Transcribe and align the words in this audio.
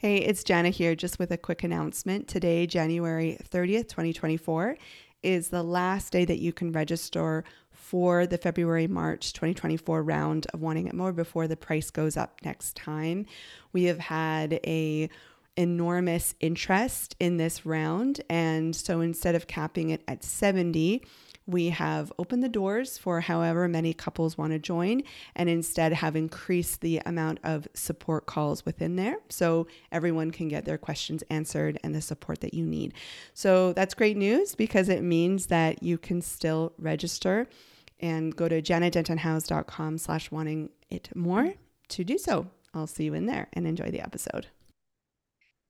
Hey, 0.00 0.16
it's 0.16 0.42
Janna 0.42 0.70
here, 0.70 0.94
just 0.94 1.18
with 1.18 1.30
a 1.30 1.36
quick 1.36 1.62
announcement. 1.62 2.26
Today, 2.26 2.66
January 2.66 3.36
30th, 3.50 3.88
2024, 3.88 4.78
is 5.22 5.50
the 5.50 5.62
last 5.62 6.10
day 6.10 6.24
that 6.24 6.38
you 6.38 6.54
can 6.54 6.72
register 6.72 7.44
for 7.70 8.26
the 8.26 8.38
February 8.38 8.86
March 8.86 9.34
2024 9.34 10.02
round 10.02 10.46
of 10.54 10.62
Wanting 10.62 10.86
It 10.86 10.94
More 10.94 11.12
before 11.12 11.46
the 11.46 11.54
price 11.54 11.90
goes 11.90 12.16
up 12.16 12.40
next 12.42 12.76
time. 12.76 13.26
We 13.74 13.84
have 13.84 13.98
had 13.98 14.54
a 14.64 15.10
enormous 15.58 16.34
interest 16.40 17.14
in 17.20 17.36
this 17.36 17.66
round 17.66 18.22
and 18.30 18.74
so 18.74 19.02
instead 19.02 19.34
of 19.34 19.48
capping 19.48 19.90
it 19.90 20.02
at 20.08 20.24
70 20.24 21.02
we 21.50 21.70
have 21.70 22.12
opened 22.18 22.42
the 22.42 22.48
doors 22.48 22.96
for 22.96 23.20
however 23.20 23.66
many 23.66 23.92
couples 23.92 24.38
want 24.38 24.52
to 24.52 24.58
join 24.58 25.02
and 25.34 25.48
instead 25.48 25.92
have 25.92 26.14
increased 26.14 26.80
the 26.80 27.00
amount 27.04 27.40
of 27.42 27.66
support 27.74 28.26
calls 28.26 28.64
within 28.64 28.96
there 28.96 29.16
so 29.28 29.66
everyone 29.90 30.30
can 30.30 30.48
get 30.48 30.64
their 30.64 30.78
questions 30.78 31.24
answered 31.28 31.78
and 31.82 31.94
the 31.94 32.00
support 32.00 32.40
that 32.40 32.54
you 32.54 32.64
need. 32.64 32.94
So 33.34 33.72
that's 33.72 33.94
great 33.94 34.16
news 34.16 34.54
because 34.54 34.88
it 34.88 35.02
means 35.02 35.46
that 35.46 35.82
you 35.82 35.98
can 35.98 36.22
still 36.22 36.72
register 36.78 37.48
and 37.98 38.34
go 38.34 38.48
to 38.48 38.62
jannadentonhowes.com 38.62 39.98
slash 39.98 40.30
wanting 40.30 40.70
it 40.88 41.10
more 41.14 41.54
to 41.88 42.04
do 42.04 42.16
so. 42.16 42.46
I'll 42.72 42.86
see 42.86 43.04
you 43.04 43.14
in 43.14 43.26
there 43.26 43.48
and 43.52 43.66
enjoy 43.66 43.90
the 43.90 44.00
episode. 44.00 44.46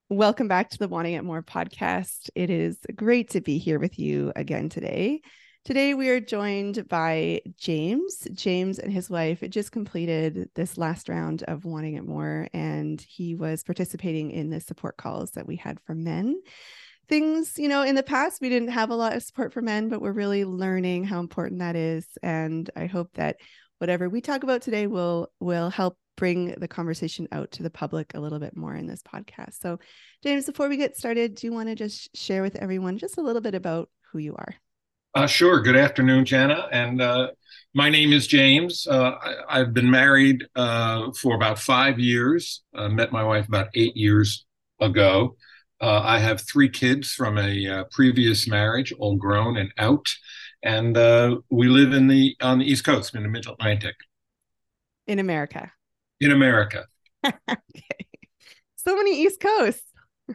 Welcome 0.08 0.48
back 0.48 0.70
to 0.70 0.78
the 0.78 0.88
Wanting 0.88 1.14
It 1.14 1.22
More 1.22 1.40
podcast. 1.40 2.30
It 2.34 2.50
is 2.50 2.78
great 2.96 3.30
to 3.30 3.40
be 3.40 3.58
here 3.58 3.78
with 3.78 3.96
you 3.98 4.32
again 4.34 4.68
today. 4.68 5.22
Today, 5.62 5.92
we 5.92 6.08
are 6.08 6.20
joined 6.20 6.88
by 6.88 7.42
James. 7.58 8.26
James 8.32 8.78
and 8.78 8.90
his 8.90 9.10
wife 9.10 9.44
just 9.50 9.72
completed 9.72 10.48
this 10.54 10.78
last 10.78 11.10
round 11.10 11.42
of 11.42 11.66
Wanting 11.66 11.96
It 11.96 12.06
More, 12.06 12.48
and 12.54 12.98
he 12.98 13.34
was 13.34 13.62
participating 13.62 14.30
in 14.30 14.48
the 14.48 14.60
support 14.60 14.96
calls 14.96 15.32
that 15.32 15.46
we 15.46 15.56
had 15.56 15.78
for 15.80 15.94
men. 15.94 16.40
Things, 17.10 17.58
you 17.58 17.68
know, 17.68 17.82
in 17.82 17.94
the 17.94 18.02
past, 18.02 18.40
we 18.40 18.48
didn't 18.48 18.70
have 18.70 18.88
a 18.88 18.96
lot 18.96 19.14
of 19.14 19.22
support 19.22 19.52
for 19.52 19.60
men, 19.60 19.90
but 19.90 20.00
we're 20.00 20.12
really 20.12 20.46
learning 20.46 21.04
how 21.04 21.20
important 21.20 21.60
that 21.60 21.76
is. 21.76 22.06
And 22.22 22.70
I 22.74 22.86
hope 22.86 23.12
that 23.16 23.36
whatever 23.76 24.08
we 24.08 24.22
talk 24.22 24.42
about 24.42 24.62
today 24.62 24.86
will 24.86 25.30
will 25.40 25.68
help 25.68 25.98
bring 26.16 26.54
the 26.54 26.68
conversation 26.68 27.28
out 27.32 27.50
to 27.52 27.62
the 27.62 27.70
public 27.70 28.14
a 28.14 28.20
little 28.20 28.38
bit 28.38 28.56
more 28.56 28.74
in 28.74 28.86
this 28.86 29.02
podcast. 29.02 29.60
So, 29.60 29.78
James, 30.22 30.46
before 30.46 30.70
we 30.70 30.78
get 30.78 30.96
started, 30.96 31.34
do 31.34 31.46
you 31.46 31.52
want 31.52 31.68
to 31.68 31.74
just 31.74 32.16
share 32.16 32.40
with 32.40 32.56
everyone 32.56 32.96
just 32.96 33.18
a 33.18 33.22
little 33.22 33.42
bit 33.42 33.54
about 33.54 33.90
who 34.10 34.18
you 34.18 34.34
are? 34.36 34.54
Uh, 35.12 35.26
sure. 35.26 35.60
Good 35.60 35.76
afternoon, 35.76 36.24
Janna. 36.24 36.68
And 36.70 37.02
uh, 37.02 37.30
my 37.74 37.90
name 37.90 38.12
is 38.12 38.28
James. 38.28 38.86
Uh, 38.86 39.14
I, 39.48 39.58
have 39.58 39.74
been 39.74 39.90
married 39.90 40.46
uh, 40.54 41.10
for 41.20 41.34
about 41.34 41.58
five 41.58 41.98
years. 41.98 42.62
I 42.74 42.86
met 42.86 43.10
my 43.10 43.24
wife 43.24 43.48
about 43.48 43.70
eight 43.74 43.96
years 43.96 44.46
ago. 44.80 45.36
Uh, 45.80 46.00
I 46.04 46.20
have 46.20 46.42
three 46.42 46.68
kids 46.68 47.12
from 47.12 47.38
a 47.38 47.66
uh, 47.66 47.84
previous 47.90 48.46
marriage, 48.46 48.92
all 48.92 49.16
grown 49.16 49.56
and 49.56 49.72
out, 49.78 50.06
and 50.62 50.94
we 51.50 51.68
live 51.68 51.92
in 51.92 52.06
the 52.06 52.36
on 52.40 52.58
the 52.58 52.66
East 52.66 52.84
Coast 52.84 53.14
in 53.14 53.22
the 53.24 53.28
Mid 53.28 53.48
Atlantic. 53.48 53.96
In 55.08 55.18
America. 55.18 55.72
In 56.20 56.30
America. 56.30 56.84
okay. 57.26 58.06
So 58.76 58.94
many 58.94 59.22
East 59.22 59.40
Coasts. 59.40 59.82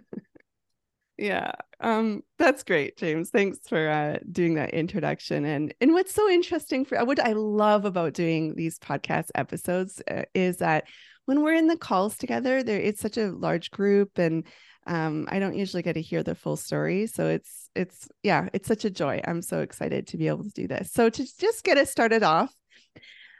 Yeah. 1.18 1.52
Um, 1.86 2.24
that's 2.40 2.64
great, 2.64 2.98
James. 2.98 3.30
Thanks 3.30 3.60
for 3.68 3.88
uh, 3.88 4.18
doing 4.32 4.56
that 4.56 4.72
introduction. 4.72 5.46
And 5.46 5.72
and 5.80 5.94
what's 5.94 6.16
so 6.16 6.28
interesting 6.28 6.84
for 6.84 7.06
what 7.06 7.20
I 7.20 7.34
love 7.34 7.86
about 7.86 8.14
doing 8.14 8.56
these 8.56 8.80
podcast 8.80 9.30
episodes 9.36 10.02
uh, 10.10 10.24
is 10.34 10.58
that 10.58 10.86
when 11.26 11.44
we're 11.44 11.54
in 11.54 11.68
the 11.68 11.78
calls 11.78 12.18
together, 12.18 12.64
there 12.64 12.80
it's 12.80 13.02
such 13.02 13.18
a 13.18 13.32
large 13.32 13.70
group, 13.70 14.18
and 14.18 14.48
um, 14.88 15.28
I 15.30 15.38
don't 15.38 15.56
usually 15.56 15.84
get 15.84 15.94
to 15.94 16.02
hear 16.02 16.24
the 16.24 16.34
full 16.34 16.58
story. 16.58 17.06
So 17.06 17.28
it's 17.28 17.70
it's 17.76 18.08
yeah, 18.24 18.50
it's 18.52 18.68
such 18.68 18.84
a 18.86 18.90
joy. 18.90 19.22
I'm 19.24 19.44
so 19.44 19.60
excited 19.60 20.08
to 20.08 20.18
be 20.18 20.28
able 20.28 20.44
to 20.44 20.50
do 20.50 20.68
this. 20.68 20.92
So 20.92 21.12
to 21.12 21.38
just 21.40 21.64
get 21.64 21.78
us 21.78 21.92
started 21.92 22.24
off, 22.24 22.52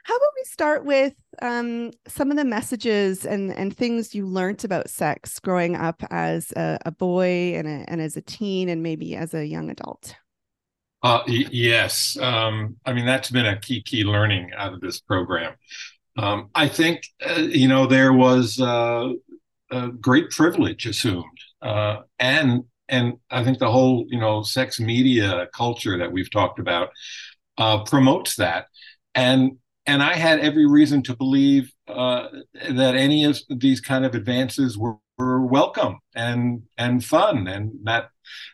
how 0.06 0.16
about 0.16 0.32
we 0.36 0.44
start 0.44 0.84
with 0.84 1.14
um, 1.42 1.90
some 2.06 2.30
of 2.30 2.36
the 2.36 2.44
messages 2.44 3.26
and, 3.26 3.52
and 3.52 3.76
things 3.76 4.14
you 4.14 4.24
learned 4.24 4.64
about 4.64 4.88
sex 4.88 5.40
growing 5.40 5.74
up 5.74 6.00
as 6.10 6.52
a, 6.52 6.78
a 6.86 6.92
boy 6.92 7.54
and, 7.56 7.66
a, 7.66 7.90
and 7.90 8.00
as 8.00 8.16
a 8.16 8.20
teen 8.20 8.68
and 8.68 8.84
maybe 8.84 9.16
as 9.16 9.34
a 9.34 9.44
young 9.44 9.68
adult? 9.68 10.14
Uh, 11.02 11.22
y- 11.26 11.48
yes. 11.50 12.16
Um, 12.20 12.76
I 12.86 12.92
mean, 12.92 13.04
that's 13.04 13.32
been 13.32 13.46
a 13.46 13.58
key, 13.58 13.82
key 13.82 14.04
learning 14.04 14.52
out 14.56 14.72
of 14.72 14.80
this 14.80 15.00
program. 15.00 15.54
Um, 16.16 16.50
I 16.54 16.68
think, 16.68 17.02
uh, 17.28 17.40
you 17.40 17.66
know, 17.66 17.86
there 17.86 18.12
was 18.12 18.60
uh, 18.60 19.08
a 19.72 19.88
great 19.88 20.30
privilege 20.30 20.86
assumed. 20.86 21.38
Uh, 21.60 22.02
and 22.20 22.62
and 22.88 23.14
I 23.28 23.42
think 23.42 23.58
the 23.58 23.72
whole, 23.72 24.06
you 24.08 24.20
know, 24.20 24.44
sex 24.44 24.78
media 24.78 25.48
culture 25.52 25.98
that 25.98 26.12
we've 26.12 26.30
talked 26.30 26.60
about 26.60 26.90
uh, 27.58 27.82
promotes 27.82 28.36
that. 28.36 28.66
And 29.16 29.58
and 29.86 30.02
I 30.02 30.14
had 30.14 30.40
every 30.40 30.66
reason 30.66 31.02
to 31.04 31.16
believe 31.16 31.72
uh, 31.88 32.28
that 32.70 32.96
any 32.96 33.24
of 33.24 33.38
these 33.48 33.80
kind 33.80 34.04
of 34.04 34.14
advances 34.14 34.76
were, 34.78 34.96
were 35.18 35.46
welcome 35.46 35.98
and 36.14 36.62
and 36.78 37.04
fun, 37.04 37.46
and 37.48 37.72
that 37.84 38.10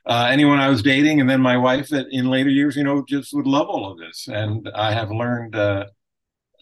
uh, 0.07 0.29
anyone 0.31 0.59
I 0.59 0.69
was 0.69 0.83
dating, 0.83 1.21
and 1.21 1.29
then 1.31 1.41
my 1.41 1.57
wife, 1.57 1.89
that 1.89 2.07
in 2.11 2.27
later 2.31 2.51
years, 2.51 2.77
you 2.77 2.85
know, 2.85 3.05
just 3.09 3.33
would 3.35 3.47
love 3.47 3.69
all 3.69 3.91
of 3.91 3.99
this. 3.99 4.29
And 4.29 4.69
I 4.75 4.93
have 4.93 5.11
learned 5.11 5.55
uh, 5.57 5.87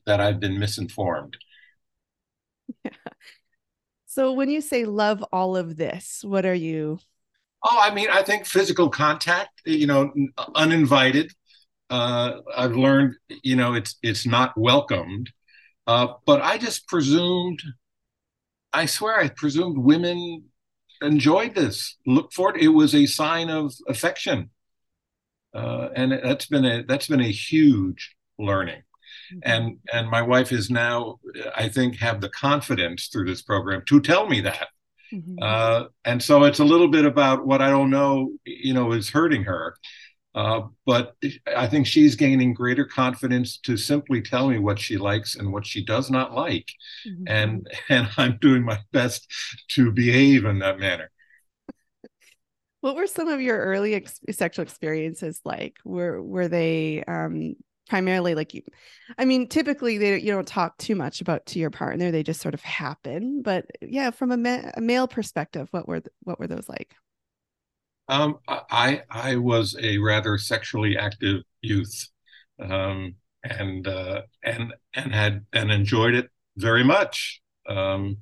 that 0.06 0.20
I've 0.20 0.40
been 0.40 0.58
misinformed. 0.58 1.36
Yeah. 2.84 2.90
So 4.06 4.32
when 4.32 4.50
you 4.50 4.60
say 4.60 4.86
love 4.86 5.24
all 5.32 5.56
of 5.56 5.76
this, 5.76 6.24
what 6.24 6.44
are 6.44 6.52
you? 6.52 6.98
Oh, 7.64 7.78
I 7.80 7.94
mean, 7.94 8.08
I 8.10 8.22
think 8.22 8.44
physical 8.44 8.88
contact, 8.88 9.62
you 9.64 9.86
know, 9.86 10.12
uninvited, 10.56 11.32
uh, 11.90 12.40
I've 12.56 12.76
learned, 12.76 13.16
you 13.42 13.56
know, 13.56 13.74
it's 13.74 13.96
it's 14.02 14.26
not 14.26 14.56
welcomed. 14.56 15.30
Uh, 15.86 16.14
but 16.24 16.40
I 16.40 16.56
just 16.56 16.86
presumed, 16.86 17.60
I 18.72 18.86
swear, 18.86 19.18
I 19.18 19.28
presumed 19.28 19.76
women 19.76 20.44
enjoyed 21.02 21.54
this. 21.54 21.96
Look 22.06 22.32
for 22.32 22.56
it. 22.56 22.62
It 22.62 22.68
was 22.68 22.94
a 22.94 23.06
sign 23.06 23.50
of 23.50 23.74
affection, 23.88 24.50
uh, 25.54 25.88
and 25.96 26.12
that's 26.12 26.46
been 26.46 26.64
a 26.64 26.84
that's 26.84 27.08
been 27.08 27.20
a 27.20 27.30
huge 27.30 28.14
learning. 28.38 28.82
Mm-hmm. 29.32 29.38
And 29.42 29.78
and 29.92 30.08
my 30.08 30.22
wife 30.22 30.52
is 30.52 30.70
now, 30.70 31.18
I 31.56 31.68
think, 31.68 31.96
have 31.96 32.20
the 32.20 32.28
confidence 32.28 33.08
through 33.08 33.26
this 33.26 33.42
program 33.42 33.82
to 33.86 34.00
tell 34.00 34.28
me 34.28 34.42
that. 34.42 34.68
Mm-hmm. 35.12 35.38
Uh, 35.42 35.84
and 36.04 36.22
so 36.22 36.44
it's 36.44 36.60
a 36.60 36.64
little 36.64 36.88
bit 36.88 37.04
about 37.04 37.44
what 37.44 37.60
I 37.60 37.70
don't 37.70 37.90
know, 37.90 38.30
you 38.44 38.74
know, 38.74 38.92
is 38.92 39.10
hurting 39.10 39.44
her. 39.44 39.74
Uh, 40.34 40.62
but 40.86 41.16
I 41.56 41.66
think 41.66 41.86
she's 41.86 42.14
gaining 42.14 42.54
greater 42.54 42.84
confidence 42.84 43.58
to 43.58 43.76
simply 43.76 44.22
tell 44.22 44.48
me 44.48 44.58
what 44.58 44.78
she 44.78 44.96
likes 44.96 45.34
and 45.34 45.52
what 45.52 45.66
she 45.66 45.84
does 45.84 46.10
not 46.10 46.34
like, 46.34 46.70
mm-hmm. 47.06 47.24
and 47.26 47.66
and 47.88 48.08
I'm 48.16 48.38
doing 48.40 48.64
my 48.64 48.78
best 48.92 49.32
to 49.70 49.90
behave 49.90 50.44
in 50.44 50.60
that 50.60 50.78
manner. 50.78 51.10
What 52.80 52.96
were 52.96 53.06
some 53.06 53.28
of 53.28 53.42
your 53.42 53.58
early 53.58 53.94
ex- 53.94 54.20
sexual 54.30 54.62
experiences 54.62 55.40
like? 55.44 55.76
Were 55.84 56.22
were 56.22 56.48
they 56.48 57.02
um, 57.04 57.56
primarily 57.88 58.36
like 58.36 58.54
you? 58.54 58.62
I 59.18 59.24
mean, 59.24 59.48
typically 59.48 59.98
they 59.98 60.18
you 60.18 60.32
don't 60.32 60.46
talk 60.46 60.78
too 60.78 60.94
much 60.94 61.20
about 61.20 61.44
to 61.46 61.58
your 61.58 61.70
partner; 61.70 62.12
they 62.12 62.22
just 62.22 62.40
sort 62.40 62.54
of 62.54 62.62
happen. 62.62 63.42
But 63.42 63.66
yeah, 63.82 64.12
from 64.12 64.30
a, 64.30 64.36
ma- 64.36 64.70
a 64.76 64.80
male 64.80 65.08
perspective, 65.08 65.66
what 65.72 65.88
were 65.88 66.00
th- 66.00 66.14
what 66.22 66.38
were 66.38 66.46
those 66.46 66.68
like? 66.68 66.94
Um, 68.10 68.40
I 68.48 69.02
I 69.08 69.36
was 69.36 69.76
a 69.80 69.98
rather 69.98 70.36
sexually 70.36 70.98
active 70.98 71.42
youth, 71.62 72.08
um, 72.58 73.14
and 73.44 73.86
uh, 73.86 74.22
and 74.42 74.74
and 74.94 75.14
had 75.14 75.46
and 75.52 75.70
enjoyed 75.70 76.14
it 76.14 76.28
very 76.56 76.82
much. 76.82 77.40
Um, 77.68 78.18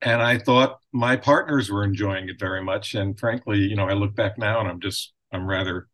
and 0.00 0.22
I 0.22 0.38
thought 0.38 0.78
my 0.92 1.16
partners 1.16 1.70
were 1.70 1.82
enjoying 1.82 2.28
it 2.28 2.38
very 2.38 2.62
much. 2.62 2.94
And 2.94 3.18
frankly, 3.18 3.58
you 3.58 3.74
know, 3.74 3.88
I 3.88 3.94
look 3.94 4.14
back 4.14 4.38
now 4.38 4.60
and 4.60 4.68
I'm 4.68 4.80
just 4.80 5.12
I'm 5.32 5.46
rather 5.46 5.88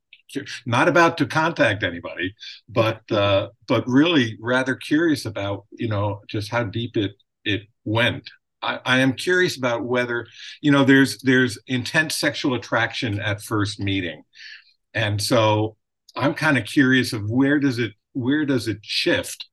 not 0.66 0.88
about 0.88 1.16
to 1.18 1.26
contact 1.26 1.82
anybody, 1.82 2.34
but 2.68 3.00
uh, 3.10 3.48
but 3.66 3.86
really 3.86 4.36
rather 4.40 4.74
curious 4.74 5.24
about 5.24 5.64
you 5.72 5.88
know 5.88 6.20
just 6.28 6.50
how 6.50 6.64
deep 6.64 6.96
it 6.96 7.12
it 7.44 7.62
went. 7.84 8.28
I, 8.64 8.80
I, 8.84 8.98
am 9.00 9.12
curious 9.12 9.56
about 9.56 9.84
whether 9.84 10.26
you 10.60 10.70
know 10.70 10.84
there's 10.84 11.20
there's 11.22 11.58
intense 11.66 12.16
sexual 12.16 12.54
attraction 12.54 13.20
at 13.20 13.42
first 13.42 13.78
meeting, 13.78 14.22
and 14.94 15.20
so 15.20 15.76
I'm 16.16 16.34
kind 16.34 16.56
of 16.56 16.64
curious 16.64 17.12
of 17.12 17.28
where 17.30 17.58
does 17.58 17.78
it 17.78 17.92
where 18.12 18.44
does 18.44 18.68
it 18.68 18.78
shift 18.82 19.46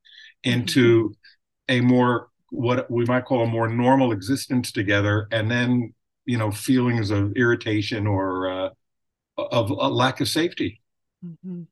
into 0.43 1.09
mm-hmm. 1.09 1.77
a 1.77 1.81
more 1.81 2.29
what 2.49 2.89
we 2.89 3.05
might 3.05 3.25
call 3.25 3.43
a 3.43 3.47
more 3.47 3.67
normal 3.67 4.11
existence 4.11 4.71
together, 4.71 5.27
and 5.31 5.51
then 5.51 5.93
you 6.25 6.37
know 6.37 6.51
feelings 6.51 7.11
of 7.11 7.33
irritation 7.35 8.07
or 8.07 8.49
uh, 8.49 8.69
of 9.37 9.69
a 9.69 9.89
lack 9.89 10.21
of 10.21 10.29
safety. 10.29 10.81
Mm-hmm. 11.25 11.63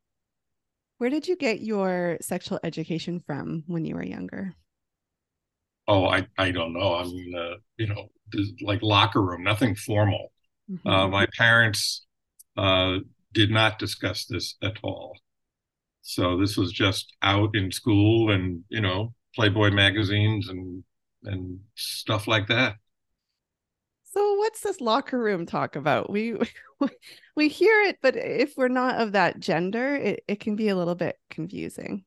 Where 0.97 1.09
did 1.09 1.27
you 1.27 1.37
get 1.37 1.61
your 1.61 2.17
sexual 2.21 2.59
education 2.63 3.21
from 3.25 3.63
when 3.67 3.85
you 3.85 3.95
were 3.95 4.03
younger? 4.03 4.53
Oh, 5.89 6.05
I, 6.05 6.27
I 6.37 6.51
don't 6.51 6.73
know. 6.73 6.93
I 6.93 7.03
mean, 7.03 7.33
uh, 7.35 7.55
you 7.77 7.87
know, 7.87 8.09
like 8.61 8.81
locker 8.83 9.21
room, 9.21 9.43
nothing 9.43 9.75
formal. 9.75 10.31
Mm-hmm. 10.71 10.87
Uh, 10.87 11.07
my 11.07 11.27
parents 11.35 12.05
uh, 12.55 12.99
did 13.33 13.49
not 13.49 13.79
discuss 13.79 14.25
this 14.25 14.55
at 14.61 14.77
all. 14.83 15.17
So 16.01 16.37
this 16.37 16.55
was 16.55 16.71
just 16.71 17.13
out 17.21 17.55
in 17.55 17.71
school 17.71 18.31
and 18.31 18.63
you 18.69 18.81
know 18.81 19.13
Playboy 19.35 19.71
magazines 19.71 20.47
and 20.47 20.83
and 21.23 21.59
stuff 21.75 22.27
like 22.27 22.47
that. 22.47 22.75
So 24.03 24.35
what's 24.35 24.61
this 24.61 24.81
locker 24.81 25.19
room 25.19 25.45
talk 25.45 25.75
about? 25.75 26.09
We 26.09 26.35
we 27.35 27.47
hear 27.47 27.81
it, 27.83 27.97
but 28.01 28.15
if 28.15 28.53
we're 28.57 28.67
not 28.67 29.01
of 29.01 29.13
that 29.13 29.39
gender, 29.39 29.95
it, 29.95 30.23
it 30.27 30.39
can 30.39 30.55
be 30.55 30.69
a 30.69 30.75
little 30.75 30.95
bit 30.95 31.17
confusing. 31.29 32.05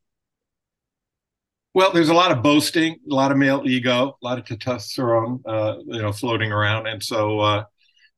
Well, 1.75 1.93
there's 1.93 2.11
a 2.11 2.15
lot 2.15 2.33
of 2.33 2.43
boasting, 2.43 2.99
a 3.11 3.15
lot 3.15 3.33
of 3.33 3.39
male 3.39 3.63
ego, 3.65 4.19
a 4.23 4.25
lot 4.25 4.39
of 4.39 4.45
testosterone, 4.45 5.41
uh, 5.47 5.79
you 5.87 6.03
know, 6.03 6.13
floating 6.13 6.53
around, 6.53 6.87
and 6.87 7.03
so 7.03 7.41
uh, 7.41 7.65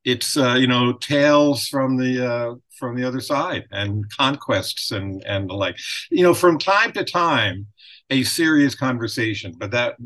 it's 0.04 0.36
uh, 0.36 0.54
you 0.54 0.66
know 0.66 0.94
tales 0.94 1.68
from 1.68 1.96
the 1.96 2.26
uh, 2.26 2.54
from 2.78 2.96
the 2.96 3.04
other 3.06 3.20
side 3.20 3.66
and 3.70 4.04
conquests 4.10 4.90
and 4.92 5.24
and 5.24 5.48
the 5.48 5.54
like. 5.54 5.76
You 6.10 6.24
know, 6.24 6.34
from 6.34 6.58
time 6.58 6.92
to 6.92 7.04
time, 7.04 7.66
a 8.10 8.24
serious 8.24 8.74
conversation, 8.74 9.54
but 9.58 9.70
that 9.70 9.96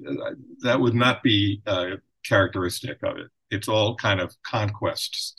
that 0.63 0.81
would 0.81 0.95
not 0.95 1.23
be 1.23 1.63
uh, 1.67 1.97
characteristic 2.25 2.99
of 3.03 3.19
it. 3.19 3.29
It's 3.51 3.69
all 3.69 3.97
kind 3.97 4.21
of 4.21 4.37
conquests. 4.43 5.37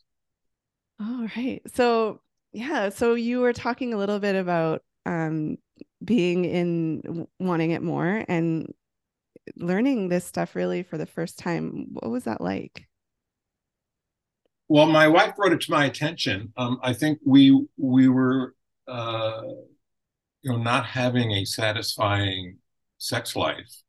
All 0.99 1.27
right. 1.35 1.61
So 1.73 2.21
yeah, 2.51 2.89
so 2.89 3.13
you 3.13 3.39
were 3.39 3.53
talking 3.53 3.93
a 3.93 3.97
little 3.97 4.19
bit 4.19 4.35
about 4.35 4.83
um, 5.05 5.57
being 6.03 6.45
in 6.45 7.27
wanting 7.39 7.71
it 7.71 7.81
more 7.81 8.23
and 8.27 8.73
learning 9.55 10.09
this 10.09 10.25
stuff 10.25 10.55
really 10.55 10.83
for 10.83 10.97
the 10.97 11.05
first 11.05 11.37
time 11.37 11.87
what 11.91 12.09
was 12.09 12.25
that 12.25 12.41
like? 12.41 12.85
Well 14.67 14.85
my 14.85 15.07
wife 15.07 15.35
brought 15.35 15.53
it 15.53 15.61
to 15.61 15.71
my 15.71 15.85
attention. 15.85 16.53
Um, 16.57 16.79
i 16.83 16.93
think 16.93 17.19
we 17.25 17.65
we 17.77 18.07
were 18.07 18.55
uh, 18.87 19.41
you 20.41 20.51
know 20.51 20.57
not 20.57 20.85
having 20.85 21.31
a 21.31 21.45
satisfying 21.45 22.57
sex 22.97 23.35
life. 23.35 23.83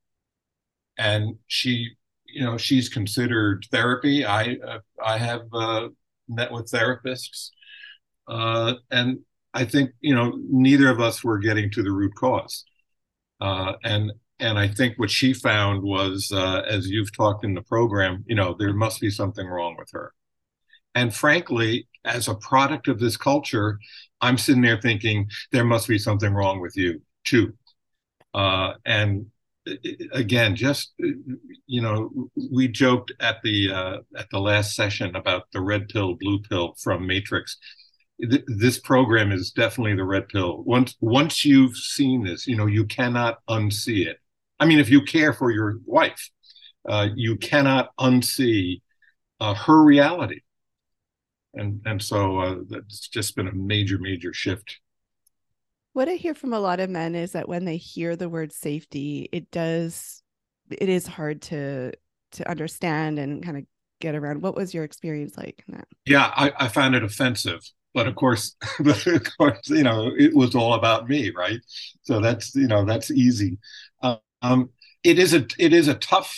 And 0.98 1.36
she 1.46 1.90
you 2.26 2.44
know 2.44 2.56
she's 2.56 2.88
considered 2.88 3.66
therapy. 3.70 4.24
I 4.24 4.56
uh, 4.66 4.78
i 5.04 5.18
have 5.18 5.42
uh, 5.52 5.88
met 6.28 6.52
with 6.52 6.70
therapists. 6.70 7.50
Uh, 8.28 8.74
and 8.90 9.20
I 9.52 9.64
think 9.64 9.90
you 10.00 10.14
know 10.14 10.38
neither 10.48 10.88
of 10.90 11.00
us 11.00 11.24
were 11.24 11.38
getting 11.38 11.70
to 11.72 11.82
the 11.82 11.92
root 11.92 12.14
cause, 12.14 12.64
uh, 13.40 13.72
and 13.84 14.12
and 14.38 14.58
I 14.58 14.68
think 14.68 14.98
what 14.98 15.10
she 15.10 15.34
found 15.34 15.82
was, 15.82 16.32
uh, 16.32 16.62
as 16.66 16.88
you've 16.88 17.14
talked 17.14 17.44
in 17.44 17.54
the 17.54 17.62
program, 17.62 18.24
you 18.26 18.34
know, 18.34 18.56
there 18.58 18.72
must 18.72 19.00
be 19.00 19.10
something 19.10 19.46
wrong 19.46 19.76
with 19.78 19.90
her. 19.92 20.14
And 20.94 21.14
frankly, 21.14 21.86
as 22.04 22.26
a 22.26 22.34
product 22.34 22.88
of 22.88 22.98
this 22.98 23.16
culture, 23.16 23.78
I'm 24.20 24.38
sitting 24.38 24.62
there 24.62 24.80
thinking 24.80 25.28
there 25.52 25.64
must 25.64 25.86
be 25.88 25.98
something 25.98 26.32
wrong 26.32 26.60
with 26.60 26.76
you 26.76 27.02
too. 27.24 27.52
Uh, 28.32 28.74
and 28.86 29.26
again, 30.12 30.56
just 30.56 30.94
you 31.66 31.82
know, 31.82 32.10
we 32.50 32.66
joked 32.66 33.12
at 33.20 33.36
the 33.42 33.70
uh, 33.70 33.98
at 34.16 34.28
the 34.30 34.40
last 34.40 34.74
session 34.74 35.14
about 35.16 35.44
the 35.52 35.60
red 35.60 35.88
pill, 35.88 36.14
blue 36.14 36.40
pill 36.40 36.74
from 36.82 37.06
Matrix 37.06 37.58
th- 38.28 38.44
this 38.46 38.78
program 38.78 39.32
is 39.32 39.50
definitely 39.50 39.94
the 39.94 40.04
red 40.04 40.28
pill. 40.28 40.62
Once 40.64 40.96
once 41.00 41.44
you've 41.44 41.76
seen 41.76 42.24
this, 42.24 42.46
you 42.46 42.56
know 42.56 42.66
you 42.66 42.84
cannot 42.84 43.38
unsee 43.48 44.06
it. 44.06 44.18
I 44.58 44.66
mean, 44.66 44.78
if 44.78 44.90
you 44.90 45.02
care 45.02 45.32
for 45.32 45.50
your 45.50 45.78
wife, 45.86 46.30
uh, 46.88 47.08
you 47.14 47.36
cannot 47.36 47.90
unsee 47.98 48.82
uh, 49.40 49.54
her 49.54 49.82
reality, 49.82 50.40
and 51.54 51.80
and 51.84 52.02
so 52.02 52.38
uh, 52.38 52.56
that's 52.68 53.08
just 53.08 53.36
been 53.36 53.48
a 53.48 53.52
major 53.52 53.98
major 53.98 54.32
shift. 54.32 54.80
What 55.92 56.08
I 56.08 56.14
hear 56.14 56.34
from 56.34 56.52
a 56.52 56.60
lot 56.60 56.78
of 56.78 56.88
men 56.88 57.14
is 57.14 57.32
that 57.32 57.48
when 57.48 57.64
they 57.64 57.76
hear 57.76 58.14
the 58.14 58.28
word 58.28 58.52
safety, 58.52 59.28
it 59.32 59.50
does 59.50 60.22
it 60.70 60.88
is 60.88 61.06
hard 61.06 61.42
to 61.42 61.92
to 62.32 62.48
understand 62.48 63.18
and 63.18 63.42
kind 63.42 63.56
of 63.56 63.64
get 64.00 64.14
around. 64.14 64.42
What 64.42 64.54
was 64.54 64.72
your 64.72 64.84
experience 64.84 65.36
like 65.36 65.64
in 65.66 65.74
that? 65.74 65.88
Yeah, 66.06 66.32
I, 66.34 66.52
I 66.58 66.68
found 66.68 66.94
it 66.94 67.02
offensive 67.02 67.60
but 67.94 68.06
of 68.06 68.14
course, 68.14 68.56
but 68.80 69.06
of 69.06 69.22
course, 69.38 69.68
you 69.68 69.82
know, 69.82 70.12
it 70.16 70.34
was 70.34 70.54
all 70.54 70.74
about 70.74 71.08
me, 71.08 71.30
right? 71.30 71.60
So 72.02 72.20
that's 72.20 72.54
you 72.54 72.66
know 72.66 72.84
that's 72.84 73.10
easy. 73.10 73.58
Um, 74.42 74.70
it 75.04 75.18
is 75.18 75.34
a 75.34 75.46
it 75.58 75.72
is 75.72 75.88
a 75.88 75.94
tough 75.94 76.36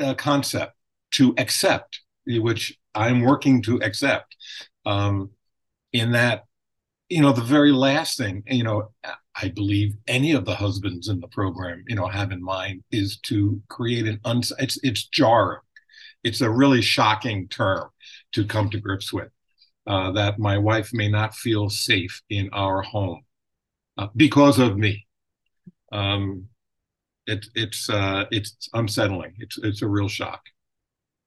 uh, 0.00 0.14
concept 0.14 0.74
to 1.12 1.34
accept, 1.38 2.00
which 2.26 2.76
I'm 2.94 3.22
working 3.22 3.62
to 3.62 3.76
accept. 3.82 4.36
Um, 4.86 5.30
in 5.92 6.12
that, 6.12 6.44
you 7.08 7.20
know, 7.20 7.32
the 7.32 7.42
very 7.42 7.72
last 7.72 8.16
thing, 8.16 8.44
you 8.46 8.62
know, 8.62 8.92
I 9.34 9.48
believe 9.48 9.94
any 10.06 10.32
of 10.32 10.44
the 10.44 10.54
husbands 10.54 11.08
in 11.08 11.20
the 11.20 11.28
program, 11.28 11.84
you 11.88 11.96
know, 11.96 12.06
have 12.06 12.30
in 12.32 12.42
mind 12.42 12.84
is 12.92 13.18
to 13.24 13.60
create 13.68 14.06
an 14.06 14.20
uns. 14.24 14.52
It's 14.58 14.78
it's 14.82 15.06
jarring. 15.06 15.60
It's 16.22 16.40
a 16.40 16.50
really 16.50 16.82
shocking 16.82 17.48
term 17.48 17.88
to 18.32 18.44
come 18.44 18.70
to 18.70 18.80
grips 18.80 19.12
with 19.12 19.30
uh, 19.86 20.12
that 20.12 20.38
my 20.38 20.58
wife 20.58 20.90
may 20.92 21.08
not 21.08 21.34
feel 21.34 21.68
safe 21.70 22.22
in 22.30 22.48
our 22.52 22.82
home 22.82 23.22
uh, 23.98 24.08
because 24.16 24.58
of 24.58 24.76
me. 24.78 25.06
Um, 25.92 26.48
it, 27.26 27.46
it's 27.54 27.88
uh, 27.88 28.24
it's 28.30 28.68
unsettling. 28.74 29.34
It's 29.38 29.58
it's 29.58 29.82
a 29.82 29.88
real 29.88 30.08
shock. 30.08 30.42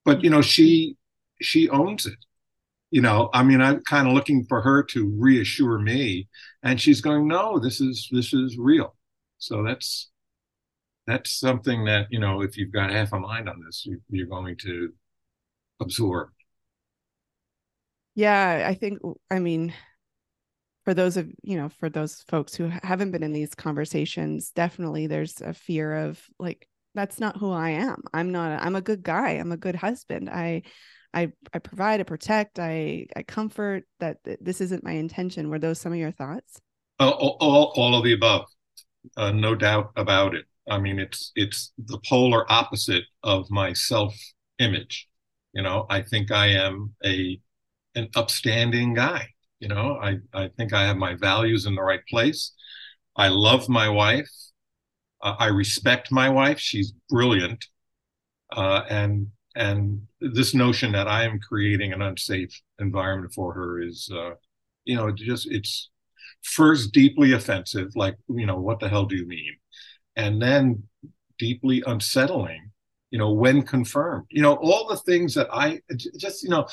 But 0.05 0.23
you 0.23 0.29
know, 0.29 0.41
she 0.41 0.97
she 1.41 1.69
owns 1.69 2.05
it. 2.05 2.19
You 2.91 3.01
know, 3.01 3.29
I 3.33 3.43
mean, 3.43 3.61
I'm 3.61 3.81
kind 3.83 4.07
of 4.07 4.13
looking 4.13 4.45
for 4.45 4.61
her 4.61 4.83
to 4.83 5.09
reassure 5.17 5.79
me, 5.79 6.27
and 6.63 6.79
she's 6.79 7.01
going, 7.01 7.27
"No, 7.27 7.59
this 7.59 7.81
is 7.81 8.07
this 8.11 8.33
is 8.33 8.57
real." 8.57 8.95
So 9.39 9.63
that's 9.63 10.09
that's 11.07 11.31
something 11.39 11.85
that 11.85 12.07
you 12.11 12.19
know, 12.19 12.41
if 12.41 12.57
you've 12.57 12.71
got 12.71 12.91
half 12.91 13.13
a 13.13 13.19
mind 13.19 13.49
on 13.49 13.63
this, 13.65 13.85
you, 13.85 14.01
you're 14.09 14.27
going 14.27 14.57
to 14.57 14.93
absorb. 15.81 16.29
Yeah, 18.15 18.65
I 18.67 18.73
think 18.75 18.99
I 19.31 19.39
mean 19.39 19.73
for 20.85 20.93
those 20.93 21.17
of 21.17 21.31
you 21.41 21.57
know 21.57 21.69
for 21.69 21.89
those 21.89 22.23
folks 22.27 22.55
who 22.55 22.69
haven't 22.83 23.11
been 23.11 23.23
in 23.23 23.33
these 23.33 23.55
conversations 23.55 24.51
definitely 24.51 25.07
there's 25.07 25.39
a 25.41 25.53
fear 25.53 25.93
of 25.95 26.21
like 26.39 26.67
that's 26.95 27.19
not 27.19 27.37
who 27.37 27.51
i 27.51 27.71
am. 27.71 28.03
I'm 28.13 28.31
not 28.31 28.61
i'm 28.61 28.75
a 28.75 28.81
good 28.81 29.03
guy. 29.03 29.31
I'm 29.31 29.51
a 29.51 29.57
good 29.57 29.75
husband. 29.75 30.29
I 30.29 30.63
i 31.13 31.31
i 31.53 31.59
provide 31.59 31.99
i 31.99 32.03
protect 32.03 32.59
i 32.59 33.07
i 33.15 33.23
comfort 33.23 33.85
that 33.99 34.17
this 34.41 34.61
isn't 34.61 34.83
my 34.83 34.91
intention. 34.91 35.49
Were 35.49 35.59
those 35.59 35.79
some 35.79 35.93
of 35.93 35.99
your 35.99 36.11
thoughts? 36.11 36.61
Uh, 36.99 37.09
all, 37.09 37.37
all, 37.39 37.73
all 37.75 37.95
of 37.95 38.03
the 38.03 38.13
above 38.13 38.45
uh, 39.17 39.31
no 39.31 39.55
doubt 39.55 39.91
about 39.95 40.35
it. 40.35 40.45
I 40.69 40.77
mean 40.77 40.99
it's 40.99 41.31
it's 41.35 41.73
the 41.77 41.99
polar 42.07 42.49
opposite 42.51 43.05
of 43.23 43.49
my 43.49 43.73
self 43.73 44.15
image 44.59 45.09
you 45.53 45.61
know 45.63 45.85
i 45.89 46.01
think 46.01 46.31
i 46.31 46.47
am 46.47 46.93
a 47.03 47.39
an 47.95 48.09
upstanding 48.15 48.93
guy. 48.93 49.27
You 49.59 49.69
know, 49.69 49.97
I, 50.01 50.17
I 50.33 50.49
think 50.57 50.73
I 50.73 50.83
have 50.85 50.97
my 50.97 51.15
values 51.15 51.65
in 51.65 51.75
the 51.75 51.81
right 51.81 52.05
place. 52.09 52.53
I 53.15 53.29
love 53.29 53.69
my 53.69 53.89
wife. 53.89 54.29
Uh, 55.21 55.35
I 55.39 55.47
respect 55.47 56.11
my 56.11 56.29
wife. 56.29 56.59
She's 56.59 56.93
brilliant. 57.09 57.65
Uh, 58.51 58.83
and 58.89 59.27
and 59.55 60.01
this 60.19 60.53
notion 60.53 60.91
that 60.93 61.07
I 61.07 61.25
am 61.25 61.39
creating 61.39 61.93
an 61.93 62.01
unsafe 62.01 62.59
environment 62.79 63.33
for 63.33 63.53
her 63.53 63.81
is, 63.81 64.09
uh, 64.13 64.31
you 64.85 64.95
know, 64.95 65.11
just 65.11 65.47
it's 65.51 65.89
first 66.43 66.91
deeply 66.93 67.33
offensive, 67.33 67.95
like 67.95 68.17
you 68.29 68.45
know, 68.45 68.59
what 68.59 68.79
the 68.79 68.89
hell 68.89 69.05
do 69.05 69.15
you 69.15 69.27
mean? 69.27 69.55
And 70.15 70.41
then 70.41 70.83
deeply 71.39 71.83
unsettling, 71.85 72.71
you 73.13 73.19
know, 73.19 73.31
when 73.31 73.61
confirmed. 73.61 74.25
You 74.31 74.41
know, 74.41 74.55
all 74.55 74.87
the 74.87 74.97
things 74.97 75.35
that 75.35 75.47
I 75.53 75.81
just, 76.17 76.41
you 76.41 76.49
know, 76.49 76.65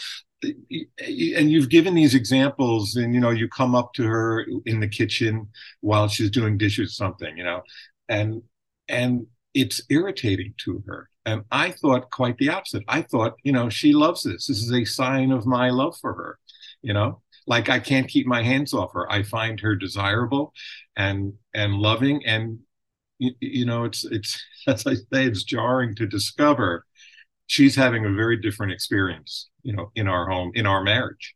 and 0.42 1.50
you've 1.50 1.68
given 1.68 1.94
these 1.94 2.14
examples 2.14 2.96
and 2.96 3.14
you 3.14 3.20
know 3.20 3.28
you 3.28 3.46
come 3.46 3.74
up 3.74 3.92
to 3.92 4.04
her 4.04 4.46
in 4.64 4.80
the 4.80 4.88
kitchen 4.88 5.46
while 5.82 6.08
she's 6.08 6.30
doing 6.30 6.56
dishes 6.56 6.96
something 6.96 7.36
you 7.36 7.44
know 7.44 7.60
and 8.08 8.40
and 8.88 9.26
it's 9.52 9.82
irritating 9.90 10.54
to 10.64 10.82
her. 10.86 11.10
And 11.26 11.42
i 11.52 11.70
thought 11.72 12.10
quite 12.10 12.38
the 12.38 12.48
opposite. 12.48 12.84
I 12.88 13.02
thought 13.02 13.34
you 13.42 13.52
know 13.52 13.68
she 13.68 13.92
loves 13.92 14.22
this. 14.22 14.46
This 14.46 14.62
is 14.62 14.72
a 14.72 14.86
sign 14.86 15.30
of 15.30 15.44
my 15.44 15.68
love 15.68 15.98
for 16.00 16.14
her 16.14 16.38
you 16.82 16.94
know? 16.94 17.20
Like 17.46 17.68
i 17.68 17.78
can't 17.80 18.08
keep 18.08 18.26
my 18.26 18.42
hands 18.42 18.72
off 18.72 18.92
her. 18.94 19.10
I 19.12 19.22
find 19.22 19.60
her 19.60 19.74
desirable 19.74 20.52
and 20.96 21.34
and 21.52 21.74
loving 21.74 22.24
and 22.24 22.60
you, 23.20 23.32
you 23.40 23.64
know 23.64 23.84
it's 23.84 24.04
it's 24.04 24.42
as 24.66 24.86
i 24.86 24.94
say 24.94 25.24
it's 25.26 25.44
jarring 25.44 25.94
to 25.94 26.06
discover 26.06 26.84
she's 27.46 27.76
having 27.76 28.04
a 28.04 28.12
very 28.12 28.36
different 28.36 28.72
experience 28.72 29.50
you 29.62 29.74
know 29.74 29.90
in 29.94 30.08
our 30.08 30.28
home 30.28 30.52
in 30.54 30.66
our 30.66 30.82
marriage. 30.82 31.34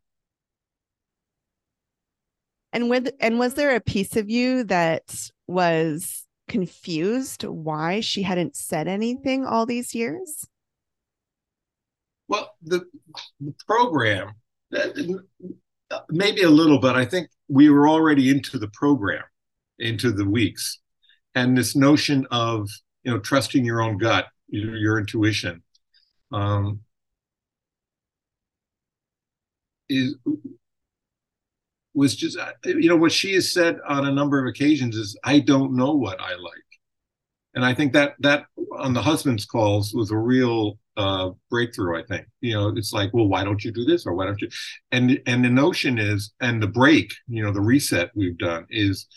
And 2.73 2.89
with 2.89 3.09
and 3.19 3.39
was 3.39 3.53
there 3.53 3.75
a 3.75 3.79
piece 3.79 4.17
of 4.17 4.29
you 4.29 4.63
that 4.65 5.29
was 5.47 6.25
confused 6.47 7.43
why 7.43 8.01
she 8.01 8.23
hadn't 8.23 8.55
said 8.55 8.87
anything 8.87 9.45
all 9.45 9.65
these 9.65 9.95
years? 9.95 10.47
The, 12.63 12.83
the 13.39 13.53
program, 13.67 14.33
maybe 16.09 16.41
a 16.41 16.49
little, 16.49 16.79
but 16.79 16.95
I 16.95 17.05
think 17.05 17.29
we 17.47 17.69
were 17.69 17.87
already 17.87 18.29
into 18.29 18.57
the 18.57 18.67
program, 18.69 19.23
into 19.79 20.11
the 20.11 20.27
weeks, 20.27 20.79
and 21.35 21.57
this 21.57 21.75
notion 21.75 22.25
of 22.31 22.69
you 23.03 23.11
know 23.11 23.19
trusting 23.19 23.63
your 23.63 23.81
own 23.81 23.97
gut, 23.97 24.25
your, 24.47 24.75
your 24.75 24.99
intuition, 24.99 25.61
um, 26.31 26.79
is 29.89 30.15
was 31.93 32.15
just 32.15 32.37
you 32.65 32.89
know 32.89 32.97
what 32.97 33.11
she 33.11 33.33
has 33.33 33.51
said 33.51 33.77
on 33.87 34.05
a 34.05 34.11
number 34.11 34.39
of 34.39 34.47
occasions 34.47 34.95
is 34.95 35.17
I 35.23 35.39
don't 35.39 35.75
know 35.75 35.93
what 35.93 36.19
I 36.19 36.35
like, 36.35 36.79
and 37.53 37.63
I 37.63 37.73
think 37.73 37.93
that 37.93 38.15
that 38.19 38.45
on 38.77 38.93
the 38.93 39.01
husband's 39.01 39.45
calls 39.45 39.93
was 39.93 40.11
a 40.11 40.17
real 40.17 40.77
uh, 40.97 41.31
breakthrough. 41.49 41.99
I 41.99 42.03
think 42.03 42.27
you 42.41 42.53
know 42.53 42.69
it's 42.69 42.93
like, 42.93 43.13
well, 43.13 43.27
why 43.27 43.43
don't 43.43 43.63
you 43.63 43.71
do 43.71 43.85
this 43.85 44.05
or 44.05 44.13
why 44.13 44.25
don't 44.25 44.41
you? 44.41 44.49
And 44.91 45.21
and 45.25 45.43
the 45.43 45.49
notion 45.49 45.97
is, 45.97 46.33
and 46.41 46.61
the 46.61 46.67
break, 46.67 47.11
you 47.27 47.43
know, 47.43 47.51
the 47.51 47.61
reset 47.61 48.11
we've 48.15 48.37
done 48.37 48.65
is 48.69 49.07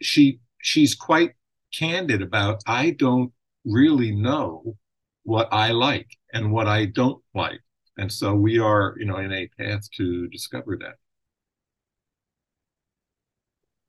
she 0.00 0.40
she's 0.60 0.94
quite 0.94 1.32
candid 1.72 2.22
about 2.22 2.62
I 2.66 2.90
don't 2.90 3.32
really 3.64 4.14
know 4.14 4.76
what 5.24 5.48
I 5.52 5.72
like 5.72 6.16
and 6.32 6.52
what 6.52 6.66
I 6.66 6.86
don't 6.86 7.22
like, 7.34 7.60
and 7.96 8.10
so 8.12 8.34
we 8.34 8.58
are 8.58 8.94
you 8.98 9.06
know 9.06 9.16
in 9.16 9.32
a 9.32 9.48
path 9.58 9.90
to 9.96 10.28
discover 10.28 10.76
that. 10.80 10.94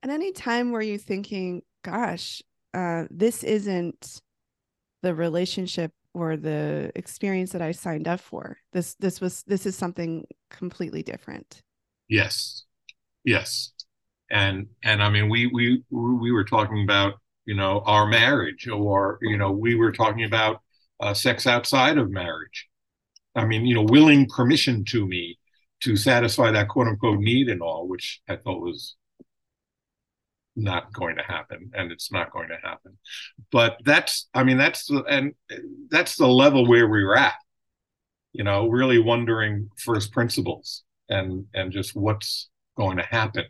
At 0.03 0.09
any 0.09 0.31
time 0.31 0.71
were 0.71 0.81
you 0.81 0.97
thinking, 0.97 1.61
gosh, 1.83 2.41
uh, 2.73 3.05
this 3.11 3.43
isn't 3.43 4.21
the 5.03 5.13
relationship 5.13 5.91
or 6.13 6.38
the 6.38 6.91
experience 6.95 7.51
that 7.51 7.61
I 7.61 7.71
signed 7.71 8.07
up 8.07 8.19
for. 8.19 8.57
This 8.73 8.95
this 8.95 9.21
was 9.21 9.43
this 9.43 9.65
is 9.65 9.75
something 9.75 10.25
completely 10.50 11.03
different. 11.03 11.61
Yes. 12.07 12.65
Yes. 13.23 13.71
And 14.29 14.67
and 14.83 15.01
I 15.01 15.09
mean 15.09 15.29
we 15.29 15.47
we 15.47 15.83
we 15.89 16.31
were 16.31 16.43
talking 16.43 16.83
about, 16.83 17.13
you 17.51 17.58
know, 17.58 17.84
our 17.86 18.08
marriage 18.08 18.65
or 18.65 19.20
you 19.22 19.38
know, 19.38 19.51
we 19.51 19.75
were 19.75 19.91
talking 19.91 20.24
about 20.24 20.62
uh, 21.01 21.13
sex 21.13 21.46
outside 21.46 21.98
of 21.98 22.10
marriage. 22.10 22.70
I 23.36 23.43
mean, 23.43 23.65
you 23.65 23.75
know, 23.75 23.81
willing 23.81 24.29
permission 24.29 24.86
to 24.86 25.05
me 25.05 25.38
to 25.81 25.98
satisfy 25.98 26.51
that 26.51 26.70
quote 26.70 26.88
unquote 26.88 27.20
need 27.20 27.50
and 27.50 27.62
all, 27.62 27.89
which 27.89 28.22
I 28.29 28.38
thought 28.38 28.62
was 28.62 28.96
not 30.55 30.93
going 30.93 31.17
to 31.17 31.24
happen 31.24 31.72
and 31.74 31.91
it's 31.91 32.10
not 32.10 32.31
going 32.31 32.50
to 32.50 32.58
happen 32.62 32.98
but 33.53 33.77
that's 33.86 34.27
i 34.34 34.43
mean 34.43 34.58
that's 34.58 34.86
the 34.86 35.01
and 35.05 35.34
that's 35.89 36.17
the 36.17 36.27
level 36.27 36.67
where 36.67 36.89
we 36.89 37.01
are 37.01 37.15
at 37.15 37.36
you 38.34 38.43
know 38.43 38.67
really 38.67 39.00
wondering 39.00 39.70
first 39.77 40.12
principles 40.12 40.84
and 41.08 41.46
and 41.53 41.72
just 41.72 41.96
what's 41.96 42.50
going 42.75 42.98
to 42.98 43.03
happen 43.03 43.46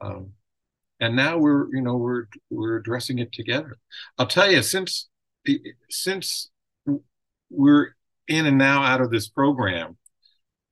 um, 0.00 0.32
and 1.00 1.14
now 1.16 1.38
we're 1.38 1.66
you 1.74 1.82
know 1.82 1.96
we're 1.96 2.26
we're 2.50 2.76
addressing 2.76 3.18
it 3.18 3.32
together 3.32 3.76
i'll 4.18 4.26
tell 4.26 4.50
you 4.50 4.62
since 4.62 5.08
since 5.88 6.50
we're 7.50 7.94
in 8.28 8.46
and 8.46 8.58
now 8.58 8.82
out 8.82 9.00
of 9.00 9.10
this 9.10 9.28
program 9.28 9.96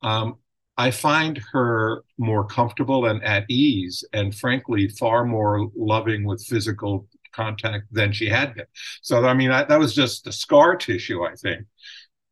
um, 0.02 0.36
I 0.76 0.90
find 0.90 1.40
her 1.52 2.04
more 2.18 2.44
comfortable 2.44 3.06
and 3.06 3.22
at 3.22 3.44
ease, 3.48 4.04
and 4.12 4.34
frankly, 4.34 4.88
far 4.88 5.24
more 5.24 5.70
loving 5.76 6.24
with 6.24 6.44
physical 6.44 7.06
contact 7.32 7.86
than 7.92 8.12
she 8.12 8.28
had 8.28 8.54
been. 8.54 8.66
So, 9.02 9.24
I 9.24 9.34
mean, 9.34 9.50
I, 9.50 9.64
that 9.64 9.78
was 9.78 9.94
just 9.94 10.24
the 10.24 10.32
scar 10.32 10.76
tissue, 10.76 11.24
I 11.24 11.34
think. 11.34 11.66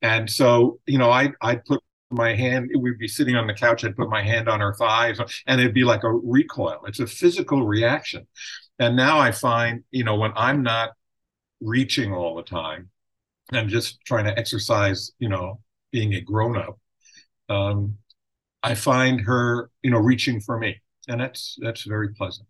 And 0.02 0.28
so, 0.28 0.80
you 0.86 0.98
know, 0.98 1.10
I 1.10 1.32
I'd 1.40 1.64
put 1.64 1.80
my 2.12 2.34
hand, 2.34 2.70
we'd 2.78 2.98
be 2.98 3.08
sitting 3.08 3.36
on 3.36 3.46
the 3.46 3.54
couch, 3.54 3.84
I'd 3.84 3.96
put 3.96 4.10
my 4.10 4.22
hand 4.22 4.48
on 4.48 4.60
her 4.60 4.74
thighs, 4.74 5.18
and 5.46 5.60
it'd 5.60 5.74
be 5.74 5.84
like 5.84 6.04
a 6.04 6.12
recoil. 6.12 6.80
It's 6.86 7.00
a 7.00 7.06
physical 7.06 7.64
reaction. 7.64 8.26
And 8.78 8.96
now 8.96 9.18
I 9.18 9.32
find, 9.32 9.84
you 9.90 10.04
know, 10.04 10.16
when 10.16 10.32
I'm 10.36 10.62
not 10.62 10.90
reaching 11.60 12.12
all 12.12 12.34
the 12.34 12.42
time, 12.42 12.90
I'm 13.52 13.68
just 13.68 14.00
trying 14.04 14.24
to 14.24 14.38
exercise, 14.38 15.12
you 15.18 15.28
know, 15.28 15.60
being 15.90 16.14
a 16.14 16.20
grown 16.20 16.56
up. 16.56 16.78
Um, 17.48 17.98
I 18.62 18.74
find 18.74 19.20
her, 19.22 19.70
you 19.82 19.90
know, 19.90 19.98
reaching 19.98 20.40
for 20.40 20.58
me, 20.58 20.80
and 21.08 21.20
that's 21.20 21.56
that's 21.60 21.82
very 21.82 22.14
pleasant. 22.14 22.46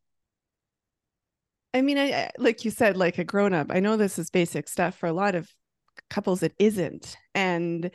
I 1.74 1.80
mean, 1.80 1.98
I, 1.98 2.30
like 2.38 2.64
you 2.64 2.70
said, 2.70 2.96
like 2.96 3.18
a 3.18 3.24
grown 3.24 3.54
up. 3.54 3.68
I 3.70 3.80
know 3.80 3.96
this 3.96 4.18
is 4.18 4.30
basic 4.30 4.68
stuff 4.68 4.96
for 4.96 5.06
a 5.06 5.12
lot 5.12 5.34
of 5.34 5.50
couples. 6.10 6.42
It 6.42 6.52
isn't, 6.58 7.16
and 7.34 7.90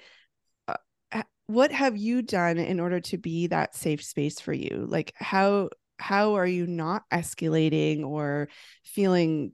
what 1.48 1.72
have 1.72 1.98
you 1.98 2.22
done 2.22 2.58
in 2.58 2.80
order 2.80 3.00
to 3.00 3.18
be 3.18 3.48
that 3.48 3.76
safe 3.76 4.04
space 4.04 4.40
for 4.40 4.54
you? 4.54 4.86
Like 4.88 5.14
how 5.16 5.70
how 6.00 6.36
are 6.36 6.46
you 6.46 6.68
not 6.68 7.04
escalating 7.12 8.06
or 8.06 8.50
feeling 8.84 9.54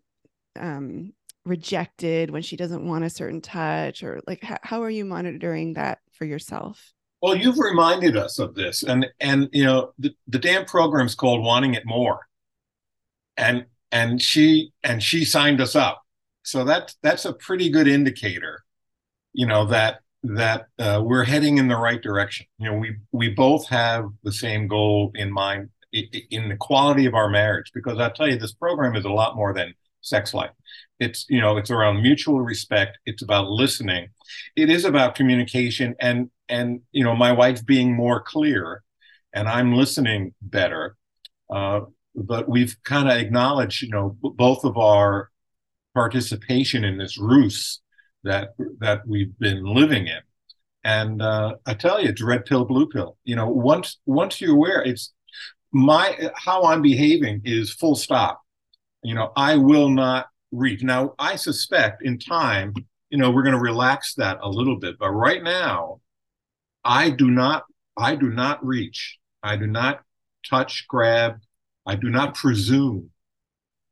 um, 0.59 1.13
rejected 1.45 2.29
when 2.31 2.41
she 2.41 2.57
doesn't 2.57 2.85
want 2.85 3.05
a 3.05 3.09
certain 3.09 3.41
touch, 3.41 4.03
or 4.03 4.21
like 4.27 4.43
how, 4.43 4.57
how 4.61 4.83
are 4.83 4.89
you 4.89 5.05
monitoring 5.05 5.73
that 5.73 5.99
for 6.13 6.25
yourself? 6.25 6.91
Well, 7.21 7.35
you've 7.35 7.59
reminded 7.59 8.17
us 8.17 8.39
of 8.39 8.55
this, 8.55 8.83
and 8.83 9.05
and 9.19 9.49
you 9.53 9.63
know 9.63 9.93
the, 9.97 10.13
the 10.27 10.39
damn 10.39 10.65
program's 10.65 11.15
called 11.15 11.43
"Wanting 11.43 11.75
It 11.75 11.85
More," 11.85 12.19
and 13.37 13.65
and 13.91 14.21
she 14.21 14.73
and 14.83 15.01
she 15.01 15.23
signed 15.23 15.61
us 15.61 15.75
up, 15.75 16.01
so 16.43 16.65
that 16.65 16.93
that's 17.01 17.25
a 17.25 17.33
pretty 17.33 17.69
good 17.69 17.87
indicator, 17.87 18.63
you 19.31 19.45
know 19.45 19.65
that 19.67 20.02
that 20.23 20.67
uh, 20.79 21.01
we're 21.03 21.23
heading 21.23 21.57
in 21.57 21.67
the 21.67 21.75
right 21.75 22.01
direction. 22.01 22.45
You 22.57 22.71
know, 22.71 22.77
we 22.77 22.95
we 23.11 23.29
both 23.29 23.67
have 23.69 24.05
the 24.23 24.31
same 24.31 24.67
goal 24.67 25.11
in 25.15 25.31
mind 25.31 25.69
in 25.91 26.49
the 26.49 26.55
quality 26.55 27.05
of 27.05 27.13
our 27.13 27.29
marriage, 27.29 27.71
because 27.73 27.99
I 27.99 28.09
tell 28.09 28.27
you, 28.27 28.37
this 28.37 28.53
program 28.53 28.95
is 28.95 29.05
a 29.05 29.11
lot 29.11 29.35
more 29.35 29.53
than 29.53 29.73
sex 30.01 30.33
life. 30.33 30.51
It's 30.99 31.25
you 31.29 31.41
know 31.41 31.57
it's 31.57 31.71
around 31.71 32.01
mutual 32.01 32.41
respect. 32.41 32.97
It's 33.05 33.21
about 33.21 33.47
listening. 33.49 34.09
It 34.55 34.69
is 34.69 34.85
about 34.85 35.15
communication 35.15 35.95
and 35.99 36.29
and 36.49 36.81
you 36.91 37.03
know 37.03 37.15
my 37.15 37.31
wife 37.31 37.65
being 37.65 37.93
more 37.93 38.21
clear 38.21 38.83
and 39.33 39.47
i'm 39.47 39.73
listening 39.73 40.33
better 40.41 40.95
uh, 41.53 41.81
but 42.15 42.49
we've 42.49 42.75
kind 42.83 43.09
of 43.09 43.17
acknowledged 43.17 43.81
you 43.81 43.89
know 43.89 44.15
both 44.21 44.63
of 44.63 44.77
our 44.77 45.29
participation 45.93 46.83
in 46.83 46.97
this 46.97 47.17
ruse 47.17 47.81
that 48.23 48.49
that 48.79 49.05
we've 49.07 49.37
been 49.39 49.63
living 49.63 50.07
in 50.07 50.19
and 50.83 51.21
uh, 51.21 51.55
i 51.65 51.73
tell 51.73 52.01
you 52.01 52.09
it's 52.09 52.21
red 52.21 52.45
pill 52.45 52.65
blue 52.65 52.87
pill 52.87 53.17
you 53.23 53.35
know 53.35 53.47
once 53.47 53.97
once 54.05 54.39
you're 54.41 54.55
aware 54.55 54.81
it's 54.81 55.13
my 55.71 56.29
how 56.35 56.63
i'm 56.63 56.81
behaving 56.81 57.41
is 57.45 57.73
full 57.73 57.95
stop 57.95 58.41
you 59.03 59.13
know 59.13 59.31
i 59.35 59.55
will 59.55 59.89
not 59.89 60.27
reach 60.51 60.83
now 60.83 61.13
i 61.19 61.35
suspect 61.35 62.03
in 62.03 62.19
time 62.19 62.73
you 63.09 63.17
know 63.17 63.31
we're 63.31 63.43
going 63.43 63.55
to 63.55 63.61
relax 63.61 64.13
that 64.15 64.37
a 64.41 64.49
little 64.49 64.77
bit 64.79 64.97
but 64.99 65.09
right 65.09 65.43
now 65.43 65.99
I 66.83 67.09
do 67.09 67.31
not 67.31 67.65
I 67.97 68.15
do 68.15 68.29
not 68.29 68.65
reach. 68.65 69.19
I 69.43 69.55
do 69.55 69.67
not 69.67 70.01
touch, 70.49 70.85
grab. 70.87 71.39
I 71.85 71.95
do 71.95 72.09
not 72.09 72.35
presume 72.35 73.11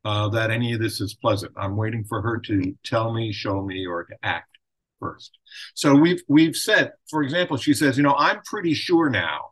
uh, 0.06 0.30
that 0.30 0.52
any 0.52 0.74
of 0.74 0.80
this 0.80 1.02
is 1.02 1.14
pleasant. 1.14 1.54
I'm 1.58 1.76
waiting 1.76 2.04
for 2.04 2.22
her 2.22 2.40
to 2.40 2.76
tell 2.84 3.14
me, 3.14 3.32
show 3.32 3.62
me, 3.62 3.86
or 3.86 4.04
to 4.06 4.16
act 4.24 4.58
first. 5.00 5.38
So 5.74 5.96
we've 5.96 6.22
we've 6.28 6.56
said, 6.56 6.94
for 7.10 7.24
example, 7.24 7.58
she 7.58 7.74
says, 7.74 7.98
you 7.98 8.04
know, 8.04 8.16
I'm 8.16 8.42
pretty 8.46 8.74
sure 8.74 9.10
now 9.10 9.52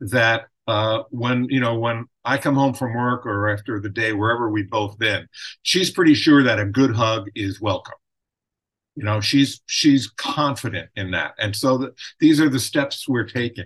that 0.00 0.46
uh, 0.66 1.02
when 1.10 1.46
you 1.50 1.60
know 1.60 1.78
when 1.78 2.06
I 2.24 2.38
come 2.38 2.54
home 2.54 2.74
from 2.74 2.94
work 2.94 3.26
or 3.26 3.48
after 3.48 3.80
the 3.80 3.90
day 3.90 4.12
wherever 4.12 4.50
we've 4.50 4.70
both 4.70 4.98
been, 4.98 5.28
she's 5.62 5.90
pretty 5.90 6.14
sure 6.14 6.42
that 6.42 6.58
a 6.58 6.64
good 6.64 6.94
hug 6.94 7.28
is 7.34 7.60
welcome 7.60 7.94
you 8.96 9.02
know 9.02 9.20
she's 9.20 9.60
she's 9.66 10.08
confident 10.08 10.88
in 10.96 11.10
that 11.10 11.34
and 11.38 11.54
so 11.54 11.78
the, 11.78 11.94
these 12.20 12.40
are 12.40 12.48
the 12.48 12.58
steps 12.58 13.08
we're 13.08 13.24
taking 13.24 13.64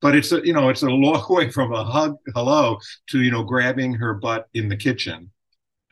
but 0.00 0.14
it's 0.14 0.32
a 0.32 0.44
you 0.44 0.52
know 0.52 0.68
it's 0.68 0.82
a 0.82 0.88
long 0.88 1.24
way 1.30 1.50
from 1.50 1.72
a 1.72 1.84
hug 1.84 2.16
hello 2.34 2.78
to 3.08 3.22
you 3.22 3.30
know 3.30 3.42
grabbing 3.42 3.94
her 3.94 4.14
butt 4.14 4.46
in 4.54 4.68
the 4.68 4.76
kitchen 4.76 5.30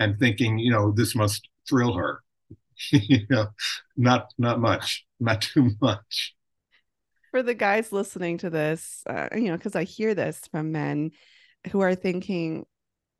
and 0.02 0.18
thinking 0.18 0.58
you 0.58 0.70
know 0.70 0.92
this 0.92 1.14
must 1.14 1.48
thrill 1.68 1.94
her. 1.94 2.20
You 2.90 3.26
know 3.30 3.46
not 3.96 4.32
not 4.38 4.58
much 4.60 5.06
not 5.20 5.40
too 5.40 5.70
much. 5.80 6.34
For 7.30 7.42
the 7.42 7.54
guys 7.54 7.92
listening 7.92 8.38
to 8.38 8.50
this 8.50 9.04
uh, 9.08 9.28
you 9.34 9.44
know 9.44 9.56
because 9.56 9.76
i 9.76 9.84
hear 9.84 10.14
this 10.14 10.40
from 10.50 10.72
men 10.72 11.12
who 11.70 11.80
are 11.80 11.94
thinking 11.94 12.66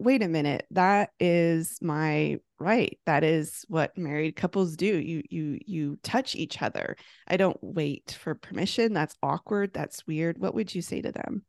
wait 0.00 0.22
a 0.22 0.28
minute 0.28 0.66
that 0.72 1.10
is 1.20 1.78
my 1.80 2.38
right. 2.62 2.98
That 3.06 3.24
is 3.24 3.64
what 3.68 3.98
married 3.98 4.36
couples 4.36 4.76
do. 4.76 4.86
You 4.86 5.22
you 5.28 5.58
you 5.66 5.98
touch 6.02 6.34
each 6.34 6.62
other. 6.62 6.96
I 7.28 7.36
don't 7.36 7.58
wait 7.60 8.16
for 8.20 8.34
permission. 8.34 8.94
That's 8.94 9.16
awkward. 9.22 9.72
That's 9.74 10.06
weird. 10.06 10.38
What 10.38 10.54
would 10.54 10.74
you 10.74 10.80
say 10.80 11.02
to 11.02 11.12
them? 11.12 11.44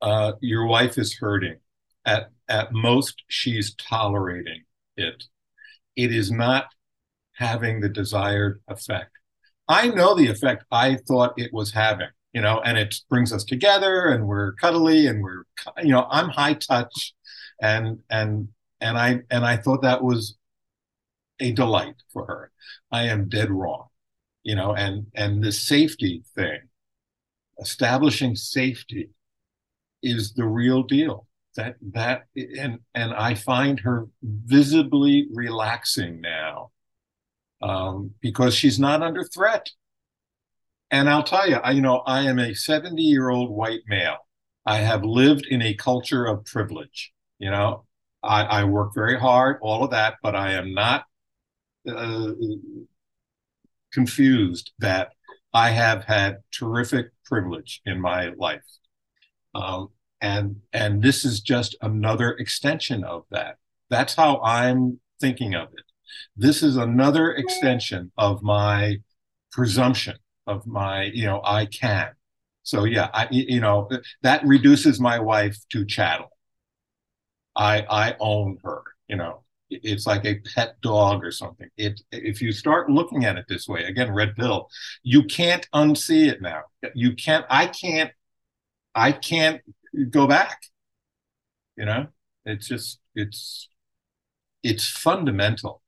Uh, 0.00 0.32
your 0.40 0.66
wife 0.66 0.98
is 0.98 1.16
hurting 1.16 1.56
at 2.04 2.30
at 2.48 2.72
most 2.72 3.22
she's 3.28 3.74
tolerating 3.74 4.64
it. 4.96 5.24
It 5.96 6.12
is 6.12 6.30
not 6.30 6.66
having 7.34 7.80
the 7.80 7.88
desired 7.88 8.60
effect. 8.68 9.10
I 9.68 9.88
know 9.88 10.14
the 10.14 10.28
effect 10.28 10.64
I 10.70 10.96
thought 10.96 11.34
it 11.38 11.52
was 11.52 11.72
having, 11.72 12.08
you 12.32 12.40
know, 12.40 12.60
and 12.60 12.76
it 12.76 12.94
brings 13.08 13.32
us 13.32 13.44
together 13.44 14.08
and 14.08 14.26
we're 14.26 14.52
cuddly 14.54 15.06
and 15.06 15.22
we're, 15.22 15.44
you 15.82 15.90
know, 15.90 16.06
I'm 16.10 16.28
high 16.28 16.54
touch 16.54 17.14
and, 17.62 18.00
and, 18.10 18.48
and 18.80 18.98
I, 18.98 19.20
and 19.30 19.46
I 19.46 19.56
thought 19.56 19.82
that 19.82 20.02
was 20.02 20.36
a 21.38 21.52
delight 21.52 21.94
for 22.12 22.26
her. 22.26 22.52
I 22.90 23.04
am 23.04 23.28
dead 23.28 23.50
wrong, 23.50 23.86
you 24.42 24.56
know, 24.56 24.74
and, 24.74 25.06
and 25.14 25.42
the 25.42 25.52
safety 25.52 26.24
thing, 26.34 26.60
establishing 27.60 28.34
safety 28.34 29.10
is 30.02 30.34
the 30.34 30.46
real 30.46 30.82
deal 30.82 31.26
that 31.60 31.76
that 31.92 32.22
and 32.58 32.78
and 32.94 33.12
I 33.12 33.34
find 33.34 33.80
her 33.80 34.06
visibly 34.22 35.28
relaxing 35.32 36.20
now 36.20 36.70
um, 37.62 38.12
because 38.20 38.54
she's 38.54 38.78
not 38.78 39.02
under 39.02 39.24
threat. 39.24 39.70
And 40.90 41.08
I'll 41.08 41.22
tell 41.22 41.48
you, 41.48 41.56
I, 41.56 41.70
you 41.72 41.82
know, 41.82 41.98
I 41.98 42.22
am 42.22 42.38
a 42.38 42.54
70 42.54 43.02
year 43.02 43.28
old 43.28 43.50
white 43.50 43.82
male. 43.86 44.18
I 44.66 44.78
have 44.78 45.04
lived 45.04 45.46
in 45.46 45.62
a 45.62 45.74
culture 45.74 46.24
of 46.24 46.44
privilege. 46.44 47.12
You 47.38 47.50
know, 47.50 47.84
I, 48.22 48.42
I 48.42 48.64
work 48.64 48.92
very 48.94 49.18
hard, 49.18 49.58
all 49.62 49.84
of 49.84 49.90
that, 49.90 50.14
but 50.22 50.34
I 50.34 50.52
am 50.52 50.74
not 50.74 51.04
uh, 51.88 52.32
confused 53.92 54.72
that 54.78 55.10
I 55.52 55.70
have 55.70 56.04
had 56.04 56.38
terrific 56.52 57.06
privilege 57.24 57.80
in 57.84 58.00
my 58.00 58.30
life. 58.36 58.62
Um, 59.54 59.90
and 60.20 60.56
and 60.72 61.02
this 61.02 61.24
is 61.24 61.40
just 61.40 61.76
another 61.80 62.32
extension 62.32 63.04
of 63.04 63.24
that. 63.30 63.56
That's 63.88 64.14
how 64.14 64.40
i'm 64.42 65.00
thinking 65.20 65.54
of 65.54 65.68
it. 65.72 65.84
This 66.36 66.62
is 66.62 66.76
another 66.76 67.32
extension 67.32 68.12
of 68.16 68.42
my 68.42 68.98
presumption 69.52 70.16
of 70.46 70.66
my 70.66 71.04
you 71.04 71.26
know 71.26 71.40
i 71.44 71.66
can. 71.66 72.10
So 72.62 72.84
yeah 72.84 73.08
i 73.14 73.28
you 73.30 73.60
know 73.60 73.88
that 74.22 74.44
reduces 74.44 75.00
my 75.00 75.18
wife 75.18 75.56
to 75.70 75.84
chattel. 75.84 76.30
I 77.56 77.84
i 77.90 78.16
own 78.20 78.58
her 78.64 78.82
you 79.08 79.16
know. 79.16 79.44
It's 79.72 80.04
like 80.04 80.24
a 80.24 80.40
pet 80.40 80.80
dog 80.80 81.24
or 81.24 81.30
something. 81.30 81.68
It 81.76 82.00
if 82.10 82.42
you 82.42 82.50
start 82.50 82.90
looking 82.90 83.24
at 83.24 83.36
it 83.38 83.44
this 83.48 83.68
way 83.68 83.84
again 83.84 84.12
red 84.12 84.34
pill 84.36 84.68
you 85.02 85.24
can't 85.24 85.68
unsee 85.72 86.28
it 86.28 86.42
now. 86.42 86.62
You 86.94 87.14
can't 87.14 87.46
i 87.48 87.66
can't 87.66 88.10
i 88.94 89.12
can't 89.12 89.60
go 90.10 90.26
back. 90.26 90.62
You 91.76 91.86
know, 91.86 92.08
it's 92.44 92.68
just 92.68 93.00
it's 93.14 93.68
it's 94.62 94.88
fundamental. 94.88 95.82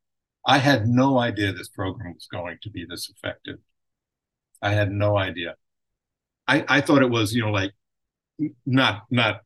I 0.47 0.59
had 0.59 0.87
no 0.87 1.19
idea 1.19 1.53
this 1.53 1.69
program 1.69 2.15
was 2.15 2.27
going 2.31 2.59
to 2.63 2.71
be 2.71 2.85
this 2.89 3.11
effective. 3.11 3.59
I 4.63 4.73
had 4.73 4.91
no 4.91 5.17
idea. 5.19 5.57
I, 6.49 6.65
I 6.69 6.81
thought 6.81 7.03
it 7.03 7.11
was, 7.11 7.33
you 7.35 7.43
know, 7.43 7.51
like 7.53 7.73
not 8.67 9.05
not 9.11 9.43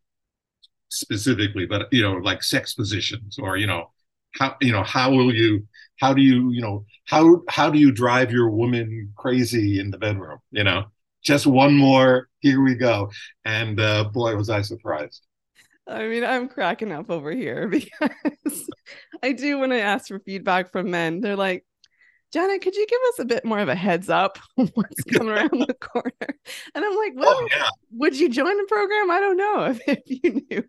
specifically, 0.90 1.66
but 1.66 1.88
you 1.92 2.02
know, 2.02 2.14
like 2.14 2.42
sex 2.42 2.75
positions 2.75 3.38
or 3.40 3.56
you 3.56 3.66
know, 3.66 3.92
how 4.38 4.56
you 4.60 4.72
know 4.72 4.84
how 4.84 5.10
will 5.10 5.34
you 5.34 5.66
how 6.00 6.14
do 6.14 6.22
you 6.22 6.50
you 6.52 6.60
know 6.62 6.84
how 7.06 7.42
how 7.48 7.70
do 7.70 7.78
you 7.78 7.92
drive 7.92 8.32
your 8.32 8.50
woman 8.50 9.12
crazy 9.16 9.80
in 9.80 9.90
the 9.90 9.98
bedroom? 9.98 10.38
You 10.50 10.64
know, 10.64 10.86
just 11.26 11.47
one 11.47 11.75
more 11.75 12.28
here 12.40 12.62
we 12.62 12.75
go 12.75 13.11
and 13.45 13.80
uh, 13.80 14.04
boy 14.04 14.35
was 14.37 14.49
i 14.49 14.62
surprised 14.62 15.26
I 15.88 16.09
mean, 16.09 16.25
I'm 16.25 16.49
cracking 16.49 16.90
up 16.90 17.11
over 17.11 17.30
here 17.30 17.68
because 17.68 18.68
I 19.23 19.33
do 19.33 19.59
when 19.59 19.73
I 19.73 19.78
ask 19.78 20.09
for 20.09 20.18
feedback 20.18 20.73
from 20.73 20.90
men, 20.90 21.21
they're 21.21 21.37
like, 21.37 21.64
Janet, 22.33 22.61
could 22.61 22.75
you 22.75 22.87
give 22.88 23.00
us 23.11 23.18
a 23.21 23.25
bit 23.25 23.45
more 23.45 23.61
of 23.61 23.68
a 23.68 23.75
heads 23.75 24.11
up 24.11 24.38
on 24.59 24.68
what's 24.75 25.04
coming 25.12 25.33
around 25.33 25.50
the 25.52 25.75
corner? 25.75 26.38
And 26.75 26.85
I'm 26.85 26.97
like, 26.97 27.12
well, 27.14 27.38
oh, 27.40 27.49
yeah. 27.50 27.68
would 27.92 28.18
you 28.18 28.28
join 28.28 28.56
the 28.56 28.66
program? 28.68 29.11
I 29.11 29.21
don't 29.21 29.37
know 29.37 29.64
if, 29.66 29.80
if 29.86 30.00
you 30.06 30.43
knew. 30.50 30.65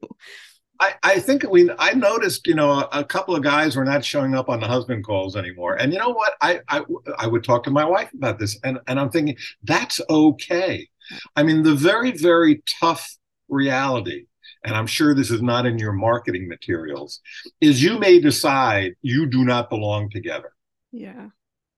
I, 0.80 0.94
I 1.04 1.20
think 1.20 1.44
we 1.50 1.70
I 1.80 1.94
noticed 1.94 2.48
you 2.48 2.56
know 2.56 2.72
a, 2.72 2.90
a, 2.92 3.04
couple 3.04 3.36
of 3.36 3.44
guys 3.44 3.76
were 3.76 3.86
not 3.86 4.06
showing 4.06 4.36
up 4.36 4.50
on 4.50 4.60
the 4.60 4.68
husband 4.68 5.04
calls 5.06 5.36
anymore. 5.36 5.76
And 5.76 5.92
you 5.92 6.00
know 6.00 6.10
what? 6.10 6.34
I, 6.42 6.62
I 6.68 6.84
I 7.18 7.28
would 7.28 7.44
talk 7.44 7.64
to 7.64 7.72
my 7.72 7.86
wife 7.86 8.14
about 8.14 8.40
this 8.40 8.60
and 8.64 8.80
and 8.88 9.00
I'm 9.00 9.10
thinking 9.10 9.38
that's 9.64 10.02
okay. 10.10 10.88
I 11.36 11.44
mean 11.44 11.64
the 11.64 11.76
very 11.76 12.12
very 12.12 12.62
tough 12.80 13.18
reality 13.50 14.26
and 14.64 14.76
I'm 14.76 14.88
sure 14.88 15.16
this 15.16 15.32
is 15.32 15.42
not 15.42 15.66
in 15.66 15.80
your 15.80 15.94
marketing 15.94 16.48
materials 16.48 17.22
is 17.62 17.82
you 17.82 17.98
may 17.98 18.20
decide 18.20 18.96
you 19.02 19.26
do 19.26 19.46
not 19.46 19.70
belong 19.70 20.10
together. 20.10 20.52
Yeah. 20.92 21.30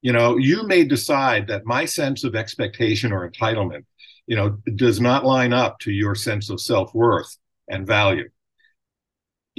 You 0.02 0.14
know 0.14 0.38
you 0.38 0.64
may 0.64 0.84
decide 0.84 1.48
that 1.48 1.66
my 1.66 1.86
sense 1.86 2.24
of 2.24 2.36
expectation 2.36 3.12
or 3.12 3.30
entitlement 3.30 3.86
you 4.28 4.36
know 4.36 4.58
does 4.76 5.00
not 5.00 5.26
line 5.26 5.54
up 5.54 5.80
to 5.80 5.92
your 5.92 6.16
sense 6.16 6.50
of 6.50 6.60
self-worth 6.60 7.38
and 7.70 7.88
value 7.88 8.30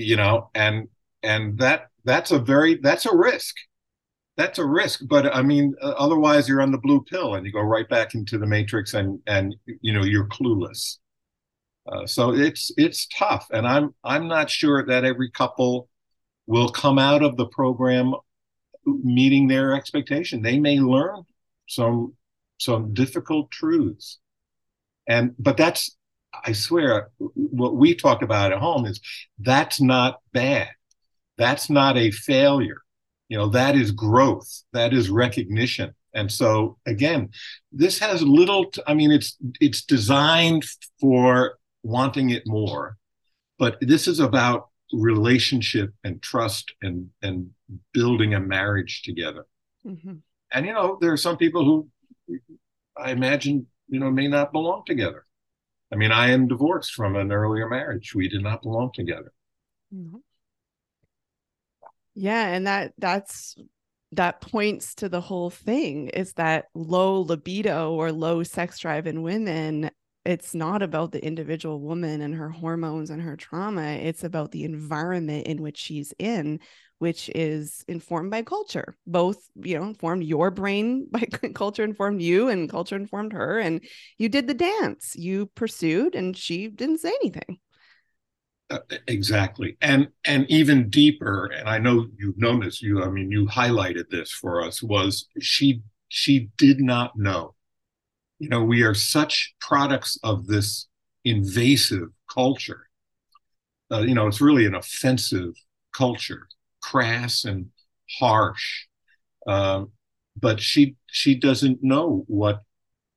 you 0.01 0.17
know, 0.17 0.51
and 0.55 0.89
and 1.23 1.59
that 1.59 1.89
that's 2.05 2.31
a 2.31 2.39
very 2.39 2.77
that's 2.77 3.07
a 3.07 3.15
risk. 3.15 3.57
That's 4.37 4.59
a 4.59 4.65
risk, 4.65 5.03
but 5.07 5.35
I 5.35 5.43
mean, 5.43 5.75
uh, 5.83 5.91
otherwise 5.99 6.49
you're 6.49 6.63
on 6.63 6.73
the 6.73 6.79
blue 6.79 7.03
pill 7.03 7.35
and 7.35 7.45
you 7.45 7.53
go 7.53 7.61
right 7.61 7.89
back 7.89 8.15
into 8.15 8.39
the 8.39 8.47
matrix, 8.47 8.95
and 8.95 9.21
and 9.27 9.55
you 9.67 9.93
know 9.93 10.05
you're 10.05 10.29
clueless. 10.29 10.97
Uh, 11.91 12.07
so 12.07 12.33
it's 12.35 12.71
it's 12.77 13.07
tough, 13.09 13.47
and 13.51 13.67
I'm 13.67 13.95
I'm 14.05 14.29
not 14.29 14.49
sure 14.49 14.85
that 14.87 15.05
every 15.05 15.31
couple 15.31 15.89
will 16.47 16.71
come 16.71 16.99
out 16.99 17.23
of 17.23 17.37
the 17.37 17.47
program 17.47 18.15
meeting 18.87 19.47
their 19.47 19.75
expectation. 19.75 20.43
They 20.43 20.59
may 20.59 20.79
learn 20.79 21.25
some 21.69 22.15
some 22.59 22.95
difficult 22.95 23.51
truths, 23.51 24.19
and 25.07 25.35
but 25.39 25.57
that's 25.57 25.97
I 26.45 26.53
swear, 26.53 27.11
what 27.19 27.77
we 27.77 27.95
talk 27.95 28.23
about 28.23 28.53
at 28.53 28.59
home 28.59 28.87
is 28.87 29.01
that's 29.39 29.81
not 29.81 30.21
bad. 30.33 30.69
That's 31.37 31.71
not 31.71 31.97
a 31.97 32.11
failure. 32.11 32.83
You 33.29 33.39
know, 33.39 33.49
that 33.49 33.77
is 33.77 33.91
growth. 33.91 34.63
That 34.73 34.93
is 34.93 35.11
recognition. 35.11 35.95
And 36.15 36.31
so 36.31 36.79
again, 36.87 37.31
this 37.73 37.99
has 38.01 38.23
little, 38.23 38.71
t- 38.71 38.83
I 38.87 38.95
mean, 38.95 39.13
it's 39.13 39.37
it's 39.61 39.85
designed 39.85 40.65
for 41.01 41.59
wanting 41.83 42.31
it 42.31 42.43
more, 42.47 42.97
but 43.59 43.79
this 43.81 44.09
is 44.09 44.19
about 44.19 44.69
relationship 44.93 45.95
and 46.03 46.21
trust 46.21 46.73
and 46.83 47.11
and 47.23 47.51
building 47.93 48.35
a 48.35 48.41
marriage 48.41 49.03
together. 49.03 49.47
Mm-hmm. 49.87 50.15
And 50.53 50.67
you 50.67 50.73
know, 50.73 50.99
there 51.01 51.13
are 51.13 51.17
some 51.17 51.37
people 51.37 51.65
who 51.65 51.89
I 52.97 53.13
imagine, 53.13 53.67
you 53.89 54.01
know, 54.01 54.11
may 54.11 54.27
not 54.27 54.53
belong 54.53 54.83
together. 54.85 55.25
I 55.93 55.97
mean, 55.97 56.13
I 56.13 56.31
am 56.31 56.49
divorced 56.49 56.95
from 56.95 57.17
an 57.17 57.33
earlier 57.33 57.69
marriage. 57.69 58.15
We 58.15 58.29
did 58.29 58.43
not 58.43 58.63
belong 58.63 58.93
together. 58.95 59.33
Mm-hmm. 59.95 60.19
Yeah, 62.15 62.47
and 62.47 62.67
that 62.67 62.93
that's 62.99 63.57
that 64.13 64.41
points 64.41 64.95
to 64.97 65.09
the 65.09 65.21
whole 65.21 65.51
thing 65.51 66.09
is 66.09 66.33
that 66.35 66.67
low 66.75 67.21
libido 67.21 67.93
or 67.93 68.11
low 68.13 68.43
sex 68.43 68.79
drive 68.79 69.07
in 69.07 69.23
women 69.23 69.91
it's 70.25 70.55
not 70.55 70.83
about 70.83 71.13
the 71.13 71.25
individual 71.25 71.81
woman 71.81 72.21
and 72.21 72.35
her 72.35 72.51
hormones 72.51 73.11
and 73.11 73.23
her 73.23 73.37
trauma 73.37 73.83
it's 73.83 74.25
about 74.25 74.51
the 74.51 74.65
environment 74.65 75.47
in 75.47 75.63
which 75.63 75.79
she's 75.79 76.13
in 76.19 76.59
which 77.01 77.31
is 77.35 77.83
informed 77.89 78.31
by 78.31 78.43
culture 78.43 78.95
both 79.07 79.39
you 79.57 79.77
know 79.77 79.87
informed 79.87 80.23
your 80.23 80.51
brain 80.51 81.09
by 81.11 81.27
culture 81.55 81.83
informed 81.83 82.23
you 82.23 82.49
and 82.49 82.71
culture 82.71 82.97
informed 82.97 83.33
her 83.33 83.59
and 83.59 83.83
you 84.19 84.29
did 84.29 84.47
the 84.47 84.55
dance. 84.55 85.17
You 85.17 85.47
pursued 85.55 86.15
and 86.15 86.37
she 86.37 86.69
didn't 86.69 86.99
say 86.99 87.13
anything. 87.23 87.59
Uh, 88.69 88.79
exactly. 89.09 89.77
And 89.81 90.09
and 90.25 90.47
even 90.49 90.91
deeper 90.91 91.47
and 91.47 91.69
i 91.69 91.79
know 91.79 92.07
you've 92.17 92.39
known 92.39 92.61
this 92.61 92.81
you 92.81 93.03
i 93.03 93.09
mean 93.09 93.31
you 93.31 93.47
highlighted 93.47 94.09
this 94.11 94.31
for 94.31 94.63
us 94.63 94.83
was 94.83 95.27
she 95.41 95.83
she 96.09 96.51
did 96.57 96.81
not 96.81 97.17
know. 97.17 97.55
You 98.39 98.49
know 98.49 98.63
we 98.63 98.83
are 98.83 98.95
such 98.95 99.55
products 99.61 100.19
of 100.23 100.47
this 100.47 100.87
invasive 101.25 102.09
culture. 102.33 102.87
Uh, 103.91 104.01
you 104.01 104.15
know 104.15 104.27
it's 104.27 104.41
really 104.41 104.67
an 104.67 104.75
offensive 104.75 105.55
culture 105.93 106.47
crass 106.83 107.45
and 107.45 107.67
harsh. 108.19 108.87
Um, 109.47 109.93
but 110.37 110.61
she 110.61 110.97
she 111.07 111.35
doesn't 111.35 111.83
know 111.83 112.25
what 112.27 112.63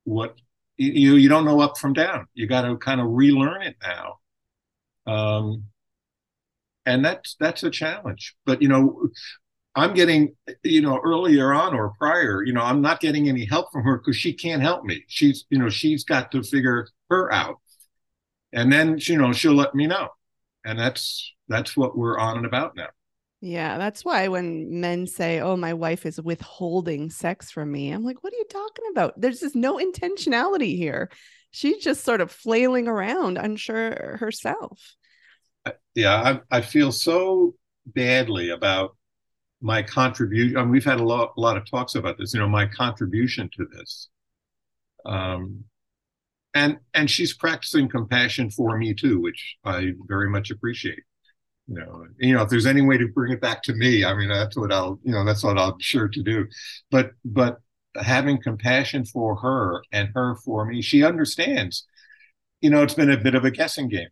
what 0.04 0.36
you 0.76 1.14
you 1.14 1.28
don't 1.28 1.44
know 1.44 1.60
up 1.60 1.78
from 1.78 1.92
down. 1.92 2.26
You 2.34 2.46
got 2.46 2.62
to 2.62 2.76
kind 2.76 3.00
of 3.00 3.08
relearn 3.10 3.62
it 3.62 3.76
now. 3.82 4.18
Um, 5.06 5.64
and 6.86 7.04
that's 7.04 7.36
that's 7.38 7.62
a 7.62 7.70
challenge. 7.70 8.34
But 8.44 8.62
you 8.62 8.68
know, 8.68 9.08
I'm 9.74 9.94
getting 9.94 10.34
you 10.62 10.82
know 10.82 11.00
earlier 11.04 11.52
on 11.52 11.74
or 11.74 11.92
prior, 11.98 12.42
you 12.44 12.52
know, 12.52 12.62
I'm 12.62 12.80
not 12.80 13.00
getting 13.00 13.28
any 13.28 13.44
help 13.44 13.72
from 13.72 13.82
her 13.84 13.98
because 13.98 14.16
she 14.16 14.32
can't 14.32 14.62
help 14.62 14.84
me. 14.84 15.04
She's 15.08 15.44
you 15.50 15.58
know 15.58 15.68
she's 15.68 16.04
got 16.04 16.32
to 16.32 16.42
figure 16.42 16.88
her 17.10 17.32
out, 17.32 17.56
and 18.52 18.72
then 18.72 18.98
you 19.00 19.16
know 19.16 19.32
she'll 19.32 19.54
let 19.54 19.74
me 19.74 19.86
know, 19.86 20.08
and 20.64 20.78
that's 20.78 21.32
that's 21.48 21.76
what 21.76 21.96
we're 21.96 22.18
on 22.18 22.36
and 22.36 22.46
about 22.46 22.76
now. 22.76 22.88
Yeah, 23.44 23.76
that's 23.76 24.06
why 24.06 24.28
when 24.28 24.80
men 24.80 25.06
say, 25.06 25.40
"Oh, 25.40 25.54
my 25.54 25.74
wife 25.74 26.06
is 26.06 26.18
withholding 26.18 27.10
sex 27.10 27.50
from 27.50 27.70
me," 27.70 27.90
I'm 27.90 28.02
like, 28.02 28.24
"What 28.24 28.32
are 28.32 28.36
you 28.36 28.46
talking 28.48 28.86
about? 28.90 29.20
There's 29.20 29.40
just 29.40 29.54
no 29.54 29.76
intentionality 29.76 30.78
here. 30.78 31.10
She's 31.50 31.84
just 31.84 32.04
sort 32.04 32.22
of 32.22 32.30
flailing 32.30 32.88
around, 32.88 33.36
unsure 33.36 34.16
herself." 34.18 34.96
Yeah, 35.94 36.40
I, 36.50 36.58
I 36.58 36.60
feel 36.62 36.90
so 36.90 37.54
badly 37.84 38.48
about 38.48 38.96
my 39.60 39.82
contribution. 39.82 40.56
I 40.56 40.62
mean, 40.62 40.70
we've 40.70 40.82
had 40.82 41.00
a 41.00 41.04
lot, 41.04 41.34
a 41.36 41.40
lot 41.40 41.58
of 41.58 41.70
talks 41.70 41.96
about 41.96 42.16
this. 42.16 42.32
You 42.32 42.40
know, 42.40 42.48
my 42.48 42.64
contribution 42.66 43.50
to 43.58 43.66
this, 43.66 44.08
um, 45.04 45.64
and 46.54 46.78
and 46.94 47.10
she's 47.10 47.34
practicing 47.34 47.90
compassion 47.90 48.48
for 48.48 48.78
me 48.78 48.94
too, 48.94 49.20
which 49.20 49.56
I 49.66 49.92
very 50.08 50.30
much 50.30 50.50
appreciate 50.50 51.04
you 51.66 51.74
know 51.74 52.06
you 52.18 52.34
know 52.34 52.42
if 52.42 52.50
there's 52.50 52.66
any 52.66 52.82
way 52.82 52.98
to 52.98 53.08
bring 53.08 53.32
it 53.32 53.40
back 53.40 53.62
to 53.62 53.74
me 53.74 54.04
i 54.04 54.14
mean 54.14 54.28
that's 54.28 54.56
what 54.56 54.72
i'll 54.72 54.98
you 55.02 55.12
know 55.12 55.24
that's 55.24 55.42
what 55.42 55.58
i'll 55.58 55.76
be 55.76 55.82
sure 55.82 56.08
to 56.08 56.22
do. 56.22 56.46
But 56.90 57.12
but 57.24 57.58
having 57.96 58.42
compassion 58.42 59.04
for 59.04 59.36
her 59.36 59.82
and 59.92 60.10
her 60.14 60.36
for 60.44 60.64
me 60.64 60.82
she 60.82 61.04
understands. 61.04 61.86
You 62.60 62.70
know 62.70 62.82
it's 62.82 62.94
been 62.94 63.10
a 63.10 63.16
bit 63.16 63.34
of 63.34 63.44
a 63.44 63.50
guessing 63.50 63.88
game. 63.88 64.08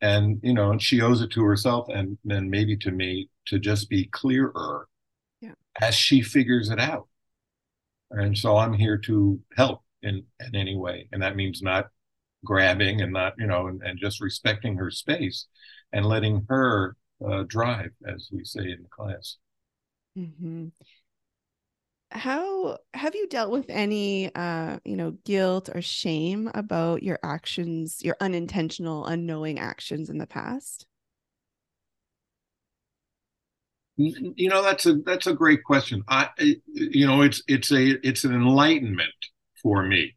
And 0.00 0.40
you 0.42 0.52
know 0.52 0.76
she 0.78 1.00
owes 1.00 1.22
it 1.22 1.30
to 1.32 1.44
herself 1.44 1.88
and 1.88 2.18
then 2.24 2.50
maybe 2.50 2.76
to 2.78 2.90
me 2.90 3.28
to 3.46 3.58
just 3.58 3.88
be 3.88 4.06
clearer 4.06 4.88
yeah. 5.40 5.52
as 5.80 5.94
she 5.94 6.22
figures 6.22 6.70
it 6.70 6.80
out. 6.80 7.08
And 8.10 8.36
so 8.36 8.56
i'm 8.56 8.74
here 8.74 8.98
to 8.98 9.40
help 9.56 9.82
in 10.02 10.24
in 10.40 10.54
any 10.56 10.76
way. 10.76 11.08
And 11.12 11.22
that 11.22 11.36
means 11.36 11.62
not 11.62 11.90
grabbing 12.44 13.00
and 13.00 13.12
not 13.12 13.34
you 13.38 13.46
know 13.46 13.68
and, 13.68 13.80
and 13.82 13.98
just 13.98 14.20
respecting 14.20 14.76
her 14.76 14.90
space 14.90 15.46
and 15.92 16.06
letting 16.06 16.46
her 16.48 16.96
uh, 17.26 17.44
drive, 17.46 17.90
as 18.06 18.28
we 18.32 18.44
say 18.44 18.62
in 18.62 18.86
class. 18.90 19.36
Mm-hmm. 20.18 20.68
How 22.10 22.78
have 22.92 23.14
you 23.14 23.26
dealt 23.28 23.50
with 23.50 23.66
any, 23.70 24.34
uh, 24.34 24.78
you 24.84 24.96
know, 24.96 25.12
guilt 25.24 25.70
or 25.74 25.80
shame 25.80 26.50
about 26.52 27.02
your 27.02 27.18
actions, 27.22 28.02
your 28.02 28.16
unintentional, 28.20 29.06
unknowing 29.06 29.58
actions 29.58 30.10
in 30.10 30.18
the 30.18 30.26
past? 30.26 30.86
You 33.96 34.48
know, 34.48 34.62
that's 34.62 34.86
a 34.86 34.94
that's 34.94 35.26
a 35.26 35.34
great 35.34 35.64
question. 35.64 36.02
I, 36.08 36.30
you 36.38 37.06
know, 37.06 37.22
it's 37.22 37.42
it's 37.46 37.70
a 37.70 38.06
it's 38.06 38.24
an 38.24 38.34
enlightenment 38.34 39.10
for 39.62 39.82
me. 39.82 40.16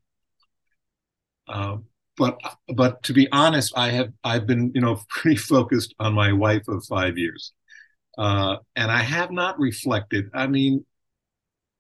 Um, 1.47 1.85
but 2.17 2.39
but 2.75 3.03
to 3.03 3.13
be 3.13 3.27
honest, 3.31 3.73
I 3.75 3.89
have 3.89 4.11
I've 4.23 4.47
been 4.47 4.71
you 4.75 4.81
know 4.81 5.01
pretty 5.09 5.37
focused 5.37 5.93
on 5.99 6.13
my 6.13 6.33
wife 6.33 6.67
of 6.67 6.85
five 6.85 7.17
years, 7.17 7.53
uh, 8.17 8.57
and 8.75 8.91
I 8.91 9.01
have 9.01 9.31
not 9.31 9.59
reflected. 9.59 10.29
I 10.33 10.47
mean, 10.47 10.85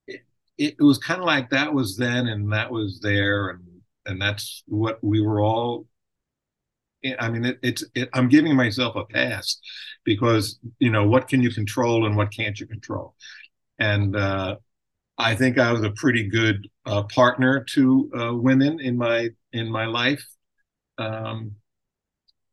it, 0.07 0.21
it 0.57 0.75
was 0.79 0.97
kind 0.97 1.19
of 1.21 1.25
like 1.25 1.49
that 1.49 1.73
was 1.73 1.97
then 1.97 2.27
and 2.27 2.51
that 2.53 2.71
was 2.71 2.99
there, 3.01 3.49
and 3.49 3.63
and 4.05 4.21
that's 4.21 4.63
what 4.67 5.03
we 5.03 5.21
were 5.21 5.41
all. 5.41 5.87
I 7.19 7.29
mean, 7.29 7.45
it, 7.45 7.59
it's 7.61 7.83
it, 7.93 8.09
I'm 8.13 8.29
giving 8.29 8.55
myself 8.55 8.95
a 8.95 9.05
pass 9.05 9.57
because 10.03 10.59
you 10.79 10.89
know 10.89 11.07
what 11.07 11.27
can 11.27 11.41
you 11.41 11.51
control 11.51 12.05
and 12.05 12.15
what 12.17 12.33
can't 12.33 12.59
you 12.59 12.65
control, 12.65 13.15
and 13.79 14.15
uh, 14.15 14.55
I 15.17 15.35
think 15.35 15.57
I 15.57 15.71
was 15.71 15.83
a 15.83 15.91
pretty 15.91 16.27
good 16.27 16.67
uh, 16.85 17.03
partner 17.03 17.63
to 17.73 18.11
uh, 18.17 18.35
women 18.35 18.79
in 18.79 18.97
my 18.97 19.29
in 19.53 19.71
my 19.71 19.85
life, 19.85 20.25
um, 20.97 21.55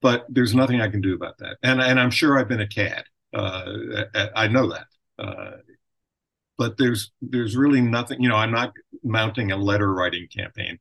but 0.01 0.27
there's 0.29 0.55
nothing 0.55 0.81
I 0.81 0.88
can 0.88 1.01
do 1.01 1.14
about 1.14 1.38
that. 1.38 1.57
And 1.62 1.81
and 1.81 1.98
I'm 1.98 2.11
sure 2.11 2.38
I've 2.38 2.48
been 2.48 2.61
a 2.61 2.68
cad. 2.68 3.05
Uh, 3.35 4.05
I 4.37 4.46
know 4.48 4.70
that. 4.70 4.87
Uh, 5.18 5.57
but 6.57 6.77
there's 6.77 7.11
there's 7.20 7.57
really 7.57 7.81
nothing. 7.81 8.22
You 8.22 8.29
know, 8.29 8.37
I'm 8.37 8.53
not 8.53 8.72
mounting 9.03 9.51
a 9.51 9.57
letter 9.57 9.92
writing 9.92 10.29
campaign. 10.35 10.79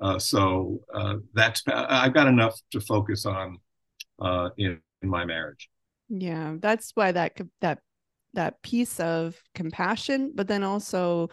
Uh, 0.00 0.18
so 0.18 0.80
uh, 0.92 1.16
that's 1.34 1.62
I've 1.66 2.14
got 2.14 2.28
enough 2.28 2.58
to 2.72 2.80
focus 2.80 3.26
on 3.26 3.58
in, 4.56 4.80
in 5.02 5.08
my 5.08 5.24
marriage. 5.24 5.68
Yeah, 6.08 6.56
that's 6.58 6.92
why 6.94 7.12
that 7.12 7.38
that 7.60 7.80
that 8.34 8.62
piece 8.62 9.00
of 9.00 9.40
compassion, 9.54 10.32
but 10.34 10.48
then 10.48 10.62
also 10.62 11.30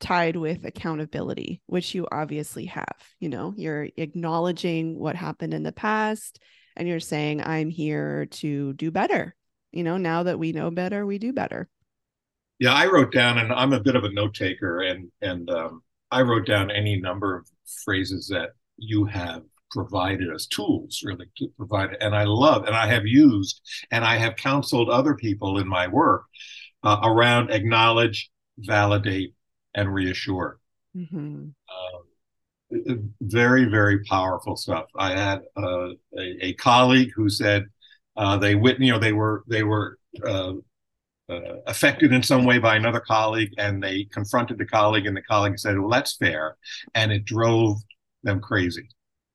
tied 0.00 0.36
with 0.36 0.64
accountability, 0.64 1.62
which 1.66 1.94
you 1.94 2.06
obviously 2.10 2.66
have. 2.66 2.96
You 3.20 3.28
know, 3.28 3.54
you're 3.56 3.88
acknowledging 3.96 4.98
what 4.98 5.16
happened 5.16 5.54
in 5.54 5.62
the 5.62 5.72
past 5.72 6.40
and 6.76 6.88
you're 6.88 7.00
saying, 7.00 7.42
I'm 7.42 7.70
here 7.70 8.26
to 8.26 8.72
do 8.74 8.90
better. 8.90 9.34
You 9.72 9.82
know, 9.82 9.96
now 9.96 10.24
that 10.24 10.38
we 10.38 10.52
know 10.52 10.70
better, 10.70 11.06
we 11.06 11.18
do 11.18 11.32
better. 11.32 11.68
Yeah, 12.58 12.72
I 12.72 12.86
wrote 12.86 13.12
down, 13.12 13.38
and 13.38 13.52
I'm 13.52 13.72
a 13.72 13.80
bit 13.80 13.96
of 13.96 14.04
a 14.04 14.12
note 14.12 14.34
taker, 14.34 14.80
and 14.80 15.10
and 15.20 15.50
um, 15.50 15.82
I 16.10 16.22
wrote 16.22 16.46
down 16.46 16.70
any 16.70 17.00
number 17.00 17.36
of 17.36 17.48
phrases 17.84 18.28
that 18.28 18.50
you 18.76 19.04
have 19.06 19.42
provided 19.74 20.32
us 20.32 20.46
tools 20.46 21.02
really 21.04 21.26
to 21.36 21.48
provide. 21.56 21.96
And 22.00 22.14
I 22.14 22.24
love 22.24 22.64
and 22.64 22.76
I 22.76 22.86
have 22.86 23.06
used 23.06 23.60
and 23.90 24.04
I 24.04 24.16
have 24.16 24.36
counseled 24.36 24.88
other 24.88 25.14
people 25.14 25.58
in 25.58 25.68
my 25.68 25.88
work 25.88 26.24
uh, 26.84 27.00
around 27.02 27.50
acknowledge, 27.50 28.30
validate, 28.56 29.34
and 29.74 29.92
reassure. 29.92 30.60
Mm-hmm. 30.96 31.48
Uh, 31.68 32.94
very, 33.20 33.64
very 33.64 34.04
powerful 34.04 34.56
stuff. 34.56 34.86
I 34.96 35.10
had 35.10 35.40
uh, 35.56 35.88
a, 36.16 36.46
a, 36.46 36.52
colleague 36.54 37.10
who 37.14 37.28
said 37.28 37.66
uh, 38.16 38.36
they 38.36 38.54
wit, 38.54 38.80
you 38.80 38.92
know, 38.92 38.98
they 38.98 39.12
were 39.12 39.42
they 39.48 39.64
were 39.64 39.98
uh, 40.24 40.54
uh, 41.28 41.56
affected 41.66 42.12
in 42.12 42.22
some 42.22 42.44
way 42.44 42.58
by 42.58 42.76
another 42.76 43.00
colleague, 43.00 43.52
and 43.58 43.82
they 43.82 44.04
confronted 44.04 44.58
the 44.58 44.66
colleague, 44.66 45.06
and 45.06 45.16
the 45.16 45.22
colleague 45.22 45.58
said, 45.58 45.78
"Well, 45.78 45.90
that's 45.90 46.16
fair," 46.16 46.56
and 46.94 47.12
it 47.12 47.24
drove 47.24 47.78
them 48.22 48.40
crazy 48.40 48.88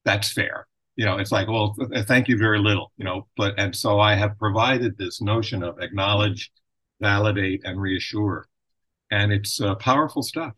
that's 0.09 0.31
fair. 0.31 0.65
You 0.95 1.05
know 1.05 1.17
it's 1.17 1.31
like 1.31 1.47
well 1.47 1.75
thank 2.07 2.27
you 2.27 2.37
very 2.37 2.59
little 2.59 2.91
you 2.97 3.05
know 3.05 3.27
but 3.37 3.53
and 3.57 3.73
so 3.73 4.01
i 4.01 4.15
have 4.15 4.37
provided 4.37 4.97
this 4.97 5.21
notion 5.21 5.63
of 5.63 5.79
acknowledge 5.79 6.51
validate 6.99 7.61
and 7.63 7.79
reassure. 7.79 8.45
And 9.09 9.31
it's 9.31 9.61
uh, 9.61 9.75
powerful 9.75 10.21
stuff. 10.21 10.53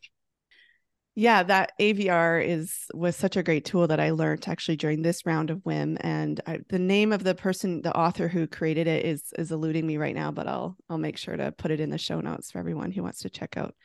Yeah 1.13 1.43
that 1.43 1.73
avr 1.79 2.43
is 2.43 2.85
was 2.93 3.15
such 3.15 3.35
a 3.35 3.43
great 3.43 3.65
tool 3.65 3.85
that 3.87 3.99
i 3.99 4.11
learned 4.11 4.47
actually 4.47 4.77
during 4.77 5.01
this 5.01 5.25
round 5.25 5.49
of 5.49 5.63
WIM 5.65 5.97
and 6.01 6.39
I, 6.47 6.59
the 6.69 6.79
name 6.79 7.11
of 7.11 7.23
the 7.23 7.35
person 7.35 7.81
the 7.81 7.95
author 7.95 8.29
who 8.29 8.47
created 8.47 8.87
it 8.87 9.05
is 9.05 9.21
is 9.37 9.51
eluding 9.51 9.85
me 9.85 9.97
right 9.97 10.15
now 10.15 10.31
but 10.31 10.47
i'll 10.47 10.77
i'll 10.89 10.97
make 10.97 11.17
sure 11.17 11.35
to 11.35 11.51
put 11.51 11.71
it 11.71 11.81
in 11.81 11.89
the 11.89 11.97
show 11.97 12.21
notes 12.21 12.51
for 12.51 12.59
everyone 12.59 12.91
who 12.91 13.03
wants 13.03 13.19
to 13.19 13.29
check 13.29 13.57
out 13.57 13.75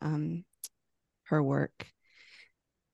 um, 0.00 0.44
her 1.24 1.42
work 1.42 1.86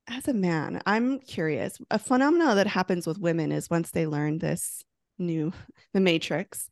as 0.08 0.28
a 0.28 0.34
man, 0.34 0.80
I'm 0.86 1.20
curious. 1.20 1.78
A 1.90 1.98
phenomenon 1.98 2.56
that 2.56 2.66
happens 2.66 3.06
with 3.06 3.18
women 3.18 3.52
is 3.52 3.70
once 3.70 3.90
they 3.90 4.06
learn 4.06 4.38
this 4.38 4.82
new, 5.18 5.52
the 5.94 6.00
matrix, 6.00 6.68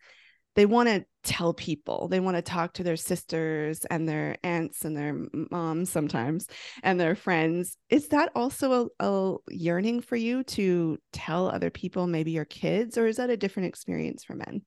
they 0.55 0.64
want 0.64 0.88
to 0.88 1.05
tell 1.22 1.53
people, 1.53 2.09
they 2.09 2.18
want 2.18 2.37
to 2.37 2.42
talk 2.42 2.72
to 2.75 2.83
their 2.83 2.96
sisters 2.96 3.85
and 3.90 4.09
their 4.09 4.38
aunts 4.42 4.87
and 4.87 4.96
their 4.96 5.14
moms 5.51 5.90
sometimes 5.90 6.49
and 6.83 6.99
their 6.99 7.14
friends. 7.14 7.77
Is 7.90 8.09
that 8.09 8.31
also 8.35 8.90
a, 8.99 9.07
a 9.07 9.37
yearning 9.51 10.01
for 10.01 10.16
you 10.16 10.44
to 10.44 10.96
tell 11.12 11.49
other 11.49 11.68
people, 11.68 12.07
maybe 12.07 12.31
your 12.31 12.46
kids, 12.46 12.96
or 12.96 13.07
is 13.07 13.16
that 13.16 13.29
a 13.29 13.37
different 13.37 13.68
experience 13.68 14.25
for 14.25 14.35
men? 14.35 14.62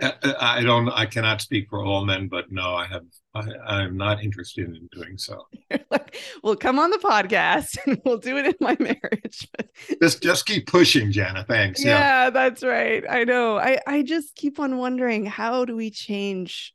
Uh, 0.00 0.12
uh, 0.22 0.34
I 0.40 0.62
don't. 0.62 0.88
I 0.88 1.06
cannot 1.06 1.40
speak 1.40 1.68
for 1.68 1.84
all 1.84 2.04
men, 2.04 2.28
but 2.28 2.50
no, 2.50 2.74
I 2.74 2.86
have. 2.86 3.02
I, 3.34 3.82
am 3.82 3.96
not 3.96 4.22
interested 4.22 4.66
in 4.66 4.88
doing 4.92 5.18
so. 5.18 5.46
like, 5.90 6.16
well, 6.42 6.56
come 6.56 6.78
on 6.78 6.90
the 6.90 6.98
podcast, 6.98 7.76
and 7.86 8.00
we'll 8.04 8.18
do 8.18 8.36
it 8.38 8.46
in 8.46 8.54
my 8.60 8.76
marriage. 8.80 9.48
just, 10.00 10.22
just 10.22 10.46
keep 10.46 10.66
pushing, 10.66 11.12
Janna. 11.12 11.46
Thanks. 11.46 11.84
Yeah, 11.84 12.24
yeah, 12.24 12.30
that's 12.30 12.62
right. 12.62 13.04
I 13.08 13.24
know. 13.24 13.58
I, 13.58 13.78
I 13.86 14.02
just 14.02 14.34
keep 14.34 14.58
on 14.58 14.78
wondering 14.78 15.26
how 15.26 15.64
do 15.64 15.76
we 15.76 15.90
change 15.90 16.74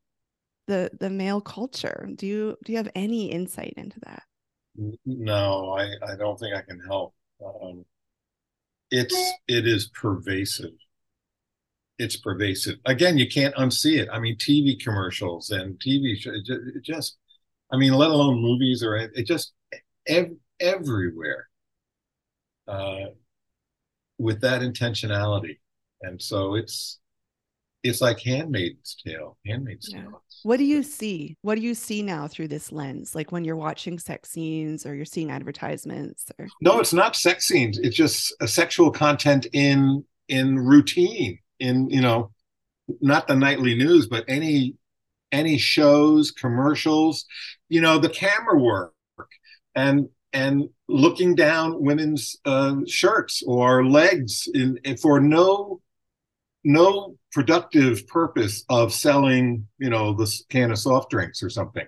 the 0.67 0.91
the 0.99 1.09
male 1.09 1.41
culture? 1.41 2.07
Do 2.15 2.27
you 2.27 2.57
do 2.63 2.71
you 2.71 2.77
have 2.77 2.91
any 2.95 3.31
insight 3.31 3.73
into 3.77 3.99
that? 4.01 4.23
No, 5.05 5.77
I, 5.77 5.85
I 6.05 6.15
don't 6.17 6.37
think 6.39 6.55
I 6.55 6.61
can 6.61 6.79
help. 6.87 7.13
Um, 7.43 7.85
it's 8.91 9.15
it 9.47 9.67
is 9.67 9.87
pervasive 9.87 10.73
it's 11.97 12.17
pervasive. 12.17 12.77
Again, 12.85 13.17
you 13.17 13.27
can't 13.27 13.55
unsee 13.55 13.99
it. 13.99 14.09
I 14.11 14.19
mean, 14.19 14.37
TV 14.37 14.81
commercials 14.81 15.51
and 15.51 15.79
TV 15.79 16.17
shows, 16.17 16.43
it 16.49 16.83
just, 16.83 17.17
I 17.71 17.77
mean, 17.77 17.93
let 17.93 18.11
alone 18.11 18.41
movies 18.41 18.83
or 18.83 18.95
it 18.95 19.25
just 19.25 19.53
ev- 20.07 20.35
everywhere 20.59 21.47
uh, 22.67 23.05
with 24.17 24.41
that 24.41 24.61
intentionality. 24.61 25.59
And 26.01 26.21
so 26.21 26.55
it's, 26.55 26.99
it's 27.83 28.01
like 28.01 28.19
Handmaid's 28.19 28.97
Tale. 29.05 29.37
Handmaid's 29.45 29.89
yeah. 29.91 30.01
Tale. 30.01 30.23
What 30.43 30.57
do 30.57 30.63
you 30.63 30.83
see? 30.83 31.37
What 31.43 31.55
do 31.55 31.61
you 31.61 31.75
see 31.75 32.01
now 32.01 32.27
through 32.27 32.49
this 32.49 32.71
lens? 32.71 33.15
Like 33.15 33.31
when 33.31 33.45
you're 33.45 33.55
watching 33.55 33.99
sex 33.99 34.29
scenes 34.29 34.85
or 34.85 34.95
you're 34.95 35.05
seeing 35.05 35.31
advertisements? 35.31 36.25
Or... 36.37 36.47
No, 36.61 36.79
it's 36.79 36.93
not 36.93 37.15
sex 37.15 37.47
scenes. 37.47 37.77
It's 37.77 37.95
just 37.95 38.33
a 38.41 38.47
sexual 38.47 38.91
content 38.91 39.47
in 39.53 40.03
in 40.27 40.57
routine 40.57 41.37
in 41.59 41.89
you 41.89 42.01
know 42.01 42.31
not 43.01 43.27
the 43.27 43.35
nightly 43.35 43.75
news, 43.75 44.07
but 44.07 44.25
any 44.27 44.75
any 45.31 45.57
shows, 45.57 46.31
commercials, 46.31 47.25
you 47.69 47.81
know, 47.81 47.97
the 47.97 48.09
camera 48.09 48.57
work 48.57 48.93
and 49.75 50.09
and 50.33 50.69
looking 50.87 51.35
down 51.35 51.81
women's 51.81 52.35
uh, 52.45 52.75
shirts 52.87 53.41
or 53.47 53.85
legs 53.85 54.49
in, 54.53 54.77
in, 54.83 54.97
for 54.97 55.19
no 55.19 55.81
no 56.63 57.15
productive 57.31 58.07
purpose 58.07 58.65
of 58.69 58.91
selling, 58.91 59.67
you 59.77 59.89
know, 59.89 60.13
this 60.13 60.43
can 60.49 60.71
of 60.71 60.79
soft 60.79 61.11
drinks 61.11 61.43
or 61.43 61.49
something. 61.49 61.85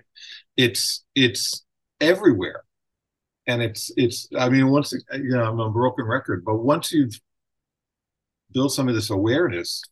It's 0.56 1.04
it's 1.14 1.64
everywhere, 2.00 2.62
and 3.46 3.62
it's 3.62 3.90
it's. 3.96 4.28
I 4.38 4.48
mean, 4.48 4.68
once 4.68 4.92
you 5.12 5.30
know, 5.30 5.44
I'm 5.44 5.60
a 5.60 5.70
broken 5.70 6.04
record, 6.06 6.44
but 6.44 6.56
once 6.56 6.92
you've 6.92 7.20
built 8.52 8.72
some 8.72 8.88
of 8.88 8.94
this 8.94 9.10
awareness, 9.10 9.82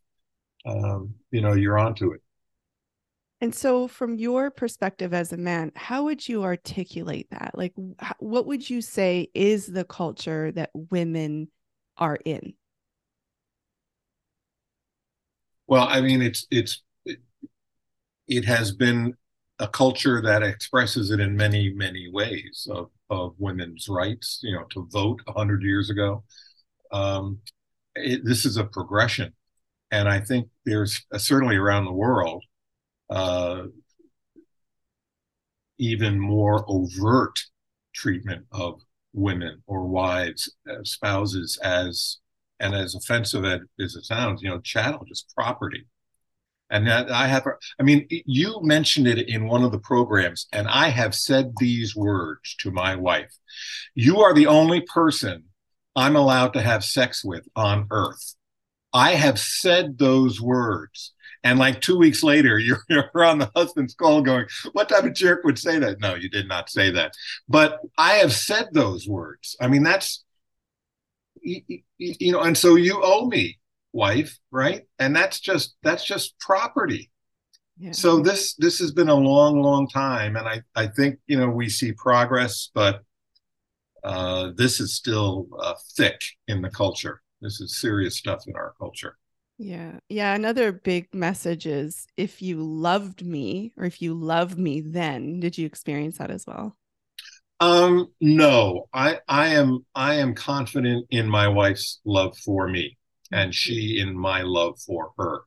um, 0.64 1.14
you 1.31 1.40
know, 1.40 1.55
you're 1.55 1.79
onto 1.79 2.12
it. 2.12 2.21
And 3.40 3.55
so, 3.55 3.87
from 3.87 4.16
your 4.16 4.51
perspective 4.51 5.12
as 5.12 5.33
a 5.33 5.37
man, 5.37 5.71
how 5.77 6.05
would 6.05 6.27
you 6.27 6.42
articulate 6.42 7.29
that? 7.31 7.53
Like, 7.55 7.75
what 8.19 8.47
would 8.47 8.69
you 8.69 8.81
say 8.81 9.29
is 9.35 9.66
the 9.66 9.85
culture 9.85 10.51
that 10.53 10.71
women 10.73 11.49
are 11.99 12.19
in? 12.25 12.55
Well, 15.66 15.87
I 15.88 16.01
mean, 16.01 16.23
it's 16.23 16.47
it's 16.51 16.83
it, 17.05 17.19
it 18.27 18.45
has 18.47 18.73
been 18.73 19.14
a 19.59 19.69
culture 19.69 20.23
that 20.23 20.42
expresses 20.42 21.11
it 21.11 21.21
in 21.21 21.37
many 21.37 21.73
many 21.75 22.09
ways 22.11 22.66
of 22.71 22.90
of 23.11 23.35
women's 23.38 23.87
rights. 23.87 24.40
You 24.42 24.55
know, 24.57 24.64
to 24.71 24.88
vote 24.90 25.21
a 25.27 25.33
hundred 25.33 25.62
years 25.62 25.90
ago. 25.90 26.25
Um, 26.90 27.40
it, 27.97 28.25
this 28.25 28.45
is 28.45 28.57
a 28.57 28.65
progression, 28.65 29.33
and 29.91 30.09
I 30.09 30.21
think 30.21 30.49
there's 30.65 31.05
uh, 31.13 31.19
certainly 31.19 31.57
around 31.57 31.85
the 31.85 31.93
world 31.93 32.45
uh, 33.11 33.63
even 35.79 36.19
more 36.19 36.65
overt 36.69 37.39
treatment 37.95 38.47
of 38.53 38.81
women 39.13 39.63
or 39.67 39.87
wives, 39.87 40.53
uh, 40.71 40.85
spouses 40.85 41.59
as 41.63 42.19
and 42.61 42.75
as 42.75 42.95
offensive 42.95 43.45
as 43.45 43.61
it 43.79 44.05
sounds, 44.05 44.43
you 44.43 44.49
know, 44.49 44.61
chattel 44.61 45.05
just 45.07 45.33
property. 45.35 45.87
And 46.71 46.87
that 46.89 47.11
I 47.11 47.27
have, 47.29 47.47
I 47.79 47.83
mean, 47.83 48.07
you 48.11 48.59
mentioned 48.63 49.07
it 49.07 49.29
in 49.29 49.47
one 49.47 49.63
of 49.63 49.73
the 49.73 49.79
programs, 49.79 50.47
and 50.53 50.67
I 50.67 50.89
have 50.89 51.15
said 51.15 51.53
these 51.59 51.95
words 51.95 52.57
to 52.61 52.71
my 52.71 52.97
wife. 52.97 53.33
You 53.95 54.21
are 54.21 54.35
the 54.35 54.49
only 54.49 54.81
person 54.81 55.45
I'm 55.97 56.15
allowed 56.15 56.53
to 56.53 56.63
have 56.63 56.85
sex 56.85 57.25
with 57.25 57.49
on 57.57 57.87
earth. 57.91 58.35
I 58.93 59.13
have 59.13 59.39
said 59.39 59.99
those 59.99 60.41
words. 60.41 61.13
And 61.43 61.59
like 61.59 61.81
two 61.81 61.99
weeks 61.99 62.23
later, 62.23 62.59
you're, 62.59 62.83
you're 62.89 63.25
on 63.25 63.39
the 63.39 63.51
husband's 63.57 63.95
call 63.95 64.21
going, 64.23 64.47
What 64.73 64.89
type 64.89 65.05
of 65.05 65.15
jerk 65.15 65.43
would 65.45 65.59
say 65.59 65.79
that? 65.79 66.01
No, 66.01 66.15
you 66.15 66.29
did 66.29 66.49
not 66.49 66.71
say 66.71 66.91
that. 66.93 67.15
But 67.49 67.81
I 67.97 68.15
have 68.15 68.33
said 68.33 68.69
those 68.73 69.09
words. 69.09 69.57
I 69.61 69.69
mean, 69.69 69.83
that's, 69.83 70.25
you 71.43 72.33
know, 72.33 72.41
and 72.41 72.57
so 72.57 72.75
you 72.75 73.01
owe 73.03 73.27
me, 73.27 73.59
wife, 73.93 74.39
right? 74.51 74.83
And 74.99 75.15
that's 75.15 75.41
just, 75.41 75.77
that's 75.83 76.05
just 76.05 76.39
property. 76.39 77.11
Yeah. 77.79 77.93
So 77.93 78.21
this 78.21 78.55
this 78.55 78.79
has 78.79 78.91
been 78.93 79.11
a 79.11 79.15
long, 79.15 79.61
long 79.61 79.87
time, 79.87 80.37
and 80.37 80.49
I 80.49 80.63
I 80.75 80.87
think 80.87 81.19
you 81.27 81.39
know 81.39 81.51
we 81.51 81.69
see 81.69 81.93
progress, 81.93 82.71
but 82.73 83.03
uh, 84.07 84.53
this 84.57 84.79
is 84.81 84.95
still 84.95 85.49
uh, 85.59 85.75
thick 85.97 86.21
in 86.47 86.62
the 86.62 86.71
culture. 86.71 87.21
This 87.40 87.61
is 87.61 87.77
serious 87.77 88.16
stuff 88.16 88.45
in 88.47 88.55
our 88.55 88.75
culture. 88.79 89.16
Yeah. 89.59 89.99
Yeah. 90.09 90.35
Another 90.35 90.71
big 90.71 91.12
message 91.14 91.66
is 91.66 92.07
if 92.16 92.40
you 92.40 92.62
loved 92.62 93.25
me 93.25 93.73
or 93.77 93.85
if 93.85 94.01
you 94.01 94.14
love 94.14 94.57
me 94.57 94.81
then, 94.81 95.40
did 95.40 95.59
you 95.59 95.66
experience 95.66 96.19
that 96.19 96.31
as 96.31 96.47
well? 96.47 96.77
Um, 97.59 98.09
no. 98.21 98.88
I 98.92 99.19
I 99.27 99.49
am 99.49 99.85
I 99.95 100.14
am 100.14 100.35
confident 100.35 101.07
in 101.11 101.29
my 101.29 101.49
wife's 101.49 102.01
love 102.05 102.37
for 102.38 102.69
me 102.69 102.99
and 103.33 103.55
she 103.55 103.99
in 103.99 104.16
my 104.16 104.42
love 104.42 104.79
for 104.87 105.12
her. 105.19 105.40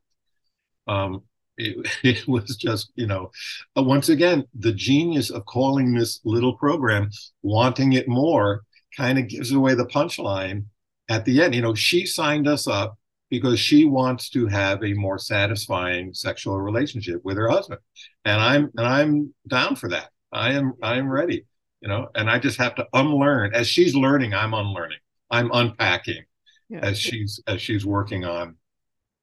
Um 0.87 1.23
it, 1.59 1.87
it 2.03 2.27
was 2.27 2.55
just, 2.55 2.91
you 2.95 3.07
know, 3.07 3.31
once 3.75 4.09
again, 4.09 4.45
the 4.57 4.73
genius 4.73 5.29
of 5.29 5.45
calling 5.45 5.93
this 5.93 6.19
little 6.23 6.55
program 6.57 7.09
wanting 7.43 7.93
it 7.93 8.07
more 8.07 8.63
kind 8.97 9.19
of 9.19 9.27
gives 9.27 9.51
away 9.51 9.75
the 9.75 9.85
punchline 9.85 10.65
at 11.09 11.25
the 11.25 11.41
end. 11.41 11.53
You 11.53 11.61
know, 11.61 11.75
she 11.75 12.05
signed 12.05 12.47
us 12.47 12.67
up 12.67 12.97
because 13.29 13.59
she 13.59 13.85
wants 13.85 14.29
to 14.29 14.47
have 14.47 14.83
a 14.83 14.93
more 14.93 15.19
satisfying 15.19 16.13
sexual 16.13 16.59
relationship 16.59 17.21
with 17.23 17.37
her 17.37 17.49
husband 17.49 17.79
and 18.25 18.41
i'm 18.41 18.71
and 18.77 18.87
i'm 18.87 19.33
down 19.47 19.75
for 19.75 19.89
that 19.89 20.09
i 20.31 20.51
am 20.51 20.73
i 20.81 20.97
am 20.97 21.09
ready 21.09 21.45
you 21.81 21.87
know 21.87 22.07
and 22.15 22.29
i 22.29 22.39
just 22.39 22.57
have 22.57 22.75
to 22.75 22.85
unlearn 22.93 23.53
as 23.53 23.67
she's 23.67 23.95
learning 23.95 24.33
i'm 24.33 24.53
unlearning 24.53 24.97
i'm 25.29 25.51
unpacking 25.53 26.23
yeah. 26.69 26.79
as 26.79 26.99
she's 26.99 27.39
as 27.47 27.61
she's 27.61 27.85
working 27.85 28.25
on 28.25 28.55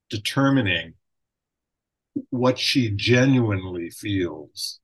determining 0.09 0.95
what 2.31 2.59
she 2.59 2.91
genuinely 2.91 3.91
feels 3.91 4.81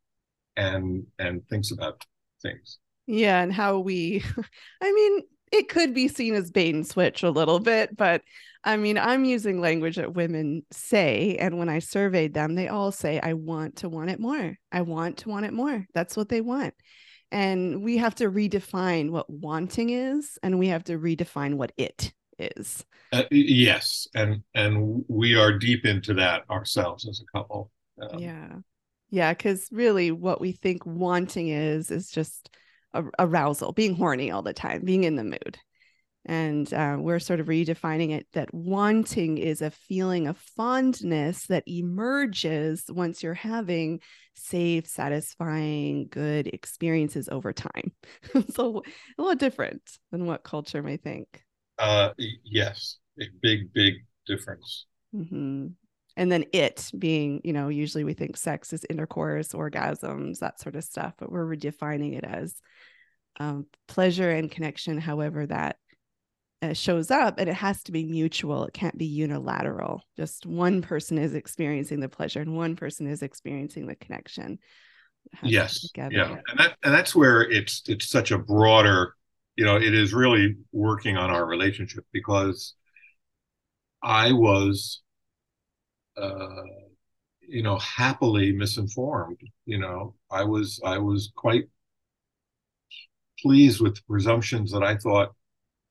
and 0.57 1.07
and 1.19 1.47
thinks 1.49 1.71
about 1.71 2.03
things 2.43 2.79
yeah 3.07 3.43
and 3.43 3.53
how 3.53 3.79
we 3.79 4.23
i 4.83 4.93
mean 4.93 5.23
it 5.51 5.69
could 5.69 5.93
be 5.93 6.09
seen 6.09 6.35
as 6.35 6.51
bait 6.51 6.75
and 6.75 6.87
switch 6.87 7.23
a 7.23 7.31
little 7.31 7.59
bit 7.59 7.97
but 7.97 8.23
I 8.65 8.77
mean, 8.77 8.97
I'm 8.97 9.25
using 9.25 9.61
language 9.61 9.97
that 9.97 10.15
women 10.15 10.65
say. 10.71 11.37
And 11.39 11.59
when 11.59 11.69
I 11.69 11.81
surveyed 11.81 12.35
them, 12.35 12.55
they 12.55 12.69
all 12.69 12.93
say, 12.93 13.19
I 13.21 13.33
want 13.33 13.77
to 13.77 13.89
want 13.89 14.11
it 14.11 14.21
more. 14.21 14.57
I 14.71 14.83
want 14.83 15.19
to 15.19 15.29
want 15.29 15.47
it 15.47 15.53
more. 15.53 15.87
That's 15.95 16.17
what 16.17 16.29
they 16.29 16.41
want. 16.41 16.75
And 17.33 17.83
we 17.83 17.97
have 17.97 18.15
to 18.17 18.31
redefine 18.31 19.11
what 19.11 19.29
wanting 19.29 19.91
is, 19.91 20.39
and 20.43 20.59
we 20.59 20.69
have 20.69 20.85
to 20.85 20.99
redefine 20.99 21.55
what 21.55 21.73
it 21.77 22.13
is. 22.39 22.85
Uh, 23.13 23.25
yes. 23.31 24.09
And 24.15 24.43
and 24.55 25.05
we 25.09 25.37
are 25.37 25.59
deep 25.59 25.85
into 25.85 26.15
that 26.15 26.49
ourselves 26.51 27.09
as 27.09 27.21
a 27.21 27.39
couple. 27.39 27.71
Um, 28.01 28.19
yeah. 28.19 28.53
Yeah. 29.11 29.35
Cause 29.35 29.69
really 29.71 30.11
what 30.11 30.41
we 30.41 30.53
think 30.53 30.87
wanting 30.87 31.49
is 31.49 31.91
is 31.91 32.11
just 32.11 32.51
a, 32.95 33.05
arousal, 33.19 33.73
being 33.73 33.95
horny 33.95 34.31
all 34.31 34.43
the 34.43 34.53
time, 34.53 34.85
being 34.85 35.05
in 35.05 35.17
the 35.17 35.25
mood 35.25 35.59
and 36.25 36.73
uh, 36.73 36.97
we're 36.99 37.19
sort 37.19 37.41
of 37.41 37.47
redefining 37.47 38.13
it 38.13 38.27
that 38.33 38.53
wanting 38.55 39.39
is 39.39 39.61
a 39.61 39.71
feeling 39.71 40.29
of 40.29 40.39
fondness 40.39 41.47
that 41.47 41.65
emerges 41.67 42.85
once 42.89 43.23
you're 43.23 43.35
having 43.35 44.01
safe 44.35 44.87
satisfying 44.87 46.07
good 46.09 46.47
experiences 46.47 47.29
over 47.31 47.53
time 47.53 47.93
so 48.51 48.83
a 49.19 49.23
little 49.23 49.35
different 49.35 49.83
than 50.11 50.27
what 50.27 50.45
culture 50.45 50.83
may 50.83 50.97
think 50.97 51.43
uh 51.83 52.11
yes 52.45 52.99
a 53.21 53.25
big 53.43 53.73
big 53.73 53.95
difference. 54.27 54.87
Mm-hmm. 55.15 55.67
and 56.17 56.33
then 56.33 56.45
it 56.53 56.91
being 56.99 57.43
you 57.45 57.53
know 57.53 57.69
usually 57.69 58.05
we 58.05 58.15
think 58.15 58.37
sex 58.37 58.73
is 58.73 58.87
intercourse 58.89 59.49
orgasms 59.53 60.39
that 60.39 60.59
sort 60.59 60.77
of 60.77 60.85
stuff 60.85 61.13
but 61.19 61.31
we're 61.31 61.45
redefining 61.45 62.17
it 62.17 62.25
as 62.25 62.55
um, 63.41 63.67
pleasure 63.89 64.31
and 64.31 64.51
connection 64.51 64.99
however 64.99 65.47
that 65.47 65.77
uh, 66.63 66.73
shows 66.73 67.11
up 67.11 67.39
and 67.39 67.49
it 67.49 67.55
has 67.55 67.83
to 67.83 67.93
be 67.93 68.05
mutual. 68.05 68.65
It 68.65 68.73
can't 68.73 68.97
be 68.97 69.07
unilateral. 69.07 70.03
Just 70.17 70.47
one 70.47 70.81
person 70.81 71.19
is 71.19 71.35
experiencing 71.35 71.99
the 71.99 72.09
pleasure 72.09 72.41
and 72.41 72.57
one 72.57 72.77
person 72.77 73.09
is 73.09 73.23
experiencing 73.23 73.87
the 73.87 73.97
connection. 73.97 74.59
Yes. 75.43 75.91
yeah. 75.97 76.37
And 76.49 76.59
that 76.59 76.77
and 76.85 76.95
that's 76.95 77.15
where 77.15 77.43
it's 77.43 77.83
it's 77.89 78.09
such 78.09 78.31
a 78.31 78.39
broader 78.39 79.15
you 79.57 79.65
know 79.65 79.77
it 79.77 79.95
is 79.95 80.15
really 80.15 80.57
working 80.73 81.17
on 81.17 81.31
our 81.31 81.45
relationship 81.47 82.05
because 82.13 82.75
i 84.03 84.33
was 84.33 85.03
uh 86.17 86.63
you 87.41 87.63
know 87.63 87.79
happily 87.79 88.53
misinformed 88.53 89.41
you 89.67 89.79
know 89.79 90.15
i 90.31 90.45
was 90.45 90.81
i 90.85 90.99
was 90.99 91.33
quite 91.37 91.65
pleased 93.41 93.81
with 93.81 94.07
presumptions 94.07 94.71
that 94.73 94.83
i 94.83 94.97
thought 94.97 95.35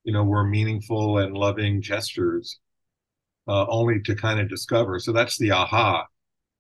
you 0.04 0.14
know, 0.14 0.24
were 0.24 0.44
meaningful 0.44 1.20
and 1.20 1.38
loving 1.38 1.82
gestures, 1.82 2.60
uh, 3.48 3.66
only 3.68 4.02
to 4.02 4.16
kind 4.16 4.40
of 4.40 4.50
discover. 4.50 5.00
So 5.00 5.12
that's 5.12 5.38
the 5.38 5.52
aha, 5.52 6.06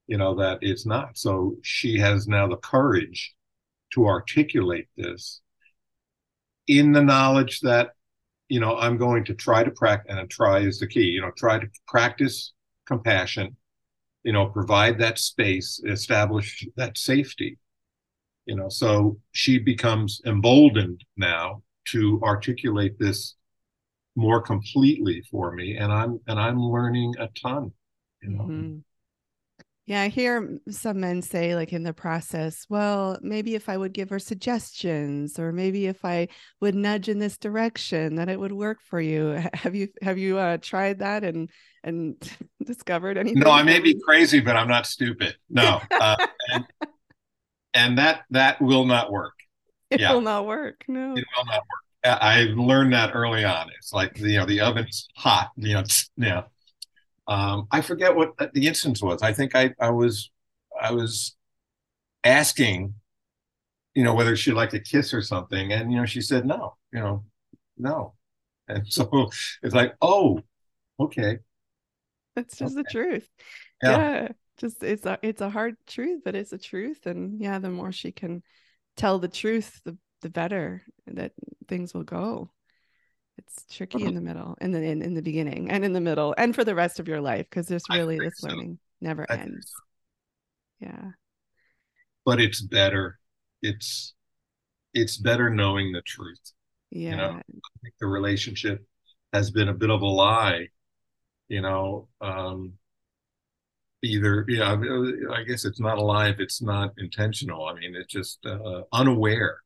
you 0.07 0.17
know, 0.17 0.35
that 0.35 0.59
it's 0.61 0.85
not. 0.85 1.17
So 1.17 1.55
she 1.63 1.97
has 1.99 2.27
now 2.27 2.47
the 2.47 2.57
courage 2.57 3.33
to 3.93 4.07
articulate 4.07 4.87
this 4.95 5.41
in 6.79 6.91
the 6.91 7.01
knowledge 7.01 7.61
that, 7.61 7.91
you 8.49 8.59
know, 8.59 8.77
I'm 8.77 8.97
going 8.97 9.23
to 9.25 9.33
try 9.33 9.63
to 9.63 9.71
practice, 9.71 10.15
and 10.15 10.29
try 10.29 10.59
is 10.59 10.79
the 10.79 10.87
key, 10.87 11.05
you 11.05 11.21
know, 11.21 11.31
try 11.37 11.59
to 11.59 11.67
practice 11.87 12.53
compassion, 12.85 13.55
you 14.23 14.33
know, 14.33 14.47
provide 14.47 14.99
that 14.99 15.19
space, 15.19 15.81
establish 15.85 16.67
that 16.75 16.97
safety. 16.97 17.57
You 18.45 18.55
know, 18.55 18.69
so 18.69 19.17
she 19.31 19.59
becomes 19.59 20.21
emboldened 20.25 21.03
now 21.15 21.61
to 21.89 22.19
articulate 22.23 22.97
this 22.99 23.35
more 24.15 24.41
completely 24.41 25.23
for 25.31 25.51
me 25.51 25.77
and 25.77 25.91
i'm 25.91 26.19
and 26.27 26.39
i'm 26.39 26.59
learning 26.59 27.13
a 27.19 27.27
ton 27.41 27.71
you 28.21 28.29
know 28.29 28.43
mm-hmm. 28.43 28.77
Yeah, 29.91 30.03
I 30.03 30.07
hear 30.07 30.57
some 30.69 31.01
men 31.01 31.21
say, 31.21 31.53
like 31.53 31.73
in 31.73 31.83
the 31.83 31.91
process, 31.91 32.65
well, 32.69 33.19
maybe 33.21 33.55
if 33.55 33.67
I 33.67 33.75
would 33.75 33.91
give 33.91 34.09
her 34.09 34.19
suggestions, 34.19 35.37
or 35.37 35.51
maybe 35.51 35.85
if 35.85 36.05
I 36.05 36.29
would 36.61 36.75
nudge 36.75 37.09
in 37.09 37.19
this 37.19 37.37
direction, 37.37 38.15
that 38.15 38.29
it 38.29 38.39
would 38.39 38.53
work 38.53 38.77
for 38.81 39.01
you. 39.01 39.43
Have 39.53 39.75
you 39.75 39.89
have 40.01 40.17
you 40.17 40.37
uh, 40.37 40.59
tried 40.61 40.99
that 40.99 41.25
and 41.25 41.49
and 41.83 42.15
discovered 42.65 43.17
anything? 43.17 43.41
No, 43.41 43.51
I 43.51 43.63
may 43.63 43.81
be 43.81 43.99
crazy, 43.99 44.39
but 44.39 44.55
I'm 44.55 44.69
not 44.69 44.87
stupid. 44.87 45.35
No, 45.49 45.81
uh, 45.91 46.15
and, 46.53 46.65
and, 47.73 47.97
that 47.97 48.21
that 48.29 48.61
will 48.61 48.85
not 48.85 49.11
work. 49.11 49.33
It 49.89 49.99
yeah. 49.99 50.13
will 50.13 50.21
not 50.21 50.45
work. 50.47 50.85
No, 50.87 51.17
it 51.17 51.25
will 51.35 51.45
not 51.47 51.55
work. 51.55 52.21
I 52.21 52.53
learned 52.55 52.93
that 52.93 53.11
early 53.13 53.43
on. 53.43 53.69
It's 53.77 53.91
like 53.91 54.17
you 54.17 54.37
know 54.37 54.45
the 54.45 54.61
oven's 54.61 55.09
hot. 55.17 55.49
You 55.57 55.73
know, 55.73 55.83
yeah. 56.15 56.43
Um, 57.31 57.67
I 57.71 57.79
forget 57.79 58.13
what 58.13 58.33
the 58.53 58.67
instance 58.67 59.01
was. 59.01 59.21
I 59.21 59.31
think 59.31 59.55
I, 59.55 59.73
I 59.79 59.89
was 59.89 60.31
I 60.79 60.91
was 60.91 61.37
asking, 62.25 62.95
you 63.95 64.03
know, 64.03 64.13
whether 64.13 64.35
she'd 64.35 64.51
like 64.51 64.73
a 64.73 64.81
kiss 64.81 65.13
or 65.13 65.21
something, 65.21 65.71
and 65.71 65.93
you 65.93 65.97
know, 65.97 66.05
she 66.05 66.19
said 66.19 66.45
no. 66.45 66.75
You 66.91 66.99
know, 66.99 67.23
no, 67.77 68.15
and 68.67 68.85
so 68.91 69.29
it's 69.63 69.73
like, 69.73 69.95
oh, 70.01 70.41
okay. 70.99 71.39
That's 72.35 72.57
just 72.57 72.77
okay. 72.77 72.83
the 72.83 72.89
truth. 72.91 73.29
Yeah. 73.81 73.91
yeah. 73.91 74.27
Just 74.57 74.83
it's 74.83 75.05
a 75.05 75.17
it's 75.21 75.39
a 75.41 75.49
hard 75.49 75.75
truth, 75.87 76.23
but 76.25 76.35
it's 76.35 76.51
a 76.51 76.57
truth. 76.57 77.05
And 77.05 77.39
yeah, 77.39 77.59
the 77.59 77.69
more 77.69 77.93
she 77.93 78.11
can 78.11 78.43
tell 78.97 79.19
the 79.19 79.29
truth, 79.29 79.79
the 79.85 79.97
the 80.21 80.29
better 80.29 80.83
that 81.07 81.31
things 81.69 81.93
will 81.93 82.03
go 82.03 82.51
it's 83.57 83.75
tricky 83.75 84.01
in 84.01 84.07
mm-hmm. 84.07 84.15
the 84.15 84.21
middle 84.21 84.57
and 84.61 84.73
then 84.73 84.83
in, 84.83 85.01
in 85.01 85.13
the 85.13 85.21
beginning 85.21 85.69
and 85.71 85.83
in 85.83 85.93
the 85.93 86.01
middle 86.01 86.33
and 86.37 86.55
for 86.55 86.63
the 86.63 86.75
rest 86.75 86.99
of 86.99 87.07
your 87.07 87.21
life 87.21 87.45
because 87.49 87.67
there's 87.67 87.83
really 87.89 88.19
this 88.19 88.33
so. 88.37 88.47
learning 88.47 88.79
never 88.99 89.25
I 89.29 89.35
ends 89.35 89.71
so. 89.71 90.87
yeah 90.87 91.11
but 92.25 92.39
it's 92.39 92.61
better 92.61 93.19
it's 93.61 94.13
it's 94.93 95.17
better 95.17 95.49
knowing 95.49 95.91
the 95.91 96.01
truth 96.01 96.51
yeah 96.89 97.11
you 97.11 97.17
know 97.17 97.29
i 97.29 97.41
think 97.81 97.93
the 97.99 98.07
relationship 98.07 98.85
has 99.33 99.51
been 99.51 99.69
a 99.69 99.73
bit 99.73 99.89
of 99.89 100.01
a 100.01 100.07
lie 100.07 100.67
you 101.47 101.61
know 101.61 102.07
um 102.21 102.73
either 104.03 104.45
yeah 104.47 104.75
i 105.31 105.43
guess 105.43 105.65
it's 105.65 105.79
not 105.79 105.97
alive 105.97 106.35
it's 106.39 106.61
not 106.61 106.91
intentional 106.97 107.65
i 107.65 107.73
mean 107.73 107.95
it's 107.95 108.11
just 108.11 108.39
uh, 108.45 108.81
unaware 108.93 109.57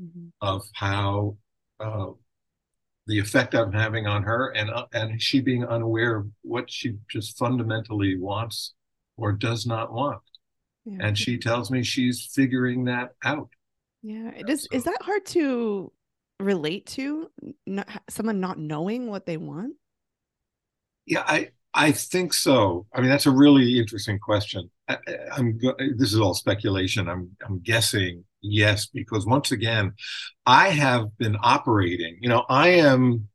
mm-hmm. 0.00 0.28
of 0.40 0.62
how 0.74 1.36
uh, 1.80 2.08
the 3.08 3.18
effect 3.18 3.54
I'm 3.54 3.72
having 3.72 4.06
on 4.06 4.22
her, 4.22 4.50
and 4.50 4.70
uh, 4.70 4.86
and 4.92 5.20
she 5.20 5.40
being 5.40 5.64
unaware 5.64 6.16
of 6.16 6.28
what 6.42 6.70
she 6.70 6.96
just 7.10 7.36
fundamentally 7.38 8.18
wants 8.18 8.74
or 9.16 9.32
does 9.32 9.66
not 9.66 9.92
want. 9.92 10.20
Yeah. 10.84 10.98
And 11.00 11.18
she 11.18 11.38
tells 11.38 11.70
me 11.70 11.82
she's 11.82 12.30
figuring 12.32 12.84
that 12.84 13.14
out. 13.24 13.48
Yeah, 14.02 14.30
it 14.36 14.48
is. 14.48 14.62
So, 14.62 14.76
is 14.76 14.84
that 14.84 15.02
hard 15.02 15.26
to 15.26 15.90
relate 16.38 16.86
to? 16.86 17.30
Not, 17.66 17.88
someone 18.08 18.40
not 18.40 18.58
knowing 18.58 19.08
what 19.08 19.26
they 19.26 19.38
want. 19.38 19.74
Yeah, 21.06 21.24
I 21.26 21.48
I 21.72 21.92
think 21.92 22.34
so. 22.34 22.86
I 22.94 23.00
mean, 23.00 23.10
that's 23.10 23.26
a 23.26 23.30
really 23.30 23.78
interesting 23.78 24.18
question. 24.18 24.70
I, 24.86 24.98
am 25.36 25.58
this 25.96 26.12
is 26.12 26.20
all 26.20 26.34
speculation. 26.34 27.08
I'm 27.08 27.30
I'm 27.46 27.60
guessing 27.60 28.24
yes 28.42 28.86
because 28.86 29.26
once 29.26 29.52
again, 29.52 29.92
I 30.46 30.68
have 30.70 31.16
been 31.18 31.36
operating. 31.42 32.18
You 32.20 32.28
know, 32.28 32.44
I 32.48 32.68
am 32.70 33.28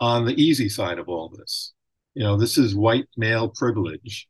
on 0.00 0.24
the 0.24 0.40
easy 0.40 0.68
side 0.68 0.98
of 0.98 1.08
all 1.08 1.28
this. 1.28 1.72
You 2.14 2.24
know, 2.24 2.36
this 2.36 2.58
is 2.58 2.74
white 2.74 3.06
male 3.16 3.48
privilege, 3.48 4.28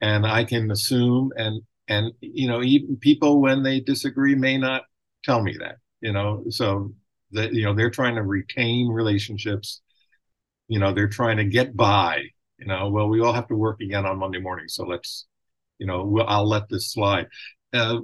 and 0.00 0.26
I 0.26 0.44
can 0.44 0.70
assume 0.70 1.32
and 1.36 1.62
and 1.88 2.12
you 2.20 2.48
know 2.48 2.62
even 2.62 2.96
people 2.96 3.40
when 3.40 3.62
they 3.62 3.80
disagree 3.80 4.34
may 4.34 4.58
not 4.58 4.82
tell 5.24 5.42
me 5.42 5.56
that. 5.60 5.76
You 6.00 6.12
know, 6.12 6.44
so 6.50 6.94
that 7.32 7.52
you 7.54 7.64
know 7.64 7.74
they're 7.74 7.90
trying 7.90 8.16
to 8.16 8.22
retain 8.22 8.88
relationships. 8.88 9.80
You 10.68 10.78
know, 10.78 10.92
they're 10.92 11.08
trying 11.08 11.36
to 11.38 11.44
get 11.44 11.76
by 11.76 12.22
you 12.62 12.68
know 12.68 12.88
well 12.90 13.08
we 13.08 13.20
all 13.20 13.32
have 13.32 13.48
to 13.48 13.56
work 13.56 13.80
again 13.80 14.06
on 14.06 14.18
monday 14.18 14.38
morning 14.38 14.68
so 14.68 14.84
let's 14.84 15.26
you 15.78 15.86
know 15.86 16.18
i'll 16.28 16.48
let 16.48 16.68
this 16.68 16.92
slide 16.92 17.26
uh, 17.72 17.98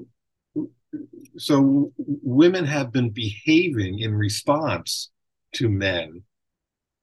so 1.36 1.92
women 1.96 2.64
have 2.64 2.92
been 2.92 3.10
behaving 3.10 3.98
in 3.98 4.14
response 4.14 5.10
to 5.54 5.68
men 5.68 6.22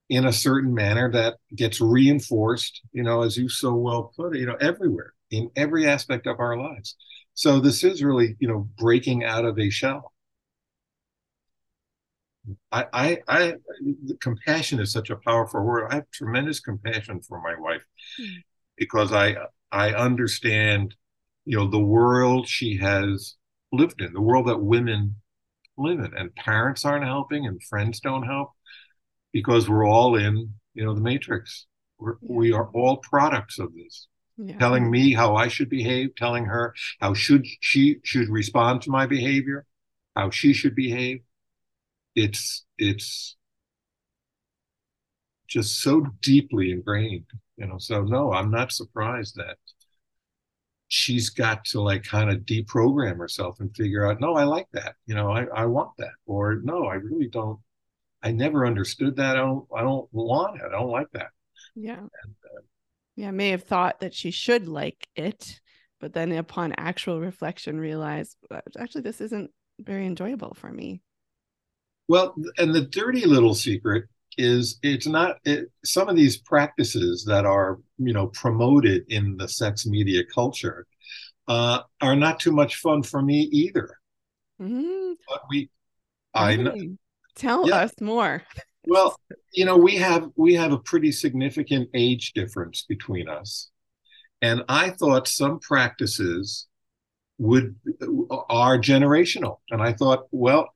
in 0.10 0.26
a 0.26 0.34
certain 0.34 0.74
manner 0.74 1.12
that 1.12 1.36
gets 1.56 1.82
reinforced 1.82 2.82
you 2.92 3.04
know 3.04 3.22
as 3.22 3.38
you 3.38 3.50
so 3.50 3.74
well 3.74 4.12
put 4.16 4.36
it 4.36 4.40
you 4.40 4.46
know 4.46 4.58
everywhere 4.62 5.14
in 5.32 5.50
every 5.56 5.88
aspect 5.88 6.28
of 6.28 6.40
our 6.40 6.58
lives 6.58 6.96
so 7.34 7.60
this 7.60 7.84
is 7.84 8.04
really 8.04 8.36
you 8.40 8.48
know 8.48 8.68
breaking 8.78 9.24
out 9.24 9.46
of 9.46 9.58
a 9.60 9.70
shell 9.70 10.14
I, 12.72 12.86
I, 12.94 13.18
I, 13.28 13.54
compassion 14.22 14.80
is 14.80 14.92
such 14.92 15.10
a 15.10 15.16
powerful 15.16 15.64
word. 15.64 15.88
I 15.90 15.96
have 15.96 16.12
tremendous 16.12 16.60
compassion 16.60 17.22
for 17.22 17.42
my 17.42 17.56
wife 17.60 17.84
mm. 18.22 18.44
because 18.78 19.12
I, 19.12 19.36
I 19.72 19.94
understand, 19.94 20.96
you 21.46 21.58
know, 21.58 21.68
the 21.68 21.80
world 21.80 22.48
she 22.48 22.78
has 22.78 23.36
lived 23.76 24.02
in, 24.02 24.14
the 24.14 24.22
world 24.22 24.48
that 24.48 24.62
women 24.62 25.16
live 25.78 26.00
in, 26.00 26.14
and 26.16 26.36
parents 26.36 26.86
aren't 26.86 27.06
helping, 27.06 27.46
and 27.46 27.62
friends 27.64 28.00
don't 28.00 28.24
help, 28.24 28.52
because 29.32 29.70
we're 29.70 29.88
all 29.88 30.16
in, 30.16 30.54
you 30.74 30.84
know, 30.84 30.94
the 30.94 31.02
matrix. 31.02 31.66
We're, 31.98 32.16
we 32.22 32.52
are 32.52 32.70
all 32.74 32.98
products 32.98 33.60
of 33.60 33.74
this. 33.74 34.08
Yeah. 34.38 34.58
Telling 34.58 34.92
me 34.92 35.14
how 35.14 35.36
I 35.36 35.48
should 35.48 35.70
behave, 35.70 36.16
telling 36.16 36.46
her 36.46 36.74
how 37.00 37.14
should 37.14 37.46
she 37.62 37.98
should 38.04 38.28
respond 38.28 38.82
to 38.82 38.92
my 38.92 39.06
behavior, 39.06 39.66
how 40.16 40.30
she 40.30 40.52
should 40.52 40.76
behave 40.76 41.22
it's 42.16 42.66
it's 42.78 43.36
just 45.48 45.82
so 45.82 46.06
deeply 46.22 46.72
ingrained 46.72 47.26
you 47.58 47.68
know 47.68 47.78
so 47.78 48.02
no 48.02 48.34
i'm 48.34 48.50
not 48.50 48.72
surprised 48.72 49.36
that 49.36 49.58
she's 50.88 51.30
got 51.30 51.66
to 51.66 51.82
like 51.82 52.04
kind 52.04 52.30
of 52.30 52.42
deprogram 52.42 53.18
herself 53.18 53.60
and 53.60 53.76
figure 53.76 54.06
out 54.06 54.22
no 54.22 54.36
i 54.36 54.44
like 54.44 54.68
that 54.72 54.96
you 55.08 55.16
know 55.16 55.32
i, 55.32 55.46
I 55.46 55.66
want 55.66 55.92
that 55.98 56.12
or 56.26 56.60
no 56.64 56.86
i 56.86 56.96
really 56.96 57.28
don't 57.28 57.60
i 58.22 58.32
never 58.32 58.66
understood 58.66 59.16
that 59.16 59.36
i 59.36 59.40
don't 59.40 59.66
i 59.76 59.82
don't 59.82 60.08
want 60.12 60.58
it 60.58 60.64
i 60.68 60.72
don't 60.72 60.92
like 60.92 61.12
that. 61.14 61.30
Yeah. 61.76 61.98
And, 61.98 62.36
uh, 62.46 62.62
yeah 63.16 63.32
may 63.32 63.50
have 63.50 63.64
thought 63.64 64.00
that 64.02 64.14
she 64.14 64.32
should 64.32 64.68
like 64.68 65.08
it 65.16 65.60
but 66.00 66.14
then 66.14 66.32
upon 66.34 66.74
actual 66.78 67.20
reflection 67.20 67.80
realize 67.80 68.36
actually 68.78 69.02
this 69.02 69.22
isn't 69.22 69.50
very 69.80 70.06
enjoyable 70.06 70.54
for 70.54 70.72
me. 70.72 71.02
Well, 72.08 72.36
and 72.58 72.74
the 72.74 72.82
dirty 72.82 73.26
little 73.26 73.56
secret 73.56 74.06
is 74.38 74.80
it's 74.84 75.08
not 75.08 75.38
it, 75.46 75.72
some 75.84 76.10
of 76.10 76.16
these 76.16 76.38
practices 76.38 77.26
that 77.26 77.46
are 77.46 77.80
you 77.98 78.14
know 78.14 78.28
promoted 78.28 79.06
in 79.10 79.38
the 79.38 79.48
sex 79.48 79.86
media 79.86 80.24
culture 80.34 80.86
uh, 81.48 81.82
are 82.02 82.16
not 82.16 82.40
too 82.40 82.52
much 82.52 82.78
fun 82.78 83.04
for 83.04 83.22
me 83.22 83.42
either. 83.52 83.98
Mm-hmm. 84.62 85.14
But 85.28 85.42
we, 85.50 85.70
I 86.34 86.56
know. 86.56 86.76
Tell 87.36 87.68
yeah. 87.68 87.78
us 87.78 87.94
more. 88.02 88.44
well, 88.88 89.20
you 89.54 89.66
know, 89.66 89.78
we 89.78 89.96
have 89.98 90.30
we 90.36 90.54
have 90.56 90.72
a 90.72 90.80
pretty 90.80 91.12
significant 91.12 91.90
age 91.94 92.34
difference 92.34 92.86
between 92.88 93.28
us, 93.28 93.70
and 94.42 94.64
I 94.70 94.92
thought 94.92 95.28
some 95.28 95.60
practices 95.60 96.68
would 97.38 97.76
are 98.50 98.78
generational. 98.80 99.58
And 99.70 99.82
i 99.82 99.92
thought 99.94 100.28
well 100.32 100.70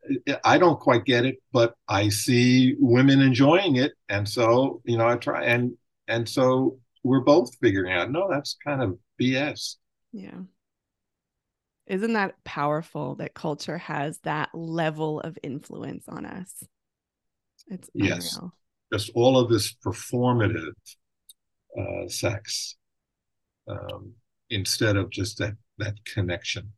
i 0.44 0.58
don't 0.58 0.80
quite 0.80 1.06
get 1.06 1.26
it 1.26 1.38
but 1.54 1.76
i 1.88 2.10
see 2.10 2.76
women 2.80 3.22
enjoying 3.22 3.78
it. 3.78 3.94
And 4.10 4.28
so 4.28 4.82
you 4.86 4.98
know 4.98 5.08
i 5.08 5.16
try 5.16 5.46
and 5.46 5.74
and 6.08 6.28
so 6.28 6.78
we're 7.04 7.22
both 7.22 7.56
figuring 7.62 7.94
out. 7.94 8.12
No 8.12 8.28
that's 8.30 8.58
kind 8.66 8.82
of 8.82 8.98
bs 9.22 9.76
yeah. 10.12 10.40
Isn't 11.88 12.14
that 12.14 12.44
powerful 12.44 13.16
that 13.16 13.34
culture 13.34 13.78
has 13.78 14.20
that 14.20 14.50
level 14.54 15.22
of 15.22 15.38
influence 15.42 16.08
on 16.08 16.26
us? 16.26 16.64
It's 17.68 17.90
yes. 17.94 18.38
just 18.94 19.12
all 19.16 19.38
of 19.38 19.50
this 19.50 19.74
performative 19.74 20.74
uh, 21.78 22.08
sex 22.08 22.76
um, 23.68 24.14
instead 24.50 24.98
of 24.98 25.10
just 25.10 25.38
that 25.40 25.54
that 25.80 25.96
connection, 26.06 26.72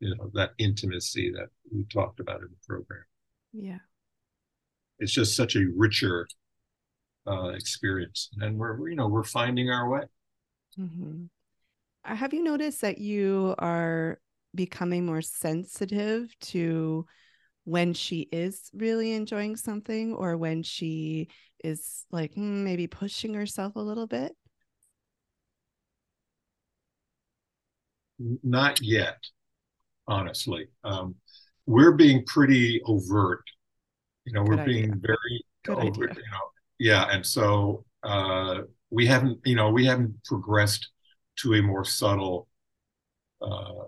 you 0.00 0.14
know, 0.14 0.30
that 0.34 0.52
intimacy 0.58 1.30
that 1.32 1.48
we 1.70 1.84
talked 1.84 2.20
about 2.20 2.40
in 2.40 2.48
the 2.48 2.66
program. 2.66 3.04
Yeah. 3.52 3.78
It's 4.98 5.12
just 5.12 5.36
such 5.36 5.56
a 5.56 5.66
richer 5.76 6.26
uh, 7.26 7.50
experience, 7.50 8.30
and 8.40 8.58
we're 8.58 8.88
you 8.88 8.96
know 8.96 9.08
we're 9.08 9.24
finding 9.24 9.70
our 9.70 9.88
way. 9.88 10.02
Mm-hmm. 10.78 11.24
Uh, 12.04 12.14
have 12.14 12.34
you 12.34 12.42
noticed 12.42 12.80
that 12.80 12.98
you 12.98 13.54
are 13.58 14.18
becoming 14.54 15.06
more 15.06 15.22
sensitive 15.22 16.28
to 16.40 17.06
when 17.64 17.94
she 17.94 18.28
is 18.32 18.70
really 18.74 19.12
enjoying 19.12 19.56
something 19.56 20.12
or 20.14 20.36
when 20.36 20.62
she 20.62 21.28
is 21.62 22.04
like 22.10 22.34
hmm, 22.34 22.64
maybe 22.64 22.86
pushing 22.86 23.34
herself 23.34 23.76
a 23.76 23.80
little 23.80 24.06
bit? 24.06 24.32
Not 28.18 28.80
yet, 28.82 29.18
honestly. 30.06 30.68
Um, 30.84 31.14
we're 31.66 31.92
being 31.92 32.24
pretty 32.26 32.80
overt. 32.84 33.42
You 34.24 34.32
know, 34.32 34.42
we're 34.42 34.64
being 34.64 35.00
very 35.00 35.44
Good 35.64 35.78
overt. 35.78 36.10
idea. 36.10 36.24
You 36.24 36.30
know, 36.30 36.48
yeah, 36.78 37.06
and 37.10 37.24
so 37.24 37.84
uh, 38.02 38.62
we 38.90 39.06
haven't, 39.06 39.40
you 39.44 39.54
know, 39.56 39.70
we 39.70 39.84
haven't 39.86 40.22
progressed 40.24 40.88
to 41.40 41.54
a 41.54 41.62
more 41.62 41.84
subtle. 41.84 42.48
Uh, 43.40 43.84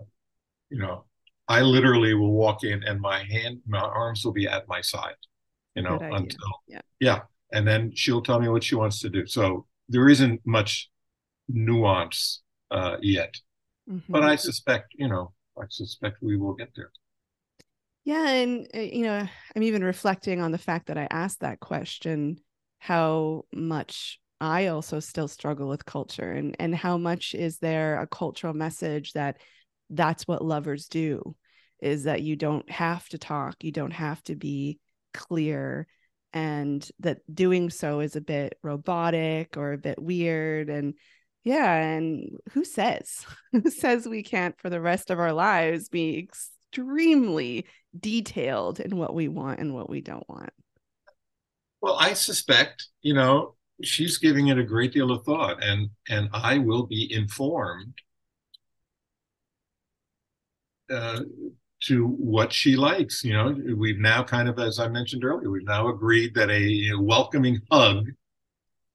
you 0.69 0.79
know, 0.79 1.05
I 1.47 1.61
literally 1.61 2.13
will 2.13 2.33
walk 2.33 2.63
in 2.63 2.83
and 2.83 2.99
my 2.99 3.23
hand, 3.23 3.61
my 3.67 3.79
arms 3.79 4.25
will 4.25 4.33
be 4.33 4.47
at 4.47 4.67
my 4.67 4.81
side. 4.81 5.15
You 5.75 5.83
know, 5.83 5.97
until 5.99 6.39
Yeah. 6.67 6.81
yeah, 6.99 7.19
and 7.51 7.67
then 7.67 7.91
she'll 7.93 8.21
tell 8.21 8.39
me 8.39 8.47
what 8.47 8.63
she 8.63 8.75
wants 8.75 8.99
to 9.01 9.09
do. 9.09 9.27
So 9.27 9.67
there 9.89 10.07
isn't 10.09 10.41
much 10.45 10.89
nuance 11.49 12.41
uh, 12.71 12.97
yet, 13.01 13.35
but 13.87 14.23
Mhm. 14.23 14.29
I 14.29 14.35
suspect, 14.35 14.93
you 14.95 15.07
know, 15.07 15.33
I 15.57 15.65
suspect 15.69 16.17
we 16.21 16.37
will 16.37 16.53
get 16.53 16.69
there. 16.75 16.91
Yeah, 18.03 18.27
and 18.27 18.67
uh, 18.73 18.79
you 18.79 19.03
know, 19.03 19.27
I'm 19.55 19.63
even 19.63 19.83
reflecting 19.83 20.39
on 20.41 20.51
the 20.51 20.57
fact 20.57 20.87
that 20.87 20.97
I 20.97 21.07
asked 21.09 21.39
that 21.39 21.59
question, 21.59 22.37
how 22.77 23.45
much 23.51 24.19
I 24.39 24.67
also 24.67 24.99
still 24.99 25.27
struggle 25.27 25.67
with 25.67 25.85
culture 25.85 26.31
and 26.31 26.55
and 26.59 26.75
how 26.75 26.97
much 26.97 27.33
is 27.33 27.57
there 27.59 27.99
a 27.99 28.07
cultural 28.07 28.53
message 28.53 29.13
that 29.13 29.37
that's 29.89 30.27
what 30.27 30.43
lovers 30.45 30.87
do 30.87 31.35
is 31.81 32.03
that 32.03 32.21
you 32.21 32.35
don't 32.35 32.69
have 32.69 33.07
to 33.09 33.17
talk, 33.17 33.63
you 33.63 33.71
don't 33.71 33.91
have 33.91 34.21
to 34.23 34.35
be 34.35 34.79
clear 35.13 35.87
and 36.33 36.87
that 36.99 37.19
doing 37.33 37.69
so 37.69 38.01
is 38.01 38.15
a 38.15 38.21
bit 38.21 38.57
robotic 38.61 39.55
or 39.57 39.71
a 39.73 39.77
bit 39.77 40.01
weird 40.01 40.69
and 40.69 40.95
yeah, 41.45 41.75
and 41.75 42.39
who 42.53 42.65
says? 42.65 43.25
Who 43.53 43.69
says 43.69 44.05
we 44.05 44.21
can't 44.21 44.59
for 44.59 44.69
the 44.69 44.81
rest 44.81 45.09
of 45.09 45.19
our 45.19 45.31
lives 45.31 45.87
be 45.87 46.17
extremely 46.19 47.67
detailed 47.97 48.81
in 48.81 48.97
what 48.97 49.13
we 49.13 49.29
want 49.29 49.59
and 49.59 49.73
what 49.73 49.89
we 49.89 50.01
don't 50.01 50.27
want. 50.27 50.49
Well, 51.79 51.95
I 51.97 52.13
suspect, 52.13 52.87
you 53.01 53.13
know, 53.13 53.55
she's 53.81 54.17
giving 54.17 54.47
it 54.47 54.57
a 54.57 54.63
great 54.63 54.91
deal 54.91 55.11
of 55.11 55.23
thought, 55.23 55.63
and 55.63 55.89
and 56.09 56.29
I 56.33 56.57
will 56.57 56.87
be 56.87 57.13
informed 57.13 57.93
uh, 60.91 61.21
to 61.83 62.07
what 62.07 62.51
she 62.51 62.75
likes. 62.75 63.23
You 63.23 63.33
know, 63.33 63.55
we've 63.77 63.99
now 63.99 64.23
kind 64.23 64.49
of, 64.49 64.59
as 64.59 64.79
I 64.79 64.87
mentioned 64.87 65.23
earlier, 65.23 65.49
we've 65.49 65.63
now 65.63 65.89
agreed 65.89 66.33
that 66.33 66.49
a 66.49 66.91
welcoming 66.99 67.61
hug, 67.71 68.07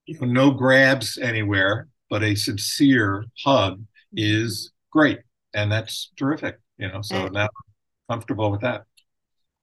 you 0.07 0.19
know, 0.21 0.27
no 0.27 0.51
grabs 0.51 1.17
anywhere, 1.17 1.89
but 2.11 2.23
a 2.23 2.35
sincere 2.35 3.25
hug 3.45 3.83
is 4.13 4.73
great, 4.91 5.21
and 5.55 5.71
that's 5.73 6.11
terrific. 6.19 6.59
You 6.77 6.89
know, 6.89 7.01
so 7.03 7.17
And- 7.27 7.33
now 7.35 7.45
I'm 7.45 8.17
comfortable 8.17 8.51
with 8.51 8.61
that. 8.63 8.85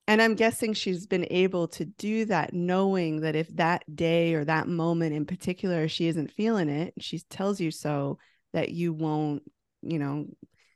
And 0.10 0.22
I'm 0.22 0.36
guessing 0.36 0.74
she's 0.74 1.06
been 1.06 1.28
able 1.30 1.68
to 1.68 1.84
do 1.84 2.24
that 2.26 2.54
knowing 2.54 3.20
that 3.22 3.36
if 3.36 3.50
that 3.58 3.84
day 3.94 4.36
or 4.36 4.46
that 4.46 4.70
moment 4.70 5.14
in 5.14 5.26
particular 5.26 5.90
she 5.90 6.08
isn't 6.08 6.32
feeling 6.32 6.70
it, 6.70 6.94
she 7.00 7.20
tells 7.30 7.60
you 7.60 7.72
so 7.72 8.18
that 8.54 8.70
you 8.70 8.94
won't, 8.94 9.44
you 9.82 10.00
know, 10.00 10.28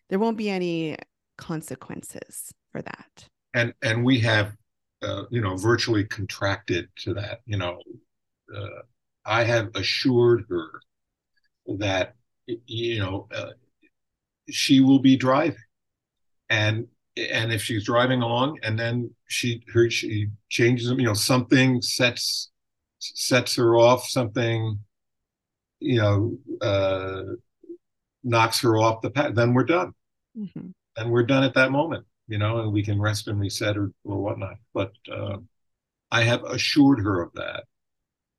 there 0.09 0.19
won't 0.19 0.35
be 0.37 0.49
any 0.49 0.97
consequences 1.37 2.51
for 2.73 2.81
that. 2.81 3.25
and 3.53 3.73
and 3.81 4.03
we 4.03 4.19
have 4.19 4.53
uh, 5.01 5.23
you 5.31 5.41
know 5.41 5.55
virtually 5.55 6.03
contracted 6.05 6.89
to 6.97 7.13
that 7.13 7.39
you 7.45 7.57
know 7.57 7.79
uh, 8.55 8.81
i 9.25 9.43
have 9.43 9.69
assured 9.75 10.45
her 10.49 10.81
that 11.77 12.15
you 12.65 12.99
know 12.99 13.27
uh, 13.33 13.51
she 14.49 14.79
will 14.81 14.99
be 14.99 15.15
driving 15.15 15.57
and 16.49 16.87
and 17.15 17.51
if 17.51 17.61
she's 17.61 17.83
driving 17.85 18.21
along 18.21 18.57
and 18.63 18.77
then 18.79 19.09
she 19.27 19.63
her 19.73 19.89
she 19.89 20.27
changes 20.49 20.89
you 20.89 21.03
know 21.03 21.13
something 21.13 21.81
sets 21.81 22.51
sets 22.99 23.55
her 23.55 23.77
off 23.77 24.07
something 24.07 24.79
you 25.79 25.99
know 25.99 26.37
uh 26.61 27.23
knocks 28.23 28.61
her 28.61 28.77
off 28.77 29.01
the 29.01 29.09
path 29.09 29.33
then 29.35 29.53
we're 29.53 29.63
done 29.63 29.93
Mhm. 30.37 30.73
and 30.97 31.11
we're 31.11 31.23
done 31.25 31.43
at 31.43 31.53
that 31.55 31.71
moment, 31.71 32.05
you 32.27 32.37
know, 32.37 32.61
and 32.61 32.71
we 32.71 32.83
can 32.83 33.01
rest 33.01 33.27
and 33.27 33.39
reset 33.39 33.77
or, 33.77 33.91
or 34.05 34.17
whatnot. 34.21 34.55
But 34.73 34.93
uh, 35.11 35.37
I 36.11 36.23
have 36.23 36.43
assured 36.43 36.99
her 36.99 37.21
of 37.21 37.33
that, 37.33 37.65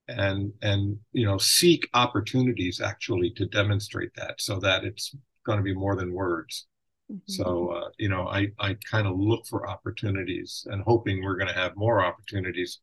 and 0.09 0.53
and 0.62 0.98
you 1.12 1.26
know, 1.26 1.38
seek 1.38 1.88
opportunities 1.94 2.80
actually 2.80 3.30
to 3.36 3.46
demonstrate 3.46 4.11
that, 4.16 4.40
so 4.40 4.59
that 4.61 4.84
it's 4.84 5.14
going 5.46 5.59
to 5.59 5.62
be 5.64 5.74
more 5.74 5.96
than 5.96 6.12
words. 6.12 6.66
Mhm. 7.11 7.20
So 7.26 7.70
uh, 7.70 7.90
you 7.98 8.09
know, 8.09 8.28
I 8.28 8.48
I 8.59 8.76
kind 8.90 9.07
of 9.07 9.18
look 9.18 9.46
for 9.46 9.68
opportunities 9.68 10.66
and 10.70 10.82
hoping 10.84 11.22
we're 11.22 11.36
going 11.36 11.48
to 11.48 11.55
have 11.55 11.76
more 11.76 12.05
opportunities 12.05 12.80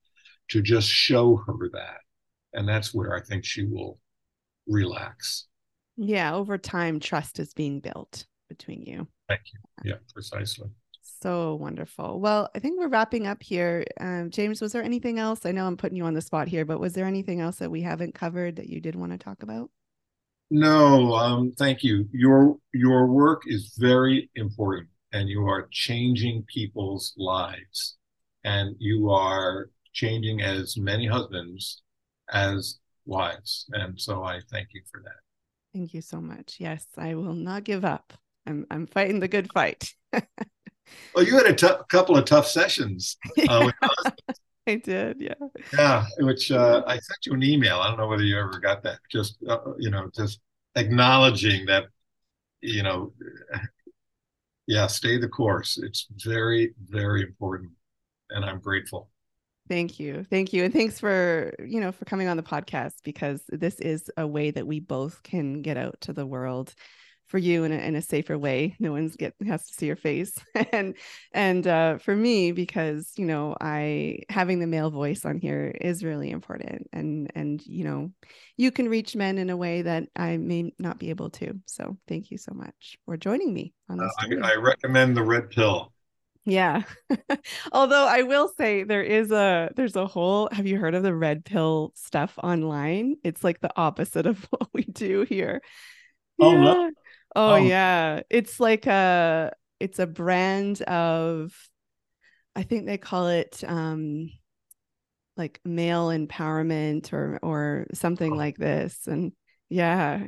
to 0.49 0.61
just 0.61 0.88
show 0.89 1.38
her 1.47 1.70
that, 1.74 1.99
and 2.53 2.67
that's 2.67 2.93
where 2.93 3.15
I 3.15 3.22
think 3.22 3.45
she 3.45 3.65
will 3.65 3.99
relax. 4.67 5.47
yeah, 5.97 6.34
over 6.34 6.57
time, 6.57 6.99
trust 6.99 7.39
is 7.39 7.53
being 7.53 7.80
built 7.82 8.26
between 8.49 8.82
you. 8.84 9.07
Thank 9.28 9.41
you. 9.53 9.59
Yeah, 9.91 9.97
precisely. 10.13 10.70
So 11.22 11.55
wonderful. 11.55 12.20
Well, 12.20 12.49
I 12.55 12.59
think 12.59 12.80
we're 12.80 12.88
wrapping 12.88 13.28
up 13.28 13.43
here. 13.43 13.86
Um, 13.99 14.30
James, 14.30 14.61
was 14.61 14.72
there 14.72 14.84
anything 14.84 15.20
else? 15.20 15.45
I 15.45 15.51
know 15.51 15.67
I'm 15.67 15.76
putting 15.76 15.97
you 15.97 16.05
on 16.05 16.13
the 16.13 16.22
spot 16.22 16.47
here, 16.47 16.63
but 16.63 16.80
was 16.80 16.93
there 16.93 17.05
anything 17.05 17.41
else 17.41 17.57
that 17.57 17.72
we 17.72 17.82
haven't 17.82 18.15
covered 18.15 18.55
that 18.55 18.70
you 18.70 18.80
did 18.80 18.95
want 18.95 19.11
to 19.11 19.17
talk 19.17 19.43
about? 19.43 19.70
No, 20.49 21.13
um, 21.13 21.51
thank 21.57 21.84
you. 21.84 22.07
Your 22.11 22.57
your 22.74 23.07
work 23.07 23.43
is 23.45 23.76
very 23.78 24.32
important, 24.36 24.89
and 25.11 25.30
you 25.30 25.45
are 25.45 25.67
changing 25.72 26.43
people's 26.43 27.13
lives, 27.17 27.97
and 28.43 28.76
you 28.80 29.11
are 29.11 29.70
changing 29.93 30.41
as 30.41 30.76
many 30.78 31.05
husbands 31.05 31.84
as 32.32 32.80
wives, 33.05 33.65
and 33.74 33.99
so 33.99 34.24
I 34.24 34.39
thank 34.51 34.70
you 34.74 34.82
for 34.89 35.01
that. 35.03 35.20
Thank 35.74 35.93
you 35.93 36.01
so 36.01 36.20
much. 36.20 36.55
Yes, 36.59 36.86
I 36.97 37.13
will 37.13 37.36
not 37.36 37.63
give 37.63 37.86
up. 37.86 38.13
I'm 38.47 38.65
I'm 38.72 38.88
fighting 38.88 39.20
the 39.20 39.28
good 39.28 39.51
fight. 39.51 39.93
Well, 41.14 41.26
you 41.26 41.36
had 41.38 41.62
a 41.62 41.84
couple 41.86 42.18
of 42.18 42.26
tough 42.26 42.48
sessions, 42.48 43.18
uh, 43.48 43.72
I 44.68 44.76
did. 44.76 45.20
Yeah. 45.20 45.34
yeah. 45.74 46.06
Which 46.20 46.52
uh, 46.52 46.84
I 46.86 46.94
sent 46.94 47.26
you 47.26 47.34
an 47.34 47.44
email. 47.44 47.80
I 47.80 47.88
don't 47.88 47.98
know 47.98 48.08
whether 48.08 48.24
you 48.24 48.38
ever 48.38 48.60
got 48.60 48.84
that. 48.84 49.00
Just 49.12 49.38
uh, 49.48 49.58
you 49.80 49.90
know, 49.90 50.10
just 50.16 50.40
acknowledging 50.76 51.66
that, 51.66 51.86
you 52.62 52.84
know, 52.84 53.14
yeah, 54.68 54.88
stay 54.88 55.18
the 55.18 55.28
course. 55.28 55.80
It's 55.82 56.08
very, 56.24 56.74
very 56.88 57.24
important, 57.24 57.72
and 58.30 58.46
I'm 58.46 58.60
grateful. 58.60 59.10
Thank 59.68 60.00
you. 60.00 60.26
Thank 60.30 60.52
you. 60.52 60.64
And 60.64 60.74
thanks 60.74 61.00
for, 61.00 61.54
you 61.64 61.80
know, 61.80 61.92
for 61.92 62.04
coming 62.06 62.28
on 62.28 62.38
the 62.38 62.44
podcast 62.44 62.96
because 63.04 63.44
this 63.50 63.80
is 63.80 64.10
a 64.18 64.26
way 64.26 64.50
that 64.50 64.66
we 64.66 64.80
both 64.80 65.22
can 65.22 65.62
get 65.62 65.78
out 65.78 66.02
to 66.02 66.14
the 66.14 66.26
world 66.26 66.74
for 67.30 67.38
you 67.38 67.64
in 67.64 67.72
a, 67.72 67.76
in 67.76 67.96
a 67.96 68.02
safer 68.02 68.38
way. 68.38 68.76
No 68.80 68.92
one's 68.92 69.16
get 69.16 69.36
has 69.48 69.66
to 69.68 69.74
see 69.74 69.86
your 69.86 69.96
face. 69.96 70.34
and 70.74 70.96
and 71.32 71.66
uh, 71.68 72.00
for 72.00 72.16
me, 72.16 72.52
because, 72.52 73.14
you 73.16 73.26
know, 73.26 73.56
I 73.62 74.24
having 74.30 74.60
the 74.60 74.68
male 74.68 74.90
voice 74.90 75.24
on 75.26 75.38
here 75.38 75.74
is 75.80 76.04
really 76.04 76.32
important. 76.32 76.90
And 76.92 77.32
and 77.36 77.66
you 77.66 77.84
know, 77.84 78.12
you 78.58 78.72
can 78.72 78.90
reach 78.90 79.16
men 79.16 79.38
in 79.38 79.52
a 79.52 79.58
way 79.58 79.84
that 79.84 80.06
I 80.16 80.38
may 80.38 80.74
not 80.80 81.00
be 81.00 81.12
able 81.12 81.30
to. 81.32 81.60
So 81.68 81.98
thank 82.08 82.32
you 82.32 82.38
so 82.38 82.52
much 82.54 82.98
for 83.06 83.16
joining 83.16 83.54
me 83.54 83.74
on 83.88 84.00
Uh. 84.02 84.10
I. 84.20 84.54
I 84.54 84.56
recommend 84.56 85.16
the 85.16 85.24
red 85.24 85.52
pill. 85.52 85.94
Yeah. 86.46 86.82
Although 87.72 88.08
I 88.08 88.24
will 88.24 88.50
say 88.58 88.84
there 88.84 89.04
is 89.04 89.32
a 89.32 89.70
there's 89.76 89.96
a 89.96 90.08
whole 90.08 90.50
have 90.52 90.66
you 90.66 90.80
heard 90.80 90.96
of 90.96 91.04
the 91.04 91.14
red 91.14 91.46
pill 91.46 91.92
stuff 91.94 92.40
online? 92.42 93.18
It's 93.24 93.44
like 93.44 93.60
the 93.60 93.72
opposite 93.76 94.26
of 94.26 94.44
what 94.50 94.70
we 94.74 94.84
do 94.84 95.26
here. 95.30 95.62
Oh, 96.40 96.58
no. 96.58 96.92
Yeah. 97.36 97.42
Oh 97.42 97.54
Oh. 97.54 97.56
yeah. 97.56 98.22
It's 98.30 98.60
like 98.60 98.88
a 98.88 99.54
it's 99.80 100.00
a 100.00 100.08
brand 100.08 100.82
of 100.84 101.54
I 102.56 102.64
think 102.64 102.86
they 102.86 102.98
call 102.98 103.28
it 103.28 103.64
um 103.66 104.32
like 105.38 105.60
male 105.64 106.08
empowerment 106.10 107.14
or 107.14 107.40
or 107.42 107.88
something 107.94 108.36
like 108.36 108.58
this. 108.58 109.08
And 109.08 109.32
yeah. 109.70 110.26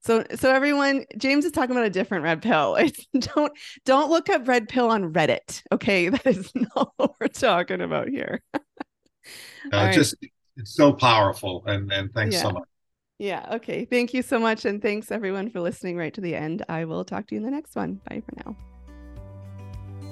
So 0.00 0.24
so 0.36 0.50
everyone, 0.54 1.06
James 1.16 1.44
is 1.46 1.52
talking 1.52 1.72
about 1.74 1.86
a 1.86 1.90
different 1.90 2.24
red 2.24 2.42
pill. 2.42 2.76
It's, 2.80 3.06
don't 3.18 3.52
don't 3.84 4.10
look 4.10 4.28
up 4.28 4.46
red 4.46 4.68
pill 4.68 4.90
on 4.90 5.12
Reddit. 5.12 5.62
Okay, 5.72 6.08
that 6.10 6.26
is 6.26 6.52
not 6.76 6.92
what 6.96 7.14
we're 7.20 7.28
talking 7.28 7.80
about 7.80 8.08
here. 8.08 8.42
Uh, 8.54 8.60
right. 9.72 9.94
Just 9.94 10.14
it's 10.56 10.74
so 10.74 10.92
powerful, 10.92 11.64
and 11.66 11.90
and 11.92 12.12
thanks 12.12 12.40
so 12.40 12.50
much. 12.50 12.64
Yeah. 13.18 13.46
Okay. 13.52 13.84
Thank 13.84 14.12
you 14.12 14.22
so 14.22 14.38
much, 14.38 14.64
and 14.64 14.82
thanks 14.82 15.10
everyone 15.10 15.50
for 15.50 15.60
listening 15.60 15.96
right 15.96 16.12
to 16.14 16.20
the 16.20 16.34
end. 16.34 16.64
I 16.68 16.84
will 16.84 17.04
talk 17.04 17.26
to 17.28 17.34
you 17.34 17.40
in 17.40 17.44
the 17.44 17.50
next 17.50 17.76
one. 17.76 18.00
Bye 18.08 18.22
for 18.24 18.34
now. 18.44 18.56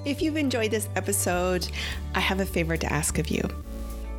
If 0.04 0.20
you've 0.20 0.36
enjoyed 0.36 0.70
this 0.70 0.88
episode, 0.96 1.68
I 2.14 2.20
have 2.20 2.40
a 2.40 2.46
favor 2.46 2.76
to 2.76 2.92
ask 2.92 3.18
of 3.18 3.28
you. 3.28 3.42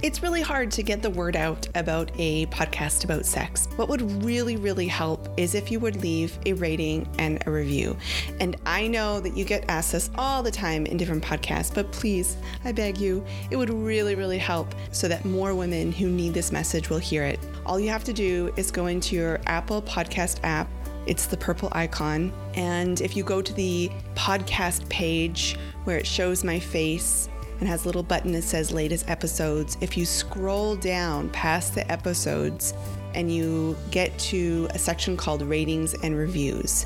It's 0.04 0.22
really 0.22 0.42
hard 0.42 0.70
to 0.72 0.84
get 0.84 1.02
the 1.02 1.10
word 1.10 1.38
out 1.38 1.66
about 1.76 2.12
a 2.16 2.46
podcast 2.48 3.06
about 3.06 3.26
sex. 3.26 3.70
What 3.78 3.88
would 3.88 4.22
really, 4.22 4.58
really 4.58 4.86
help 4.86 5.30
is 5.38 5.56
if 5.56 5.72
you 5.72 5.80
would 5.80 5.96
leave 6.02 6.38
a 6.46 6.52
rating 6.52 7.08
and 7.20 7.42
a 7.48 7.52
review. 7.52 7.96
And 8.42 8.58
I 8.66 8.86
know 8.88 9.22
that 9.22 9.38
you 9.38 9.46
get 9.46 9.64
asked 9.70 9.94
this 9.94 10.10
all 10.18 10.44
the 10.44 10.52
time 10.52 10.86
in 10.86 10.98
different 10.98 11.24
podcasts, 11.24 11.74
but 11.74 11.90
please, 11.94 12.36
I 12.66 12.74
beg 12.74 12.98
you, 12.98 13.24
it 13.50 13.56
would 13.56 13.70
really, 13.70 14.16
really 14.16 14.38
help 14.38 14.76
so 14.92 15.08
that 15.08 15.24
more 15.24 15.56
women 15.56 15.94
who 15.94 16.10
need 16.10 16.34
this 16.34 16.52
message 16.52 16.90
will 16.90 16.98
hear 16.98 17.24
it. 17.24 17.40
All 17.66 17.80
you 17.80 17.88
have 17.88 18.04
to 18.04 18.12
do 18.12 18.54
is 18.58 18.72
go 18.72 18.88
into 18.88 19.16
your 19.16 19.40
Apple 19.46 19.82
Podcast 19.82 20.42
app. 20.44 20.68
It's 21.06 21.28
the 21.28 21.38
purple 21.38 21.70
icon. 21.72 22.34
And 22.56 23.00
if 23.00 23.16
you 23.16 23.24
go 23.24 23.42
to 23.42 23.54
the 23.54 23.90
podcast 24.16 24.90
page 24.90 25.58
where 25.86 25.98
it 25.98 26.06
shows 26.06 26.44
my 26.44 26.60
face, 26.60 27.30
and 27.64 27.70
has 27.70 27.86
a 27.86 27.88
little 27.88 28.04
button 28.04 28.34
that 28.34 28.42
says 28.42 28.74
latest 28.74 29.10
episodes. 29.10 29.78
If 29.80 29.96
you 29.96 30.06
scroll 30.06 30.76
down 30.76 31.30
past 31.30 31.76
the 31.76 31.90
episodes 31.90 32.74
and 33.16 33.34
you 33.34 33.78
get 33.90 34.20
to 34.20 34.68
a 34.72 34.78
section 34.78 35.16
called 35.16 35.42
ratings 35.44 35.94
and 36.04 36.18
reviews, 36.18 36.86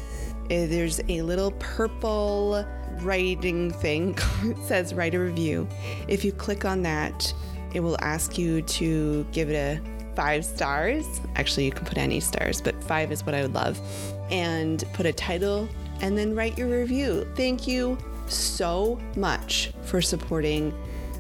eh, 0.52 0.68
there's 0.68 1.02
a 1.10 1.24
little 1.24 1.50
purple 1.54 2.64
writing 3.00 3.72
thing 3.72 4.16
it 4.44 4.58
says 4.68 4.94
write 4.94 5.16
a 5.16 5.20
review. 5.20 5.68
If 6.08 6.24
you 6.24 6.32
click 6.32 6.64
on 6.64 6.84
that, 6.84 7.34
it 7.74 7.80
will 7.80 7.98
ask 8.02 8.38
you 8.38 8.62
to 8.62 9.26
give 9.32 9.50
it 9.50 9.56
a 9.56 9.82
five 10.16 10.46
stars. 10.46 11.08
Actually, 11.38 11.66
you 11.66 11.72
can 11.72 11.88
put 11.88 11.98
any 11.98 12.20
stars, 12.20 12.62
but 12.62 12.84
five 12.84 13.12
is 13.12 13.26
what 13.26 13.34
I 13.34 13.42
would 13.42 13.56
love. 13.56 13.82
And 14.30 14.84
put 14.94 15.08
a 15.08 15.14
title 15.14 15.68
and 16.02 16.16
then 16.16 16.36
write 16.36 16.56
your 16.56 16.68
review. 16.68 17.28
Thank 17.36 17.68
you 17.68 17.98
so 18.30 19.00
much 19.16 19.72
for 19.84 20.02
supporting 20.02 20.74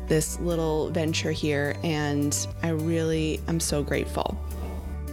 this 0.08 0.40
little 0.40 0.90
venture 0.90 1.32
here, 1.32 1.76
and 1.84 2.48
I 2.64 2.70
really 2.70 3.42
am 3.48 3.60
so 3.60 3.84
grateful. 3.84 4.38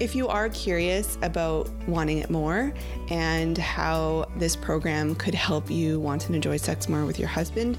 If 0.01 0.15
you 0.15 0.27
are 0.29 0.49
curious 0.49 1.19
about 1.23 1.69
wanting 1.87 2.19
it 2.19 2.31
more 2.31 2.73
and 3.11 3.57
how 3.57 4.27
this 4.37 4.57
program 4.57 5.15
could 5.15 5.35
help 5.35 5.71
you 5.71 6.01
want 6.01 6.27
and 6.27 6.35
enjoy 6.35 6.57
sex 6.57 6.89
more 6.89 7.05
with 7.05 7.19
your 7.19 7.29
husband, 7.29 7.79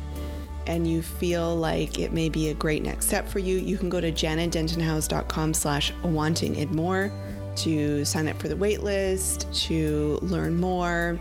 and 0.68 0.88
you 0.88 1.02
feel 1.02 1.56
like 1.56 2.00
it 2.00 2.12
may 2.12 2.30
be 2.30 2.50
a 2.50 2.54
great 2.54 2.84
next 2.84 3.08
step 3.08 3.28
for 3.28 3.40
you, 3.40 3.58
you 3.58 3.78
can 3.78 3.90
go 3.90 4.02
to 4.02 4.12
jannadentonhowes.com 4.12 5.54
slash 5.54 5.94
wanting 6.04 6.56
it 6.56 6.72
more 6.72 7.12
to 7.58 8.04
sign 8.04 8.28
up 8.28 8.38
for 8.38 8.48
the 8.48 8.56
waitlist, 8.56 9.54
to 9.68 10.20
learn 10.22 10.60
more, 10.60 11.20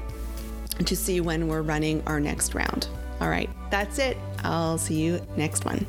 to 0.85 0.97
see 0.97 1.21
when 1.21 1.49
we're 1.49 1.63
running 1.63 2.03
our 2.07 2.21
next 2.21 2.55
round. 2.55 2.89
All 3.21 3.29
right, 3.29 3.51
that's 3.71 3.99
it. 3.99 4.17
I'll 4.43 4.79
see 4.79 5.01
you 5.01 5.21
next 5.37 5.65
one. 5.65 5.87